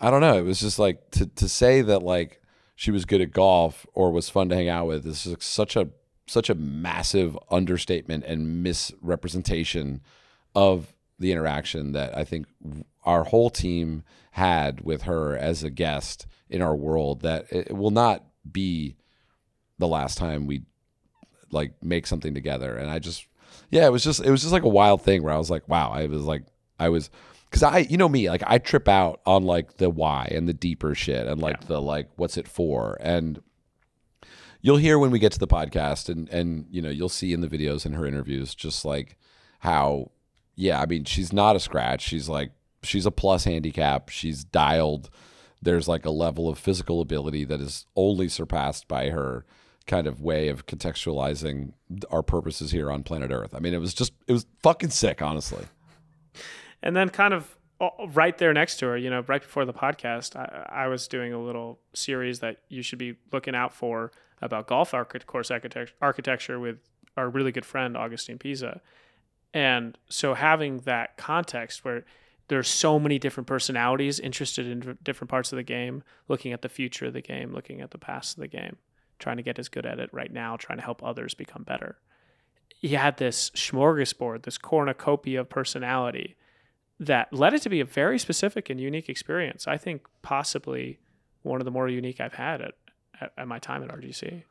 I 0.00 0.10
don't 0.10 0.20
know. 0.20 0.38
It 0.38 0.44
was 0.44 0.60
just 0.60 0.78
like 0.78 1.10
to 1.12 1.26
to 1.26 1.48
say 1.48 1.80
that 1.82 2.02
like 2.02 2.42
she 2.76 2.90
was 2.90 3.04
good 3.04 3.20
at 3.20 3.32
golf 3.32 3.86
or 3.94 4.12
was 4.12 4.30
fun 4.30 4.48
to 4.50 4.54
hang 4.54 4.68
out 4.68 4.86
with 4.86 5.04
this 5.04 5.26
is 5.26 5.36
such 5.40 5.74
a 5.74 5.88
such 6.26 6.50
a 6.50 6.54
massive 6.54 7.38
understatement 7.50 8.24
and 8.24 8.62
misrepresentation 8.62 10.02
of 10.54 10.94
the 11.18 11.32
interaction 11.32 11.92
that 11.92 12.16
I 12.16 12.24
think 12.24 12.46
our 13.04 13.24
whole 13.24 13.50
team 13.50 14.02
had 14.32 14.82
with 14.82 15.02
her 15.02 15.36
as 15.36 15.64
a 15.64 15.70
guest 15.70 16.26
in 16.48 16.62
our 16.62 16.76
world 16.76 17.22
that 17.22 17.46
it 17.50 17.76
will 17.76 17.90
not 17.90 18.24
be 18.50 18.96
the 19.78 19.88
last 19.88 20.18
time 20.18 20.46
we 20.46 20.62
like 21.50 21.72
make 21.82 22.06
something 22.06 22.34
together. 22.34 22.76
And 22.76 22.90
I 22.90 22.98
just 22.98 23.26
yeah 23.70 23.86
it 23.86 23.92
was 23.92 24.04
just 24.04 24.20
it 24.24 24.30
was 24.30 24.42
just 24.42 24.52
like 24.52 24.62
a 24.62 24.68
wild 24.68 25.02
thing 25.02 25.22
where 25.22 25.34
I 25.34 25.38
was 25.38 25.50
like 25.50 25.68
wow 25.68 25.90
I 25.90 26.06
was 26.06 26.22
like 26.22 26.44
I 26.78 26.88
was 26.88 27.10
because 27.50 27.62
I 27.62 27.78
you 27.78 27.96
know 27.96 28.08
me 28.08 28.28
like 28.28 28.42
I 28.46 28.58
trip 28.58 28.88
out 28.88 29.20
on 29.26 29.44
like 29.44 29.78
the 29.78 29.90
why 29.90 30.28
and 30.30 30.48
the 30.48 30.54
deeper 30.54 30.94
shit 30.94 31.26
and 31.26 31.40
like 31.40 31.66
the 31.66 31.80
like 31.80 32.08
what's 32.16 32.36
it 32.36 32.48
for? 32.48 32.96
And 33.00 33.42
you'll 34.60 34.76
hear 34.76 34.98
when 34.98 35.10
we 35.10 35.18
get 35.18 35.32
to 35.32 35.38
the 35.38 35.46
podcast 35.46 36.08
and 36.08 36.28
and 36.28 36.66
you 36.70 36.82
know 36.82 36.90
you'll 36.90 37.08
see 37.08 37.32
in 37.32 37.40
the 37.40 37.48
videos 37.48 37.86
and 37.86 37.94
her 37.94 38.06
interviews 38.06 38.54
just 38.54 38.84
like 38.84 39.16
how 39.60 40.10
yeah 40.58 40.80
I 40.80 40.86
mean 40.86 41.04
she's 41.04 41.32
not 41.32 41.56
a 41.56 41.60
scratch. 41.60 42.02
She's 42.02 42.28
like 42.28 42.50
she's 42.82 43.06
a 43.06 43.10
plus 43.10 43.44
handicap. 43.44 44.10
She's 44.10 44.44
dialed. 44.44 45.08
There's 45.62 45.88
like 45.88 46.04
a 46.04 46.10
level 46.10 46.48
of 46.48 46.58
physical 46.58 47.00
ability 47.00 47.44
that 47.44 47.60
is 47.60 47.86
only 47.96 48.28
surpassed 48.28 48.88
by 48.88 49.10
her 49.10 49.46
kind 49.86 50.06
of 50.06 50.20
way 50.20 50.48
of 50.48 50.66
contextualizing 50.66 51.72
our 52.10 52.22
purposes 52.22 52.72
here 52.72 52.90
on 52.90 53.04
planet 53.04 53.30
earth. 53.30 53.54
I 53.54 53.60
mean 53.60 53.72
it 53.72 53.78
was 53.78 53.94
just 53.94 54.12
it 54.26 54.32
was 54.32 54.46
fucking 54.62 54.90
sick 54.90 55.22
honestly. 55.22 55.64
And 56.82 56.94
then 56.94 57.08
kind 57.08 57.34
of 57.34 57.56
uh, 57.80 57.90
right 58.12 58.36
there 58.38 58.52
next 58.52 58.78
to 58.78 58.86
her, 58.86 58.96
you 58.96 59.10
know, 59.10 59.24
right 59.28 59.40
before 59.40 59.64
the 59.64 59.72
podcast, 59.72 60.34
I, 60.34 60.84
I 60.84 60.88
was 60.88 61.06
doing 61.06 61.32
a 61.32 61.40
little 61.40 61.78
series 61.94 62.40
that 62.40 62.58
you 62.68 62.82
should 62.82 62.98
be 62.98 63.14
looking 63.32 63.54
out 63.54 63.72
for 63.72 64.10
about 64.42 64.66
golf 64.66 64.94
archi- 64.94 65.20
course 65.20 65.50
architect- 65.50 65.94
architecture 66.02 66.58
with 66.58 66.78
our 67.16 67.28
really 67.28 67.52
good 67.52 67.64
friend 67.64 67.94
Agustín 67.94 68.38
Pizá. 68.38 68.80
And 69.54 69.96
so 70.08 70.34
having 70.34 70.78
that 70.80 71.16
context 71.16 71.84
where 71.84 72.04
there's 72.48 72.68
so 72.68 72.98
many 72.98 73.18
different 73.18 73.46
personalities 73.46 74.18
interested 74.18 74.66
in 74.66 74.98
different 75.02 75.30
parts 75.30 75.52
of 75.52 75.56
the 75.56 75.62
game, 75.62 76.02
looking 76.28 76.52
at 76.52 76.62
the 76.62 76.68
future 76.68 77.06
of 77.06 77.12
the 77.12 77.20
game, 77.20 77.52
looking 77.52 77.80
at 77.80 77.90
the 77.90 77.98
past 77.98 78.36
of 78.36 78.40
the 78.40 78.48
game, 78.48 78.76
trying 79.18 79.36
to 79.36 79.42
get 79.42 79.58
as 79.58 79.68
good 79.68 79.86
at 79.86 79.98
it 79.98 80.10
right 80.12 80.32
now, 80.32 80.56
trying 80.56 80.78
to 80.78 80.84
help 80.84 81.02
others 81.02 81.34
become 81.34 81.62
better. 81.62 81.98
He 82.80 82.88
had 82.88 83.18
this 83.18 83.50
smorgasbord, 83.50 84.42
this 84.42 84.58
cornucopia 84.58 85.40
of 85.40 85.48
personality 85.48 86.36
that 87.00 87.32
led 87.32 87.54
it 87.54 87.62
to 87.62 87.68
be 87.68 87.80
a 87.80 87.84
very 87.84 88.18
specific 88.18 88.70
and 88.70 88.80
unique 88.80 89.08
experience. 89.08 89.66
I 89.66 89.76
think 89.76 90.06
possibly 90.22 90.98
one 91.42 91.60
of 91.60 91.64
the 91.64 91.70
more 91.70 91.88
unique 91.88 92.20
I've 92.20 92.34
had 92.34 92.60
at, 92.60 92.74
at, 93.20 93.32
at 93.36 93.48
my 93.48 93.58
time 93.58 93.82
at 93.82 93.90
RGC. 93.90 94.42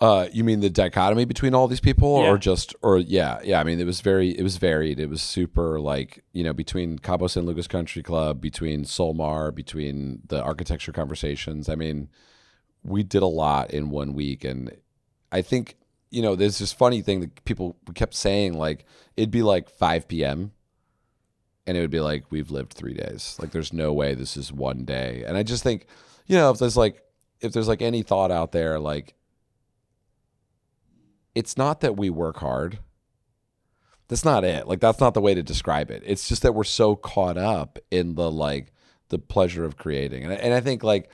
Uh, 0.00 0.26
you 0.32 0.42
mean 0.42 0.60
the 0.60 0.68
dichotomy 0.68 1.24
between 1.24 1.54
all 1.54 1.68
these 1.68 1.80
people, 1.80 2.20
Yeah. 2.22 2.28
or 2.30 2.36
just, 2.38 2.74
or 2.82 2.98
yeah, 2.98 3.38
yeah. 3.44 3.60
I 3.60 3.64
mean, 3.64 3.78
it 3.78 3.84
was 3.86 4.00
very, 4.00 4.30
it 4.36 4.42
was 4.42 4.56
varied. 4.56 4.98
It 4.98 5.08
was 5.08 5.22
super, 5.22 5.78
like 5.80 6.24
you 6.32 6.42
know, 6.42 6.52
between 6.52 6.98
Cabo 6.98 7.28
San 7.28 7.46
Lucas 7.46 7.68
Country 7.68 8.02
Club, 8.02 8.40
between 8.40 8.84
Solmar, 8.84 9.54
between 9.54 10.20
the 10.26 10.42
architecture 10.42 10.90
conversations. 10.92 11.68
I 11.68 11.76
mean, 11.76 12.08
we 12.82 13.02
did 13.04 13.22
a 13.22 13.26
lot 13.26 13.70
in 13.70 13.90
one 13.90 14.14
week, 14.14 14.44
and 14.44 14.76
I 15.30 15.42
think 15.42 15.76
you 16.10 16.22
know, 16.22 16.36
there's 16.36 16.58
this 16.58 16.72
funny 16.72 17.00
thing 17.02 17.20
that 17.20 17.44
people 17.44 17.76
kept 17.94 18.14
saying, 18.14 18.54
like 18.54 18.84
it'd 19.16 19.32
be 19.32 19.42
like 19.42 19.68
5 19.68 20.06
p.m. 20.06 20.52
and 21.66 21.76
it 21.76 21.80
would 21.80 21.90
be 21.90 22.00
like 22.00 22.30
we've 22.30 22.50
lived 22.52 22.72
three 22.72 22.94
days. 22.94 23.36
Like 23.40 23.50
there's 23.50 23.72
no 23.72 23.92
way 23.92 24.14
this 24.14 24.36
is 24.36 24.52
one 24.52 24.84
day. 24.84 25.24
And 25.26 25.36
I 25.36 25.42
just 25.42 25.64
think, 25.64 25.86
you 26.26 26.36
know, 26.36 26.50
if 26.50 26.58
there's 26.58 26.76
like, 26.76 27.02
if 27.40 27.52
there's 27.52 27.66
like 27.66 27.82
any 27.82 28.02
thought 28.02 28.30
out 28.30 28.52
there, 28.52 28.78
like 28.78 29.14
it's 31.34 31.56
not 31.56 31.80
that 31.80 31.96
we 31.96 32.10
work 32.10 32.38
hard. 32.38 32.78
That's 34.08 34.24
not 34.24 34.44
it. 34.44 34.68
Like 34.68 34.80
that's 34.80 35.00
not 35.00 35.14
the 35.14 35.20
way 35.20 35.34
to 35.34 35.42
describe 35.42 35.90
it. 35.90 36.02
It's 36.04 36.28
just 36.28 36.42
that 36.42 36.54
we're 36.54 36.64
so 36.64 36.94
caught 36.94 37.38
up 37.38 37.78
in 37.90 38.14
the 38.14 38.30
like 38.30 38.72
the 39.08 39.18
pleasure 39.18 39.64
of 39.64 39.76
creating. 39.76 40.24
And 40.24 40.32
I, 40.32 40.36
and 40.36 40.54
I 40.54 40.60
think 40.60 40.82
like 40.82 41.10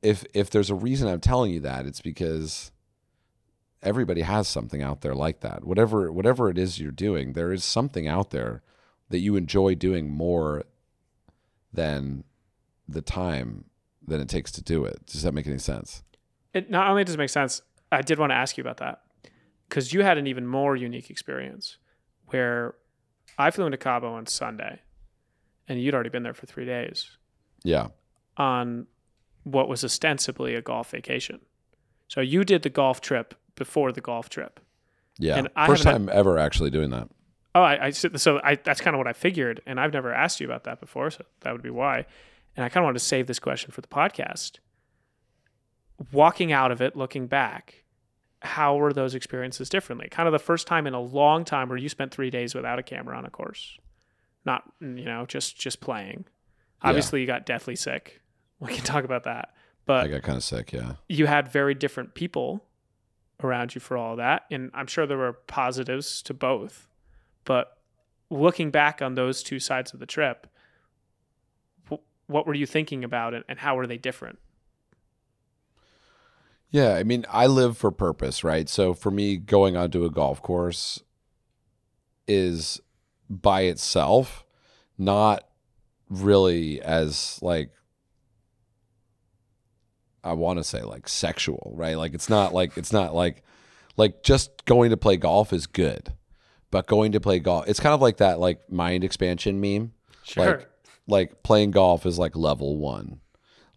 if 0.00 0.24
if 0.34 0.50
there's 0.50 0.70
a 0.70 0.74
reason 0.74 1.08
I'm 1.08 1.20
telling 1.20 1.52
you 1.52 1.60
that, 1.60 1.86
it's 1.86 2.00
because 2.00 2.70
everybody 3.82 4.22
has 4.22 4.46
something 4.48 4.82
out 4.82 5.00
there 5.00 5.14
like 5.14 5.40
that. 5.40 5.64
Whatever 5.64 6.12
whatever 6.12 6.48
it 6.48 6.58
is 6.58 6.80
you're 6.80 6.92
doing, 6.92 7.32
there 7.32 7.52
is 7.52 7.64
something 7.64 8.06
out 8.06 8.30
there 8.30 8.62
that 9.08 9.18
you 9.18 9.36
enjoy 9.36 9.74
doing 9.74 10.10
more 10.10 10.64
than 11.72 12.24
the 12.88 13.02
time 13.02 13.64
than 14.06 14.20
it 14.20 14.28
takes 14.28 14.50
to 14.52 14.62
do 14.62 14.84
it. 14.84 15.06
Does 15.06 15.22
that 15.22 15.34
make 15.34 15.46
any 15.46 15.58
sense? 15.58 16.02
It 16.54 16.70
not 16.70 16.88
only 16.88 17.04
does 17.04 17.14
it 17.14 17.18
make 17.18 17.30
sense, 17.30 17.62
I 17.92 18.02
did 18.02 18.18
want 18.18 18.30
to 18.30 18.36
ask 18.36 18.56
you 18.56 18.62
about 18.62 18.78
that 18.78 19.02
because 19.68 19.92
you 19.92 20.02
had 20.02 20.18
an 20.18 20.26
even 20.26 20.46
more 20.46 20.74
unique 20.76 21.10
experience 21.10 21.76
where 22.26 22.74
I 23.38 23.50
flew 23.50 23.66
into 23.66 23.78
Cabo 23.78 24.12
on 24.14 24.26
Sunday 24.26 24.80
and 25.68 25.80
you'd 25.80 25.94
already 25.94 26.10
been 26.10 26.22
there 26.24 26.34
for 26.34 26.46
three 26.46 26.64
days 26.64 27.16
Yeah. 27.62 27.88
on 28.36 28.86
what 29.44 29.68
was 29.68 29.84
ostensibly 29.84 30.54
a 30.54 30.62
golf 30.62 30.90
vacation. 30.90 31.40
So 32.08 32.20
you 32.20 32.44
did 32.44 32.62
the 32.62 32.70
golf 32.70 33.00
trip 33.00 33.34
before 33.54 33.92
the 33.92 34.00
golf 34.00 34.28
trip. 34.28 34.60
Yeah. 35.18 35.36
And 35.36 35.48
I 35.56 35.66
First 35.66 35.82
time 35.84 36.08
ever 36.10 36.38
actually 36.38 36.70
doing 36.70 36.90
that. 36.90 37.08
Oh, 37.54 37.62
I, 37.62 37.86
I 37.86 37.90
so 37.90 38.40
I, 38.42 38.54
that's 38.56 38.80
kind 38.80 38.94
of 38.94 38.98
what 38.98 39.06
I 39.06 39.12
figured, 39.12 39.60
and 39.66 39.78
I've 39.78 39.92
never 39.92 40.12
asked 40.14 40.40
you 40.40 40.46
about 40.46 40.64
that 40.64 40.80
before, 40.80 41.10
so 41.10 41.24
that 41.40 41.52
would 41.52 41.62
be 41.62 41.68
why. 41.70 42.06
And 42.56 42.64
I 42.64 42.70
kind 42.70 42.82
of 42.82 42.84
wanted 42.86 42.98
to 43.00 43.04
save 43.04 43.26
this 43.26 43.38
question 43.38 43.70
for 43.70 43.82
the 43.82 43.88
podcast. 43.88 44.52
Walking 46.12 46.50
out 46.50 46.72
of 46.72 46.80
it, 46.80 46.96
looking 46.96 47.26
back, 47.26 47.81
how 48.42 48.76
were 48.76 48.92
those 48.92 49.14
experiences 49.14 49.68
differently? 49.68 50.08
Kind 50.10 50.26
of 50.26 50.32
the 50.32 50.38
first 50.38 50.66
time 50.66 50.86
in 50.86 50.94
a 50.94 51.00
long 51.00 51.44
time 51.44 51.68
where 51.68 51.78
you 51.78 51.88
spent 51.88 52.12
three 52.12 52.30
days 52.30 52.54
without 52.54 52.78
a 52.78 52.82
camera 52.82 53.16
on 53.16 53.24
a 53.24 53.30
course, 53.30 53.78
not 54.44 54.64
you 54.80 55.04
know 55.04 55.26
just 55.26 55.56
just 55.58 55.80
playing. 55.80 56.24
Yeah. 56.82 56.90
Obviously, 56.90 57.20
you 57.20 57.26
got 57.26 57.46
deathly 57.46 57.76
sick. 57.76 58.20
We 58.60 58.74
can 58.74 58.84
talk 58.84 59.04
about 59.04 59.24
that, 59.24 59.54
but 59.86 60.04
I 60.04 60.08
got 60.08 60.22
kind 60.22 60.36
of 60.36 60.44
sick. 60.44 60.72
Yeah. 60.72 60.92
you 61.08 61.26
had 61.26 61.48
very 61.48 61.74
different 61.74 62.14
people 62.14 62.64
around 63.44 63.74
you 63.74 63.80
for 63.80 63.96
all 63.96 64.16
that 64.16 64.44
and 64.50 64.70
i'm 64.72 64.86
sure 64.86 65.06
there 65.06 65.18
were 65.18 65.32
positives 65.32 66.22
to 66.22 66.32
both 66.32 66.86
but 67.44 67.78
looking 68.30 68.70
back 68.70 69.02
on 69.02 69.14
those 69.14 69.42
two 69.42 69.58
sides 69.58 69.92
of 69.92 70.00
the 70.00 70.06
trip 70.06 70.46
what 72.26 72.46
were 72.46 72.54
you 72.54 72.66
thinking 72.66 73.04
about 73.04 73.34
and 73.34 73.58
how 73.58 73.76
were 73.76 73.86
they 73.86 73.98
different 73.98 74.38
Yeah, 76.72 76.94
I 76.94 77.04
mean, 77.04 77.26
I 77.28 77.46
live 77.46 77.76
for 77.76 77.90
purpose, 77.90 78.42
right? 78.42 78.66
So 78.66 78.94
for 78.94 79.10
me, 79.10 79.36
going 79.36 79.76
onto 79.76 80.06
a 80.06 80.10
golf 80.10 80.42
course 80.42 81.02
is 82.26 82.80
by 83.28 83.62
itself 83.62 84.44
not 84.96 85.44
really 86.08 86.80
as 86.80 87.38
like 87.42 87.70
I 90.24 90.32
want 90.32 90.58
to 90.60 90.64
say 90.64 90.82
like 90.82 91.08
sexual, 91.08 91.72
right? 91.76 91.96
Like 91.96 92.14
it's 92.14 92.30
not 92.30 92.54
like 92.54 92.78
it's 92.78 92.92
not 92.92 93.14
like 93.14 93.42
like 93.98 94.22
just 94.22 94.64
going 94.64 94.90
to 94.90 94.96
play 94.96 95.18
golf 95.18 95.52
is 95.52 95.66
good, 95.66 96.14
but 96.70 96.86
going 96.86 97.12
to 97.12 97.20
play 97.20 97.38
golf, 97.38 97.68
it's 97.68 97.80
kind 97.80 97.94
of 97.94 98.00
like 98.00 98.16
that 98.16 98.40
like 98.40 98.72
mind 98.72 99.04
expansion 99.04 99.60
meme. 99.60 99.92
sure 100.24 100.46
Like 100.46 100.68
like 101.06 101.42
playing 101.42 101.72
golf 101.72 102.06
is 102.06 102.18
like 102.18 102.34
level 102.34 102.78
one. 102.78 103.20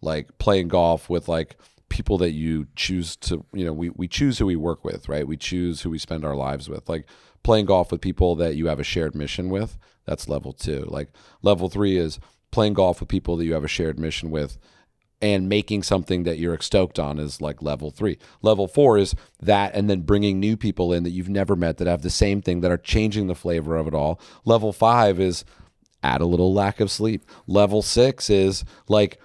Like 0.00 0.38
playing 0.38 0.68
golf 0.68 1.10
with 1.10 1.28
like 1.28 1.56
people 1.88 2.18
that 2.18 2.32
you 2.32 2.66
choose 2.74 3.16
to 3.16 3.44
you 3.52 3.64
know, 3.64 3.72
we, 3.72 3.90
we 3.90 4.08
choose 4.08 4.38
who 4.38 4.46
we 4.46 4.56
work 4.56 4.84
with, 4.84 5.08
right? 5.08 5.26
We 5.26 5.36
choose 5.36 5.82
who 5.82 5.90
we 5.90 5.98
spend 5.98 6.24
our 6.24 6.36
lives 6.36 6.68
with. 6.68 6.88
Like 6.88 7.06
playing 7.42 7.66
golf 7.66 7.92
with 7.92 8.00
people 8.00 8.34
that 8.36 8.56
you 8.56 8.66
have 8.66 8.80
a 8.80 8.84
shared 8.84 9.14
mission 9.14 9.50
with, 9.50 9.78
that's 10.04 10.28
level 10.28 10.52
two. 10.52 10.84
Like 10.88 11.10
level 11.42 11.68
three 11.68 11.96
is 11.96 12.18
playing 12.50 12.74
golf 12.74 13.00
with 13.00 13.08
people 13.08 13.36
that 13.36 13.44
you 13.44 13.54
have 13.54 13.64
a 13.64 13.68
shared 13.68 13.98
mission 13.98 14.30
with 14.30 14.58
and 15.22 15.48
making 15.48 15.82
something 15.82 16.24
that 16.24 16.38
you're 16.38 16.60
stoked 16.60 16.98
on 16.98 17.18
is 17.18 17.40
like 17.40 17.62
level 17.62 17.90
three. 17.90 18.18
Level 18.42 18.68
four 18.68 18.98
is 18.98 19.14
that, 19.40 19.74
and 19.74 19.88
then 19.88 20.02
bringing 20.02 20.38
new 20.38 20.56
people 20.56 20.92
in 20.92 21.04
that 21.04 21.10
you've 21.10 21.28
never 21.28 21.56
met 21.56 21.78
that 21.78 21.86
have 21.86 22.02
the 22.02 22.10
same 22.10 22.42
thing 22.42 22.60
that 22.60 22.70
are 22.70 22.76
changing 22.76 23.26
the 23.26 23.34
flavor 23.34 23.76
of 23.76 23.86
it 23.86 23.94
all. 23.94 24.20
Level 24.44 24.72
five 24.72 25.18
is 25.18 25.44
add 26.02 26.20
a 26.20 26.26
little 26.26 26.52
lack 26.52 26.80
of 26.80 26.90
sleep. 26.90 27.24
Level 27.46 27.80
six 27.80 28.28
is 28.28 28.64
like, 28.88 29.18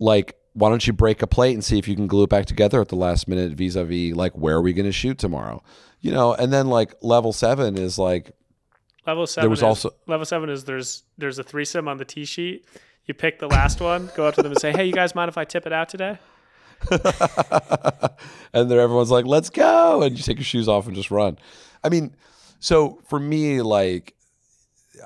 like, 0.00 0.36
why 0.56 0.70
don't 0.70 0.86
you 0.86 0.92
break 0.92 1.20
a 1.20 1.26
plate 1.26 1.52
and 1.52 1.62
see 1.62 1.78
if 1.78 1.86
you 1.86 1.94
can 1.94 2.06
glue 2.06 2.24
it 2.24 2.30
back 2.30 2.46
together 2.46 2.80
at 2.80 2.88
the 2.88 2.96
last 2.96 3.28
minute 3.28 3.52
vis-a-vis 3.52 4.14
like 4.16 4.32
where 4.32 4.56
are 4.56 4.62
we 4.62 4.72
going 4.72 4.86
to 4.86 4.92
shoot 4.92 5.18
tomorrow 5.18 5.62
you 6.00 6.10
know 6.10 6.32
and 6.34 6.52
then 6.52 6.66
like 6.68 6.94
level 7.02 7.32
seven 7.32 7.76
is 7.78 7.98
like 7.98 8.32
Level 9.06 9.26
seven. 9.26 9.44
there 9.44 9.50
was 9.50 9.60
is, 9.60 9.62
also- 9.62 9.90
level 10.06 10.24
seven 10.26 10.48
is 10.50 10.64
there's 10.64 11.04
there's 11.16 11.38
a 11.38 11.44
threesome 11.44 11.86
on 11.86 11.98
the 11.98 12.04
tee 12.04 12.24
sheet. 12.24 12.64
You 13.04 13.14
pick 13.14 13.38
the 13.38 13.46
last 13.46 13.80
one, 13.80 14.10
go 14.16 14.26
up 14.26 14.34
to 14.34 14.42
them 14.42 14.50
and 14.50 14.60
say, 14.60 14.72
"Hey, 14.72 14.84
you 14.84 14.92
guys 14.92 15.14
mind 15.14 15.28
if 15.28 15.38
I 15.38 15.44
tip 15.44 15.64
it 15.64 15.72
out 15.72 15.88
today?" 15.88 16.18
and 16.90 18.68
then 18.68 18.78
everyone's 18.78 19.12
like, 19.12 19.26
"Let's 19.26 19.48
go!" 19.48 20.02
And 20.02 20.16
you 20.18 20.24
take 20.24 20.38
your 20.38 20.44
shoes 20.44 20.66
off 20.66 20.88
and 20.88 20.96
just 20.96 21.12
run. 21.12 21.38
I 21.84 21.88
mean, 21.88 22.16
so 22.58 22.98
for 23.08 23.20
me, 23.20 23.62
like, 23.62 24.16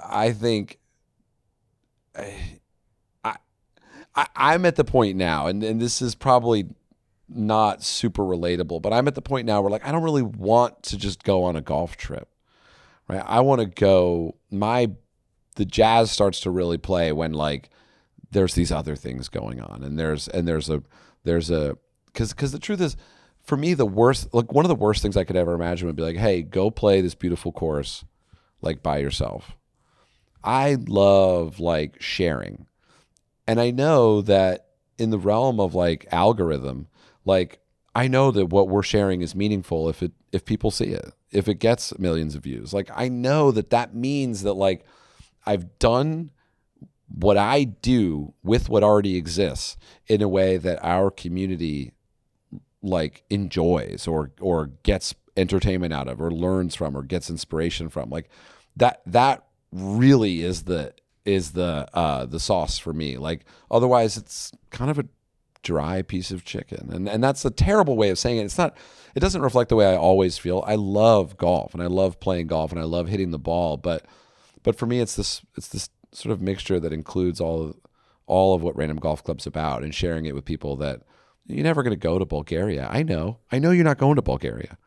I 0.03 0.33
think 0.33 0.79
I, 2.17 2.60
I 4.21 4.53
I'm 4.53 4.67
at 4.67 4.77
the 4.77 4.85
point 4.85 5.17
now, 5.17 5.47
and 5.47 5.63
and 5.63 5.81
this 5.81 6.03
is 6.03 6.15
probably 6.15 6.67
not 7.29 7.83
super 7.83 8.23
relatable, 8.23 8.83
but 8.83 8.93
I'm 8.93 9.09
at 9.09 9.15
the 9.15 9.23
point 9.23 9.47
now 9.47 9.61
where 9.61 9.71
like 9.71 9.87
I 9.87 9.93
don't 9.93 10.03
really 10.03 10.23
want 10.23 10.83
to 10.85 10.99
just 10.99 11.23
go 11.23 11.45
on 11.45 11.57
a 11.57 11.61
golf 11.61 11.97
trip, 11.97 12.29
right? 13.09 13.23
I 13.25 13.41
want 13.41 13.61
to 13.61 13.67
go. 13.67 14.37
My 14.51 14.91
the 15.57 15.65
jazz 15.65 16.11
starts 16.11 16.41
to 16.41 16.51
really 16.51 16.79
play 16.79 17.13
when 17.13 17.33
like 17.33 17.71
there's 18.31 18.55
these 18.55 18.71
other 18.71 18.97
things 18.97 19.29
going 19.29 19.61
on, 19.61 19.83
and 19.83 19.99
there's 19.99 20.29
and 20.29 20.47
there's 20.47 20.69
a 20.69 20.83
there's 21.25 21.51
a 21.51 21.77
because 22.07 22.33
because 22.33 22.53
the 22.53 22.59
truth 22.59 22.81
is 22.81 22.97
for 23.43 23.57
me 23.57 23.75
the 23.75 23.87
worst 23.87 24.33
like 24.35 24.53
one 24.53 24.65
of 24.65 24.69
the 24.69 24.75
worst 24.75 25.03
things 25.03 25.17
i 25.17 25.25
could 25.25 25.37
ever 25.37 25.55
imagine 25.55 25.87
would 25.87 25.97
be 25.97 26.03
like 26.03 26.17
hey 26.17 26.43
go 26.43 26.71
play 26.71 27.01
this 27.01 27.15
beautiful 27.15 27.53
course 27.53 28.05
like 28.61 28.83
by 28.83 28.99
yourself 28.99 29.57
i 30.45 30.77
love 30.87 31.61
like 31.61 32.01
sharing 32.01 32.67
and 33.51 33.61
i 33.61 33.71
know 33.71 34.21
that 34.23 34.67
in 34.99 35.11
the 35.11 35.19
realm 35.19 35.59
of 35.61 35.75
like 35.75 36.07
algorithm 36.13 36.89
like 37.25 37.61
i 37.95 38.07
know 38.07 38.31
that 38.31 38.47
what 38.47 38.69
we're 38.69 38.83
sharing 38.83 39.23
is 39.23 39.35
meaningful 39.35 39.89
if 39.89 40.03
it 40.03 40.13
if 40.33 40.45
people 40.45 40.71
see 40.71 40.87
it 40.87 41.13
if 41.33 41.47
it 41.47 41.61
gets 41.61 41.97
millions 41.97 42.35
of 42.35 42.43
views. 42.43 42.73
Like 42.73 42.91
i 42.95 43.09
know 43.09 43.51
that 43.53 43.71
that 43.71 43.95
means 43.95 44.43
that 44.43 44.55
like 44.55 44.85
i've 45.47 45.79
done 45.79 46.31
what 47.13 47.37
I 47.37 47.65
do 47.65 48.35
with 48.43 48.69
what 48.69 48.85
already 48.85 49.17
exists 49.17 49.77
in 50.07 50.23
a 50.23 50.29
way 50.29 50.57
that 50.57 50.79
our 50.83 51.11
community 51.11 51.93
like 52.83 53.25
enjoys 53.31 54.07
or 54.07 54.31
or 54.41 54.67
gets 54.85 55.15
entertainment 55.37 55.93
out 55.93 56.09
of 56.09 56.21
or 56.21 56.31
learns 56.31 56.75
from 56.75 56.97
or 56.97 57.03
gets 57.03 57.29
inspiration 57.29 57.89
from. 57.89 58.11
Like 58.11 58.29
that 58.77 59.03
that 59.07 59.45
really 59.73 60.43
is 60.43 60.65
the 60.65 60.95
is 61.25 61.53
the 61.53 61.87
uh 61.93 62.25
the 62.25 62.41
sauce 62.41 62.79
for 62.79 62.93
me 62.93 63.19
like 63.19 63.45
otherwise 63.71 64.17
it's 64.17 64.53
kind 64.71 64.91
of 64.91 64.99
a 64.99 65.05
dry 65.63 66.01
piece 66.01 66.31
of 66.31 66.45
chicken 66.45 66.89
and 66.93 67.09
and 67.09 67.23
that's 67.23 67.45
a 67.45 67.51
terrible 67.51 67.97
way 67.97 68.09
of 68.09 68.19
saying 68.19 68.39
it 68.39 68.45
it's 68.45 68.57
not 68.57 68.77
it 69.15 69.21
doesn't 69.21 69.43
reflect 69.43 69.69
the 69.69 69.77
way 69.77 69.87
I 69.87 69.97
always 69.97 70.39
feel 70.39 70.65
I 70.67 70.77
love 70.77 71.37
golf 71.37 71.75
and 71.75 71.83
I 71.83 71.87
love 71.87 72.21
playing 72.21 72.47
golf 72.47 72.71
and 72.73 72.81
I 72.81 72.85
love 72.85 73.09
hitting 73.09 73.31
the 73.31 73.39
ball 73.39 73.77
but 73.77 74.07
but 74.63 74.77
for 74.77 74.87
me 74.87 75.01
it's 75.01 75.17
this 75.17 75.43
it's 75.57 75.69
this 75.69 75.91
sort 76.13 76.33
of 76.33 76.41
mixture 76.41 76.81
that 76.81 76.93
includes 76.93 77.41
all 77.41 77.63
of, 77.63 77.77
all 78.27 78.55
of 78.55 78.63
what 78.63 78.77
Random 78.77 78.99
Golf 78.99 79.23
Club's 79.23 79.47
about 79.47 79.83
and 79.83 79.95
sharing 79.95 80.27
it 80.27 80.35
with 80.35 80.45
people 80.45 80.77
that 80.77 81.03
you're 81.47 81.65
never 81.65 81.83
going 81.83 81.93
to 81.93 81.97
go 81.97 82.19
to 82.19 82.25
Bulgaria. 82.25 82.89
I 82.91 83.03
know. 83.03 83.39
I 83.51 83.59
know 83.59 83.71
you're 83.71 83.85
not 83.85 83.99
going 83.99 84.17
to 84.17 84.23
Bulgaria. 84.23 84.79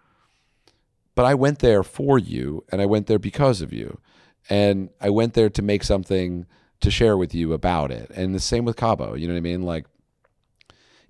But 1.15 1.25
I 1.25 1.33
went 1.33 1.59
there 1.59 1.83
for 1.83 2.17
you 2.17 2.63
and 2.71 2.81
I 2.81 2.85
went 2.85 3.07
there 3.07 3.19
because 3.19 3.61
of 3.61 3.73
you. 3.73 3.99
And 4.49 4.89
I 4.99 5.09
went 5.09 5.33
there 5.33 5.49
to 5.49 5.61
make 5.61 5.83
something 5.83 6.45
to 6.81 6.91
share 6.91 7.17
with 7.17 7.33
you 7.33 7.53
about 7.53 7.91
it. 7.91 8.11
And 8.13 8.35
the 8.35 8.39
same 8.39 8.65
with 8.65 8.75
Cabo, 8.75 9.15
you 9.15 9.27
know 9.27 9.33
what 9.33 9.37
I 9.37 9.41
mean? 9.41 9.63
Like 9.63 9.85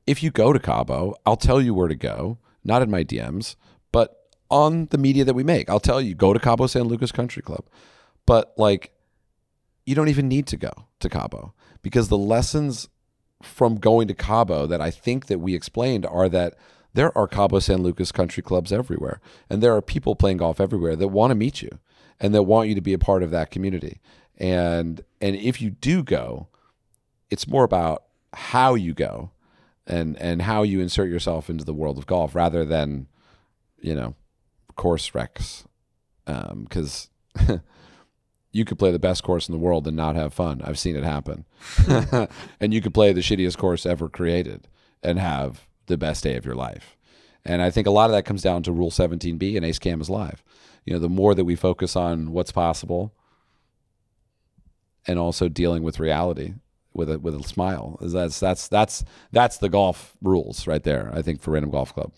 if 0.06 0.22
you 0.22 0.32
go 0.32 0.54
to 0.54 0.60
Cabo, 0.60 1.16
I'll 1.26 1.38
tell 1.38 1.62
you 1.62 1.74
where 1.74 1.88
to 1.88 1.96
go, 1.96 2.38
not 2.64 2.82
in 2.82 2.92
my 2.92 3.04
DMs, 3.04 3.56
but 3.92 4.30
on 4.50 4.88
the 4.92 4.98
media 4.98 5.26
that 5.26 5.34
we 5.34 5.44
make. 5.44 5.70
I'll 5.70 5.80
tell 5.80 6.02
you 6.02 6.14
go 6.14 6.34
to 6.34 6.40
Cabo 6.40 6.68
San 6.68 6.84
Lucas 6.84 7.12
Country 7.12 7.42
Club. 7.42 7.66
But 8.26 8.54
like 8.58 8.94
you 9.86 9.96
don't 9.96 10.10
even 10.10 10.28
need 10.28 10.48
to 10.48 10.58
go 10.58 10.72
to 11.00 11.10
Cabo 11.10 11.54
because 11.82 12.08
the 12.08 12.18
lessons 12.18 12.88
from 13.42 13.76
going 13.76 14.08
to 14.08 14.14
Cabo 14.14 14.66
that 14.68 14.82
I 14.82 14.90
think 14.92 15.26
that 15.28 15.40
we 15.40 15.56
explained 15.56 16.06
are 16.06 16.30
that 16.30 16.56
there 16.94 17.16
are 17.18 17.28
Cabo 17.28 17.60
San 17.60 17.84
Lucas 17.84 18.12
country 18.12 18.42
clubs 18.42 18.72
everywhere 18.72 19.20
and 19.50 19.62
there 19.62 19.76
are 19.76 19.82
people 19.82 20.16
playing 20.16 20.38
golf 20.38 20.62
everywhere 20.62 20.96
that 20.96 21.10
want 21.10 21.32
to 21.32 21.36
meet 21.36 21.62
you 21.62 21.80
and 22.20 22.34
that 22.34 22.44
want 22.44 22.70
you 22.70 22.76
to 22.76 22.82
be 22.82 22.94
a 22.94 23.00
part 23.00 23.24
of 23.24 23.32
that 23.32 23.52
community. 23.52 24.02
And 24.38 25.04
and 25.22 25.36
if 25.36 25.62
you 25.62 25.70
do 25.70 26.04
go, 26.04 26.48
it's 27.30 27.48
more 27.48 27.64
about 27.64 28.04
how 28.34 28.76
you 28.76 28.94
go 28.94 29.32
and 29.86 30.18
and 30.18 30.42
how 30.42 30.64
you 30.64 30.80
insert 30.80 31.10
yourself 31.10 31.50
into 31.50 31.66
the 31.66 31.74
world 31.74 31.98
of 31.98 32.08
golf 32.08 32.36
rather 32.36 32.66
than 32.66 33.08
you 33.80 33.94
know 33.94 34.16
course 34.76 35.14
wrecks 35.14 35.66
because 36.26 37.10
um, 37.50 37.62
you 38.52 38.66
could 38.66 38.80
play 38.80 38.92
the 38.92 39.00
best 39.00 39.24
course 39.24 39.48
in 39.48 39.52
the 39.52 39.60
world 39.60 39.88
and 39.88 39.98
not 39.98 40.16
have 40.16 40.34
fun. 40.34 40.62
I've 40.64 40.80
seen 40.80 40.96
it 40.96 41.04
happen. 41.04 41.46
and 42.60 42.74
you 42.74 42.82
could 42.82 42.94
play 42.94 43.12
the 43.12 43.22
shittiest 43.22 43.58
course 43.58 43.86
ever 43.86 44.08
created 44.08 44.68
and 45.02 45.20
have 45.20 45.68
the 45.88 45.98
best 45.98 46.24
day 46.24 46.36
of 46.36 46.46
your 46.46 46.56
life. 46.56 46.96
And 47.46 47.62
I 47.62 47.70
think 47.70 47.88
a 47.88 47.92
lot 47.92 48.06
of 48.06 48.14
that 48.14 48.26
comes 48.26 48.42
down 48.42 48.64
to 48.64 48.72
Rule 48.72 48.92
17B 48.92 49.58
and 49.58 49.66
Ace 49.66 49.80
Cam 49.80 50.00
is 50.00 50.10
live. 50.10 50.44
You 50.86 50.94
know, 50.94 51.00
the 51.00 51.10
more 51.10 51.34
that 51.36 51.46
we 51.46 51.56
focus 51.56 51.96
on 51.96 52.32
what's 52.32 52.52
possible 52.52 53.14
and 55.08 55.18
also 55.20 55.48
dealing 55.50 55.84
with 55.84 56.00
reality 56.00 56.56
with 56.94 57.10
a 57.10 57.20
with 57.20 57.36
a 57.36 57.44
smile, 57.44 57.98
is 58.02 58.14
that's 58.14 58.40
that's 58.40 58.68
that's 58.68 59.04
that's 59.32 59.58
the 59.58 59.70
golf 59.70 60.16
rules 60.22 60.68
right 60.68 60.84
there. 60.84 61.12
I 61.14 61.22
think 61.22 61.42
for 61.42 61.52
Random 61.52 61.72
Golf 61.72 61.94
Club. 61.94 62.12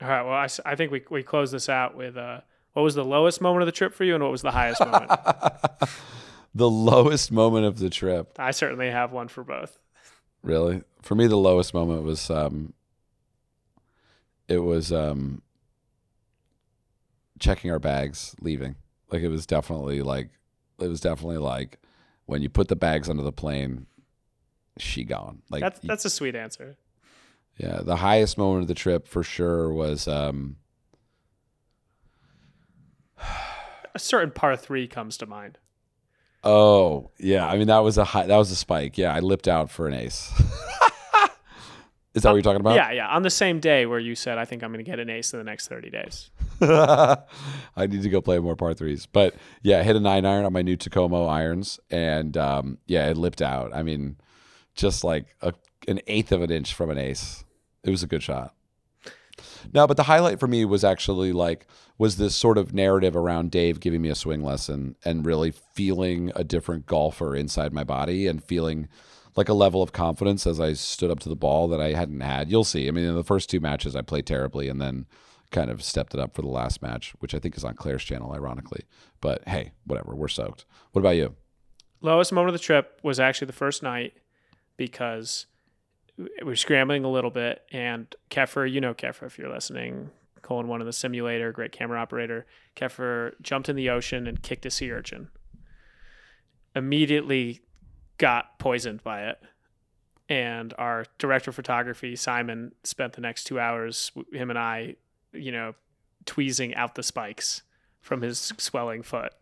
All 0.00 0.08
right. 0.08 0.22
Well, 0.22 0.32
i, 0.32 0.48
I 0.64 0.74
think 0.74 0.90
we 0.90 1.02
we 1.10 1.22
close 1.22 1.50
this 1.50 1.68
out 1.68 1.96
with 1.96 2.16
uh, 2.16 2.40
what 2.72 2.82
was 2.82 2.94
the 2.94 3.04
lowest 3.04 3.40
moment 3.40 3.62
of 3.62 3.66
the 3.66 3.72
trip 3.72 3.94
for 3.94 4.04
you, 4.04 4.14
and 4.14 4.22
what 4.22 4.32
was 4.32 4.42
the 4.42 4.50
highest 4.50 4.80
moment? 4.80 5.10
the 6.54 6.68
lowest 6.68 7.30
moment 7.30 7.66
of 7.66 7.78
the 7.78 7.90
trip. 7.90 8.32
I 8.38 8.50
certainly 8.50 8.90
have 8.90 9.12
one 9.12 9.28
for 9.28 9.44
both. 9.44 9.78
Really? 10.42 10.82
For 11.00 11.14
me, 11.14 11.26
the 11.26 11.36
lowest 11.36 11.72
moment 11.72 12.02
was 12.02 12.30
um, 12.30 12.74
it 14.48 14.58
was 14.58 14.92
um, 14.92 15.42
checking 17.38 17.70
our 17.70 17.78
bags, 17.78 18.34
leaving. 18.40 18.76
Like 19.10 19.22
it 19.22 19.28
was 19.28 19.46
definitely 19.46 20.02
like 20.02 20.30
it 20.80 20.88
was 20.88 21.00
definitely 21.00 21.38
like 21.38 21.78
when 22.26 22.42
you 22.42 22.48
put 22.48 22.68
the 22.68 22.76
bags 22.76 23.08
under 23.08 23.22
the 23.22 23.32
plane, 23.32 23.86
she 24.78 25.04
gone. 25.04 25.42
Like 25.50 25.60
That's 25.60 25.80
that's 25.80 26.04
a 26.04 26.10
sweet 26.10 26.34
answer. 26.34 26.76
yeah, 27.58 27.80
the 27.82 27.96
highest 27.96 28.38
moment 28.38 28.62
of 28.62 28.68
the 28.68 28.74
trip 28.74 29.06
for 29.06 29.22
sure 29.22 29.70
was 29.72 30.08
um, 30.08 30.56
A 33.94 33.98
certain 33.98 34.32
par 34.32 34.56
three 34.56 34.88
comes 34.88 35.16
to 35.18 35.26
mind. 35.26 35.58
oh 36.42 37.10
yeah. 37.18 37.46
I 37.46 37.56
mean 37.56 37.68
that 37.68 37.78
was 37.78 37.96
a 37.98 38.04
high, 38.04 38.26
that 38.26 38.36
was 38.36 38.50
a 38.50 38.56
spike. 38.56 38.98
Yeah, 38.98 39.14
I 39.14 39.20
lipped 39.20 39.46
out 39.48 39.70
for 39.70 39.86
an 39.86 39.94
ace. 39.94 40.32
Is 42.14 42.22
that 42.22 42.28
what 42.30 42.36
you're 42.36 42.42
talking 42.42 42.60
about? 42.60 42.76
Yeah, 42.76 42.92
yeah. 42.92 43.08
On 43.08 43.22
the 43.22 43.30
same 43.30 43.58
day 43.58 43.86
where 43.86 43.98
you 43.98 44.14
said, 44.14 44.38
I 44.38 44.44
think 44.44 44.62
I'm 44.62 44.70
going 44.72 44.84
to 44.84 44.88
get 44.88 45.00
an 45.00 45.10
ace 45.10 45.32
in 45.32 45.38
the 45.40 45.44
next 45.44 45.66
30 45.66 45.90
days. 45.90 46.30
I 47.76 47.86
need 47.86 48.02
to 48.02 48.08
go 48.08 48.20
play 48.20 48.38
more 48.38 48.56
par 48.56 48.74
threes. 48.74 49.06
But 49.06 49.34
yeah, 49.62 49.80
I 49.80 49.82
hit 49.82 49.96
a 49.96 50.00
nine 50.00 50.24
iron 50.24 50.44
on 50.44 50.52
my 50.52 50.62
new 50.62 50.76
Takomo 50.76 51.26
irons, 51.26 51.80
and 51.90 52.36
um, 52.36 52.78
yeah, 52.86 53.08
it 53.08 53.16
lipped 53.16 53.42
out. 53.42 53.74
I 53.74 53.82
mean, 53.82 54.16
just 54.74 55.04
like 55.04 55.36
a, 55.40 55.54
an 55.88 56.00
eighth 56.06 56.32
of 56.32 56.42
an 56.42 56.50
inch 56.50 56.74
from 56.74 56.90
an 56.90 56.98
ace. 56.98 57.44
It 57.82 57.90
was 57.90 58.02
a 58.02 58.06
good 58.06 58.22
shot. 58.22 58.54
No, 59.72 59.86
but 59.86 59.96
the 59.96 60.04
highlight 60.04 60.40
for 60.40 60.46
me 60.46 60.64
was 60.64 60.84
actually 60.84 61.32
like 61.32 61.66
was 61.96 62.16
this 62.16 62.34
sort 62.34 62.58
of 62.58 62.74
narrative 62.74 63.14
around 63.14 63.50
Dave 63.50 63.78
giving 63.78 64.02
me 64.02 64.08
a 64.08 64.14
swing 64.14 64.42
lesson 64.42 64.96
and 65.04 65.24
really 65.24 65.52
feeling 65.52 66.32
a 66.34 66.42
different 66.42 66.86
golfer 66.86 67.36
inside 67.36 67.72
my 67.72 67.84
body 67.84 68.26
and 68.26 68.42
feeling 68.42 68.88
like 69.36 69.48
a 69.48 69.54
level 69.54 69.82
of 69.82 69.92
confidence 69.92 70.46
as 70.46 70.60
I 70.60 70.72
stood 70.72 71.10
up 71.10 71.20
to 71.20 71.28
the 71.28 71.36
ball 71.36 71.68
that 71.68 71.80
I 71.80 71.92
hadn't 71.92 72.20
had. 72.20 72.50
You'll 72.50 72.64
see. 72.64 72.88
I 72.88 72.90
mean, 72.90 73.04
in 73.04 73.14
the 73.14 73.24
first 73.24 73.48
two 73.48 73.60
matches 73.60 73.94
I 73.94 74.02
played 74.02 74.26
terribly 74.26 74.68
and 74.68 74.80
then 74.80 75.06
kind 75.54 75.70
of 75.70 75.82
stepped 75.82 76.12
it 76.12 76.20
up 76.20 76.34
for 76.34 76.42
the 76.42 76.48
last 76.48 76.82
match, 76.82 77.14
which 77.20 77.34
I 77.34 77.38
think 77.38 77.56
is 77.56 77.64
on 77.64 77.74
Claire's 77.74 78.04
channel 78.04 78.32
ironically. 78.32 78.82
But 79.22 79.48
hey, 79.48 79.72
whatever, 79.86 80.14
we're 80.14 80.28
soaked. 80.28 80.66
What 80.92 81.00
about 81.00 81.16
you? 81.16 81.34
Lowest 82.02 82.32
moment 82.32 82.54
of 82.54 82.60
the 82.60 82.64
trip 82.64 83.00
was 83.02 83.18
actually 83.18 83.46
the 83.46 83.52
first 83.54 83.82
night 83.82 84.12
because 84.76 85.46
we 86.18 86.28
were 86.44 86.56
scrambling 86.56 87.04
a 87.04 87.10
little 87.10 87.30
bit. 87.30 87.62
And 87.72 88.14
Keffer, 88.30 88.70
you 88.70 88.80
know 88.80 88.92
Keffer 88.94 89.26
if 89.26 89.38
you're 89.38 89.52
listening, 89.52 90.10
Colin 90.42 90.68
one 90.68 90.80
in 90.80 90.86
the 90.86 90.92
simulator, 90.92 91.52
great 91.52 91.72
camera 91.72 91.98
operator. 92.00 92.46
Keffer 92.76 93.32
jumped 93.40 93.68
in 93.68 93.76
the 93.76 93.88
ocean 93.88 94.26
and 94.26 94.42
kicked 94.42 94.66
a 94.66 94.70
sea 94.70 94.90
urchin. 94.92 95.28
Immediately 96.76 97.60
got 98.18 98.58
poisoned 98.58 99.02
by 99.02 99.22
it. 99.28 99.38
and 100.28 100.72
our 100.78 101.04
director 101.18 101.50
of 101.50 101.54
photography 101.56 102.16
Simon 102.16 102.72
spent 102.82 103.12
the 103.12 103.20
next 103.20 103.44
two 103.44 103.60
hours 103.60 104.10
him 104.32 104.50
and 104.50 104.58
I, 104.58 104.96
you 105.34 105.52
know, 105.52 105.74
tweezing 106.26 106.74
out 106.74 106.94
the 106.94 107.02
spikes 107.02 107.62
from 108.00 108.22
his 108.22 108.52
swelling 108.58 109.02
foot. 109.02 109.32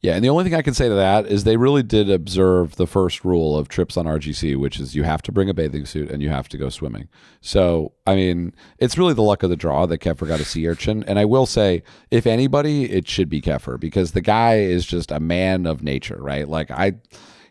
Yeah, 0.00 0.14
and 0.14 0.24
the 0.24 0.28
only 0.28 0.44
thing 0.44 0.54
I 0.54 0.62
can 0.62 0.74
say 0.74 0.88
to 0.88 0.94
that 0.94 1.26
is 1.26 1.42
they 1.42 1.56
really 1.56 1.82
did 1.82 2.08
observe 2.08 2.76
the 2.76 2.86
first 2.86 3.24
rule 3.24 3.58
of 3.58 3.68
trips 3.68 3.96
on 3.96 4.06
RGC, 4.06 4.56
which 4.56 4.78
is 4.78 4.94
you 4.94 5.02
have 5.02 5.22
to 5.22 5.32
bring 5.32 5.50
a 5.50 5.54
bathing 5.54 5.86
suit 5.86 6.08
and 6.08 6.22
you 6.22 6.28
have 6.28 6.48
to 6.50 6.56
go 6.56 6.68
swimming. 6.68 7.08
So, 7.40 7.94
I 8.06 8.14
mean, 8.14 8.54
it's 8.78 8.96
really 8.96 9.14
the 9.14 9.22
luck 9.22 9.42
of 9.42 9.50
the 9.50 9.56
draw 9.56 9.86
that 9.86 9.98
Keffer 9.98 10.28
got 10.28 10.38
a 10.38 10.44
sea 10.44 10.68
urchin. 10.68 11.02
And 11.08 11.18
I 11.18 11.24
will 11.24 11.46
say, 11.46 11.82
if 12.12 12.28
anybody, 12.28 12.84
it 12.92 13.08
should 13.08 13.28
be 13.28 13.40
Keffer 13.40 13.78
because 13.78 14.12
the 14.12 14.20
guy 14.20 14.58
is 14.58 14.86
just 14.86 15.10
a 15.10 15.18
man 15.18 15.66
of 15.66 15.82
nature, 15.82 16.18
right? 16.20 16.48
Like, 16.48 16.70
I 16.70 16.92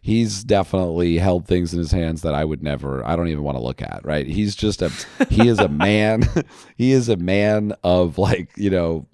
he's 0.08 0.42
definitely 0.42 1.18
held 1.18 1.46
things 1.46 1.74
in 1.74 1.80
his 1.80 1.92
hands 1.92 2.22
that 2.22 2.34
I 2.34 2.46
would 2.46 2.64
never 2.64 3.06
I 3.06 3.18
don't 3.18 3.28
even 3.28 3.44
want 3.44 3.58
to 3.58 3.62
look 3.62 3.82
at, 3.82 4.00
right? 4.06 4.26
He's 4.26 4.56
just 4.56 4.82
a 4.82 4.90
he 5.30 5.50
is 5.50 5.60
a 5.60 5.68
man 5.68 6.24
he 6.78 6.94
is 6.94 7.10
a 7.10 7.18
man 7.18 7.74
of 7.84 8.18
like, 8.18 8.50
you 8.56 8.70
know, 8.70 9.06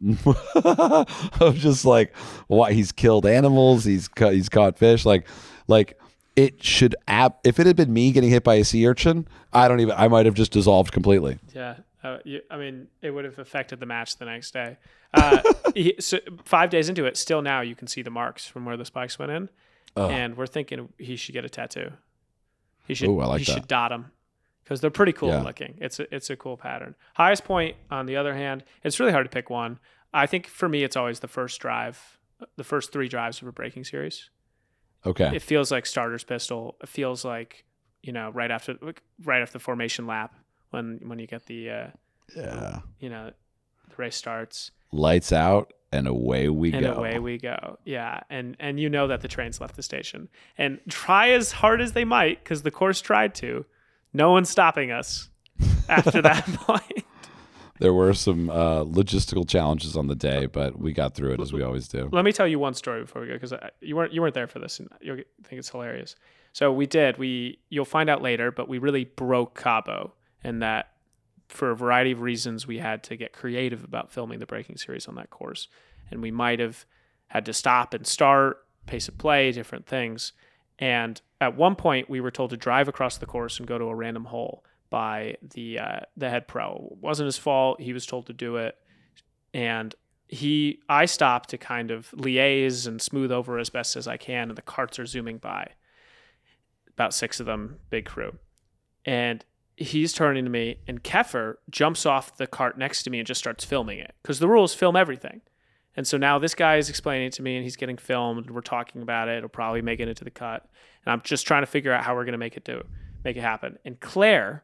of 1.42 1.56
just 1.56 1.84
like 1.84 2.16
what 2.46 2.74
he's 2.74 2.92
killed 2.92 3.26
animals, 3.26 3.86
he's 3.86 4.08
he's 4.16 4.50
caught 4.50 4.78
fish 4.78 5.04
like 5.04 5.28
like 5.68 6.00
it 6.36 6.64
should 6.64 6.96
app 7.08 7.40
if 7.44 7.60
it 7.60 7.66
had 7.66 7.76
been 7.76 7.92
me 7.92 8.12
getting 8.12 8.30
hit 8.30 8.44
by 8.44 8.54
a 8.54 8.64
sea 8.64 8.88
urchin, 8.88 9.28
I 9.52 9.68
don't 9.68 9.80
even 9.80 9.96
I 9.98 10.08
might 10.08 10.28
have 10.28 10.36
just 10.36 10.52
dissolved 10.52 10.92
completely. 10.92 11.40
Yeah. 11.56 11.78
Uh, 12.04 12.18
you, 12.24 12.42
I 12.52 12.58
mean, 12.58 12.90
it 13.02 13.12
would 13.12 13.26
have 13.26 13.40
affected 13.40 13.80
the 13.80 13.86
match 13.88 14.18
the 14.18 14.26
next 14.26 14.52
day. 14.52 14.78
Uh, 15.12 15.42
he, 15.74 15.96
so 16.00 16.20
five 16.44 16.70
days 16.70 16.88
into 16.88 17.06
it, 17.06 17.18
still 17.18 17.42
now 17.42 17.62
you 17.62 17.76
can 17.76 17.88
see 17.88 18.04
the 18.04 18.12
marks 18.12 18.46
from 18.46 18.66
where 18.66 18.78
the 18.78 18.86
spikes 18.86 19.18
went 19.18 19.32
in. 19.32 19.50
Oh. 19.96 20.10
And 20.10 20.36
we're 20.36 20.48
thinking 20.48 20.90
he 20.98 21.16
should 21.16 21.34
get 21.34 21.46
a 21.46 21.50
tattoo. 21.50 21.92
He 22.88 22.94
should. 22.94 23.10
Ooh, 23.10 23.20
I 23.20 23.26
like 23.28 23.40
he 23.40 23.46
that. 23.46 23.52
should 23.52 23.68
dot 23.68 23.92
them 23.92 24.12
because 24.64 24.82
they're 24.82 24.90
pretty 24.90 25.14
cool 25.14 25.30
yeah. 25.30 25.42
looking. 25.42 25.76
It's 25.80 26.00
a, 26.00 26.14
it's 26.14 26.30
a 26.30 26.36
cool 26.36 26.58
pattern. 26.58 26.96
Highest 27.14 27.44
point, 27.44 27.76
on 27.92 28.06
the 28.06 28.16
other 28.16 28.34
hand, 28.34 28.64
it's 28.84 29.00
really 29.00 29.12
hard 29.12 29.26
to 29.26 29.30
pick 29.30 29.50
one. 29.50 29.80
I 30.14 30.26
think 30.26 30.48
for 30.48 30.70
me, 30.70 30.84
it's 30.84 30.96
always 30.96 31.20
the 31.20 31.28
first 31.28 31.60
drive, 31.60 32.18
the 32.56 32.64
first 32.64 32.92
three 32.92 33.08
drives 33.08 33.42
of 33.42 33.48
a 33.48 33.52
breaking 33.52 33.84
series. 33.84 34.30
Okay. 35.06 35.36
It 35.36 35.42
feels 35.42 35.72
like 35.72 35.86
starter's 35.86 36.24
pistol. 36.24 36.78
It 36.82 36.90
feels 36.90 37.26
like 37.26 37.66
you 38.02 38.14
know 38.14 38.30
right 38.32 38.52
after 38.52 38.78
right 39.24 39.42
after 39.42 39.54
the 39.54 39.60
formation 39.60 40.06
lap 40.08 40.36
when 40.70 41.00
when 41.04 41.20
you 41.20 41.28
get 41.28 41.46
the 41.46 41.70
uh, 41.70 41.88
yeah 42.36 42.80
you 43.00 43.10
know 43.10 43.32
the 43.90 43.96
race 43.98 44.16
starts. 44.16 44.72
Lights 44.92 45.34
out 45.34 45.74
and 45.94 46.08
away 46.08 46.50
we 46.50 46.74
and 46.74 46.82
go. 46.82 46.90
And 46.90 46.98
away 46.98 47.20
we 47.20 47.38
go. 47.38 47.78
Yeah, 47.86 48.22
and 48.30 48.58
and 48.60 48.80
you 48.80 48.90
know 48.90 49.08
that 49.08 49.22
the 49.22 49.28
train's 49.28 49.62
left 49.62 49.76
the 49.76 49.84
station. 49.84 50.28
And 50.58 50.80
try 50.90 51.30
as 51.30 51.52
hard 51.52 51.82
as 51.82 51.94
they 51.94 52.04
might, 52.04 52.44
because 52.44 52.64
the 52.64 52.72
course 52.72 53.00
tried 53.00 53.36
to, 53.36 53.66
no 54.12 54.32
one's 54.32 54.50
stopping 54.50 54.92
us 54.92 55.30
after 55.88 56.22
that 56.22 56.46
point. 56.54 57.06
There 57.80 57.94
were 57.94 58.14
some 58.14 58.50
uh, 58.50 58.86
logistical 58.86 59.48
challenges 59.48 59.96
on 59.98 60.08
the 60.08 60.16
day, 60.16 60.46
but 60.46 60.80
we 60.80 60.94
got 60.94 61.16
through 61.16 61.34
it 61.34 61.42
as 61.42 61.52
we 61.54 61.62
always 61.62 61.88
do. 61.88 62.10
Let 62.12 62.24
me 62.26 62.32
tell 62.32 62.48
you 62.48 62.58
one 62.58 62.74
story 62.74 63.02
before 63.02 63.22
we 63.22 63.28
go, 63.28 63.34
because 63.34 63.54
you 63.82 63.96
weren't 63.96 64.14
you 64.14 64.22
weren't 64.22 64.34
there 64.34 64.48
for 64.48 64.60
this, 64.60 64.80
and 64.80 64.90
you'll 65.02 65.18
think 65.44 65.60
it's 65.60 65.70
hilarious. 65.70 66.16
So 66.54 66.72
we 66.72 66.88
did. 66.88 67.18
We 67.18 67.60
you'll 67.70 67.86
find 67.86 68.10
out 68.10 68.22
later, 68.22 68.52
but 68.52 68.68
we 68.68 68.80
really 68.80 69.06
broke 69.06 69.60
Cabo, 69.60 70.14
and 70.44 70.62
that 70.62 70.93
for 71.48 71.72
a 71.72 71.76
variety 71.76 72.12
of 72.12 72.22
reasons, 72.22 72.66
we 72.66 72.80
had 72.80 73.04
to 73.04 73.16
get 73.16 73.34
creative 73.34 73.84
about 73.84 74.12
filming 74.12 74.40
the 74.40 74.46
breaking 74.46 74.78
series 74.78 75.08
on 75.08 75.16
that 75.16 75.30
course. 75.30 75.68
And 76.10 76.22
we 76.22 76.32
might 76.32 76.60
have 76.60 76.86
had 77.28 77.46
to 77.46 77.54
stop 77.54 77.94
and 77.94 78.06
start, 78.06 78.66
pace 78.86 79.08
of 79.08 79.18
play, 79.18 79.52
different 79.52 79.86
things. 79.86 80.34
And 80.80 81.22
at 81.40 81.56
one 81.56 81.76
point, 81.76 82.10
we 82.10 82.22
were 82.22 82.32
told 82.32 82.50
to 82.52 82.58
drive 82.58 82.88
across 82.88 83.18
the 83.18 83.26
course 83.26 83.60
and 83.60 83.68
go 83.68 83.78
to 83.78 83.86
a 83.86 83.96
random 83.96 84.26
hole 84.26 84.64
by 84.90 85.38
the 85.42 85.80
uh, 85.80 86.00
the 86.16 86.30
head 86.30 86.48
pro. 86.48 86.90
It 86.92 86.98
wasn't 87.02 87.26
his 87.26 87.38
fault. 87.38 87.82
He 87.82 87.94
was 87.94 88.06
told 88.06 88.28
to 88.28 88.34
do 88.34 88.58
it, 88.58 88.78
and 89.54 89.96
he 90.28 90.80
I 90.88 91.06
stopped 91.06 91.50
to 91.50 91.58
kind 91.58 91.92
of 91.92 92.12
liaise 92.12 92.88
and 92.88 93.02
smooth 93.02 93.32
over 93.32 93.58
as 93.58 93.70
best 93.70 93.96
as 93.96 94.08
I 94.08 94.18
can. 94.18 94.50
And 94.50 94.58
the 94.58 94.62
carts 94.62 95.00
are 95.00 95.06
zooming 95.06 95.38
by, 95.38 95.72
about 96.94 97.14
six 97.14 97.40
of 97.40 97.46
them, 97.46 97.80
big 97.90 98.06
crew, 98.06 98.38
and 99.06 99.44
he's 99.76 100.14
turning 100.14 100.44
to 100.44 100.50
me, 100.50 100.78
and 100.88 101.04
Keffer 101.04 101.56
jumps 101.70 102.06
off 102.06 102.38
the 102.38 102.48
cart 102.48 102.78
next 102.78 103.04
to 103.04 103.10
me 103.10 103.20
and 103.20 103.28
just 103.28 103.40
starts 103.40 103.66
filming 103.66 104.00
it 104.00 104.14
because 104.22 104.40
the 104.40 104.48
rules 104.48 104.74
film 104.74 104.96
everything. 104.96 105.42
And 105.96 106.08
so 106.08 106.18
now 106.18 106.40
this 106.40 106.56
guy 106.56 106.78
is 106.78 106.90
explaining 106.90 107.28
it 107.28 107.34
to 107.34 107.44
me, 107.44 107.56
and 107.56 107.64
he's 107.64 107.76
getting 107.76 107.98
filmed. 107.98 108.50
We're 108.50 108.62
talking 108.62 109.02
about 109.02 109.28
it. 109.30 109.38
It'll 109.38 109.50
probably 109.50 109.82
make 109.82 110.00
it 110.00 110.08
into 110.08 110.24
the 110.24 110.32
cut, 110.32 110.68
and 111.06 111.14
I'm 111.14 111.22
just 111.22 111.46
trying 111.46 111.64
to 111.64 111.68
figure 111.68 111.92
out 111.92 112.04
how 112.04 112.16
we're 112.16 112.26
gonna 112.26 112.38
make 112.38 112.58
it 112.58 112.66
do, 112.66 112.84
make 113.24 113.38
it 113.38 113.42
happen. 113.42 113.78
And 113.86 114.00
Claire 114.00 114.64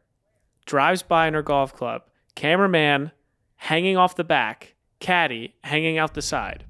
drives 0.66 1.02
by 1.02 1.28
in 1.28 1.34
her 1.34 1.42
golf 1.42 1.74
club, 1.74 2.02
cameraman 2.34 3.12
hanging 3.56 3.96
off 3.96 4.16
the 4.16 4.24
back, 4.24 4.74
caddy 4.98 5.54
hanging 5.64 5.98
out 5.98 6.14
the 6.14 6.22
side, 6.22 6.64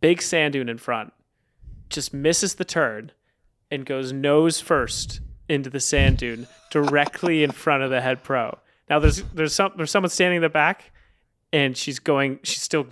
big 0.00 0.22
sand 0.22 0.54
dune 0.54 0.68
in 0.68 0.78
front, 0.78 1.12
just 1.88 2.12
misses 2.14 2.54
the 2.54 2.64
turn 2.64 3.12
and 3.70 3.86
goes 3.86 4.12
nose 4.12 4.60
first 4.60 5.20
into 5.48 5.70
the 5.70 5.80
sand 5.80 6.18
dune 6.18 6.46
directly 6.70 7.42
in 7.42 7.50
front 7.50 7.82
of 7.82 7.90
the 7.90 8.00
head 8.00 8.22
pro. 8.22 8.58
Now 8.88 8.98
there's 8.98 9.22
there's 9.34 9.54
some 9.54 9.72
there's 9.76 9.90
someone 9.90 10.10
standing 10.10 10.36
in 10.36 10.42
the 10.42 10.48
back, 10.48 10.92
and 11.52 11.76
she's 11.76 11.98
going 11.98 12.40
she's 12.42 12.62
still 12.62 12.86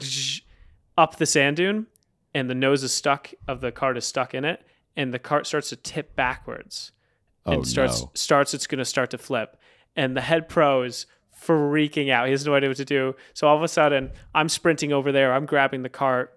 up 0.98 1.16
the 1.16 1.26
sand 1.26 1.56
dune, 1.56 1.86
and 2.34 2.50
the 2.50 2.54
nose 2.54 2.82
is 2.82 2.92
stuck 2.92 3.32
of 3.48 3.60
the 3.60 3.72
cart 3.72 3.96
is 3.96 4.04
stuck 4.04 4.34
in 4.34 4.44
it, 4.44 4.64
and 4.96 5.12
the 5.12 5.18
cart 5.18 5.46
starts 5.46 5.70
to 5.70 5.76
tip 5.76 6.16
backwards, 6.16 6.92
oh, 7.44 7.52
and 7.52 7.60
oh, 7.60 7.64
starts 7.64 8.02
no. 8.02 8.10
starts 8.14 8.54
it's 8.54 8.66
going 8.66 8.78
to 8.78 8.84
start 8.84 9.10
to 9.10 9.18
flip, 9.18 9.56
and 9.94 10.16
the 10.16 10.20
head 10.20 10.48
pro 10.48 10.82
is 10.82 11.06
freaking 11.40 12.10
out. 12.10 12.26
He 12.26 12.32
has 12.32 12.46
no 12.46 12.54
idea 12.54 12.70
what 12.70 12.76
to 12.78 12.84
do. 12.84 13.14
So 13.34 13.46
all 13.46 13.56
of 13.56 13.62
a 13.62 13.68
sudden, 13.68 14.10
I'm 14.34 14.48
sprinting 14.48 14.92
over 14.92 15.12
there. 15.12 15.32
I'm 15.32 15.46
grabbing 15.46 15.82
the 15.82 15.88
cart. 15.88 16.35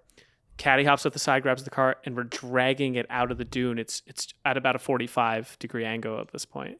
Caddy 0.60 0.84
hops 0.84 1.06
up 1.06 1.14
the 1.14 1.18
side, 1.18 1.42
grabs 1.42 1.64
the 1.64 1.70
cart, 1.70 1.96
and 2.04 2.14
we're 2.14 2.24
dragging 2.24 2.94
it 2.94 3.06
out 3.08 3.32
of 3.32 3.38
the 3.38 3.46
dune. 3.46 3.78
It's 3.78 4.02
it's 4.06 4.28
at 4.44 4.58
about 4.58 4.76
a 4.76 4.78
45 4.78 5.56
degree 5.58 5.86
angle 5.86 6.20
at 6.20 6.32
this 6.32 6.44
point. 6.44 6.76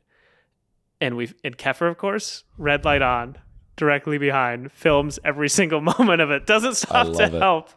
And 1.01 1.17
we've 1.17 1.35
and 1.43 1.57
Keffer, 1.57 1.89
of 1.89 1.97
course, 1.97 2.45
red 2.59 2.85
light 2.85 3.01
on, 3.01 3.39
directly 3.77 4.19
behind, 4.19 4.71
films 4.71 5.19
every 5.25 5.49
single 5.61 5.81
moment 5.81 6.21
of 6.21 6.31
it. 6.31 6.47
Doesn't 6.47 6.75
stop 6.75 7.11
to 7.17 7.23
it. 7.23 7.33
help. 7.33 7.71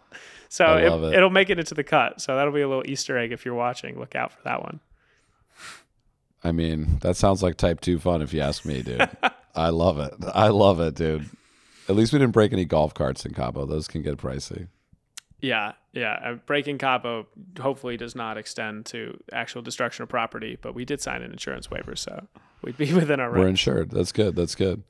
So 0.49 0.75
it, 0.75 1.13
it. 1.13 1.13
it'll 1.15 1.29
make 1.29 1.49
it 1.49 1.57
into 1.57 1.73
the 1.73 1.85
cut. 1.85 2.19
So 2.19 2.35
that'll 2.35 2.51
be 2.51 2.59
a 2.59 2.67
little 2.67 2.85
Easter 2.85 3.17
egg 3.17 3.31
if 3.31 3.45
you're 3.45 3.55
watching. 3.55 3.97
Look 3.97 4.13
out 4.13 4.33
for 4.33 4.41
that 4.43 4.61
one. 4.61 4.81
I 6.43 6.51
mean, 6.51 6.97
that 6.99 7.15
sounds 7.15 7.41
like 7.41 7.55
type 7.55 7.79
two 7.79 7.97
fun 7.97 8.21
if 8.21 8.33
you 8.33 8.41
ask 8.41 8.65
me, 8.65 8.81
dude. 8.81 9.09
I 9.55 9.69
love 9.69 9.99
it. 9.99 10.13
I 10.35 10.49
love 10.49 10.81
it, 10.81 10.95
dude. 10.95 11.29
At 11.87 11.95
least 11.95 12.11
we 12.11 12.19
didn't 12.19 12.33
break 12.33 12.51
any 12.51 12.65
golf 12.65 12.93
carts 12.93 13.25
in 13.25 13.33
Cabo. 13.33 13.65
Those 13.65 13.87
can 13.87 14.01
get 14.01 14.17
pricey. 14.17 14.67
Yeah, 15.43 15.73
yeah. 15.91 16.19
Uh, 16.23 16.33
breaking 16.35 16.77
Cabo 16.77 17.27
hopefully 17.59 17.97
does 17.97 18.15
not 18.15 18.37
extend 18.37 18.85
to 18.87 19.19
actual 19.33 19.61
destruction 19.61 20.03
of 20.03 20.09
property, 20.09 20.57
but 20.59 20.73
we 20.73 20.85
did 20.85 21.01
sign 21.01 21.21
an 21.21 21.33
insurance 21.33 21.69
waiver, 21.69 21.97
so 21.97 22.27
we'd 22.61 22.77
be 22.77 22.93
within 22.93 23.19
our. 23.19 23.29
We're 23.29 23.49
insured. 23.49 23.91
That's 23.91 24.13
good. 24.13 24.37
That's 24.37 24.55
good. 24.55 24.83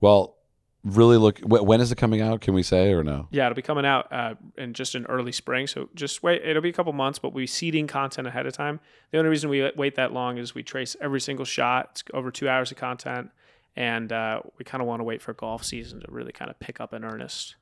Well, 0.00 0.38
really 0.82 1.18
look. 1.18 1.38
When 1.44 1.80
is 1.80 1.92
it 1.92 1.98
coming 1.98 2.20
out? 2.20 2.40
Can 2.40 2.52
we 2.52 2.64
say 2.64 2.92
or 2.92 3.04
no? 3.04 3.28
Yeah, 3.30 3.46
it'll 3.46 3.54
be 3.54 3.62
coming 3.62 3.86
out 3.86 4.12
uh, 4.12 4.34
in 4.58 4.74
just 4.74 4.96
in 4.96 5.06
early 5.06 5.30
spring. 5.30 5.68
So 5.68 5.88
just 5.94 6.20
wait. 6.20 6.42
It'll 6.44 6.62
be 6.62 6.70
a 6.70 6.72
couple 6.72 6.92
months, 6.92 7.20
but 7.20 7.32
we 7.32 7.46
seeding 7.46 7.86
content 7.86 8.26
ahead 8.26 8.44
of 8.46 8.54
time. 8.54 8.80
The 9.12 9.18
only 9.18 9.30
reason 9.30 9.50
we 9.50 9.70
wait 9.76 9.94
that 9.94 10.12
long 10.12 10.36
is 10.36 10.52
we 10.52 10.64
trace 10.64 10.96
every 11.00 11.20
single 11.20 11.44
shot. 11.44 11.90
It's 11.92 12.04
over 12.12 12.32
two 12.32 12.48
hours 12.48 12.72
of 12.72 12.76
content, 12.76 13.30
and 13.76 14.12
uh, 14.12 14.40
we 14.58 14.64
kind 14.64 14.82
of 14.82 14.88
want 14.88 14.98
to 14.98 15.04
wait 15.04 15.22
for 15.22 15.32
golf 15.32 15.62
season 15.62 16.00
to 16.00 16.06
really 16.10 16.32
kind 16.32 16.50
of 16.50 16.58
pick 16.58 16.80
up 16.80 16.92
in 16.92 17.04
earnest. 17.04 17.54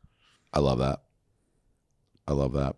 I 0.54 0.60
love 0.60 0.78
that. 0.78 1.02
I 2.30 2.32
love 2.32 2.52
that. 2.52 2.76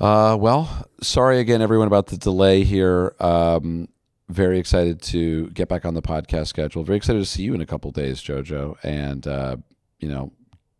Uh, 0.00 0.36
well, 0.36 0.88
sorry 1.00 1.38
again, 1.38 1.62
everyone, 1.62 1.86
about 1.86 2.06
the 2.06 2.16
delay 2.16 2.64
here. 2.64 3.14
Um, 3.20 3.88
very 4.28 4.58
excited 4.58 5.02
to 5.02 5.50
get 5.50 5.68
back 5.68 5.84
on 5.84 5.94
the 5.94 6.02
podcast 6.02 6.48
schedule. 6.48 6.82
Very 6.82 6.96
excited 6.96 7.18
to 7.18 7.26
see 7.26 7.42
you 7.42 7.54
in 7.54 7.60
a 7.60 7.66
couple 7.66 7.90
days, 7.90 8.20
JoJo, 8.22 8.76
and 8.82 9.26
uh, 9.26 9.56
you 10.00 10.08
know, 10.08 10.32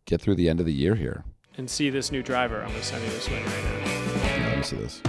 get 0.05 0.19
through 0.19 0.35
the 0.35 0.49
end 0.49 0.59
of 0.59 0.65
the 0.65 0.73
year 0.73 0.95
here 0.95 1.23
and 1.57 1.69
see 1.69 1.89
this 1.89 2.11
new 2.11 2.23
driver. 2.23 2.61
I'm 2.61 2.69
going 2.69 2.79
to 2.79 2.85
send 2.85 3.03
you 3.03 3.09
this 3.11 3.29
wing 3.29 3.45
right 3.45 3.63
now. 3.63 4.37
Yeah, 4.37 4.47
let 4.47 4.57
me 4.57 4.63
see 4.63 4.75
this. 4.77 5.01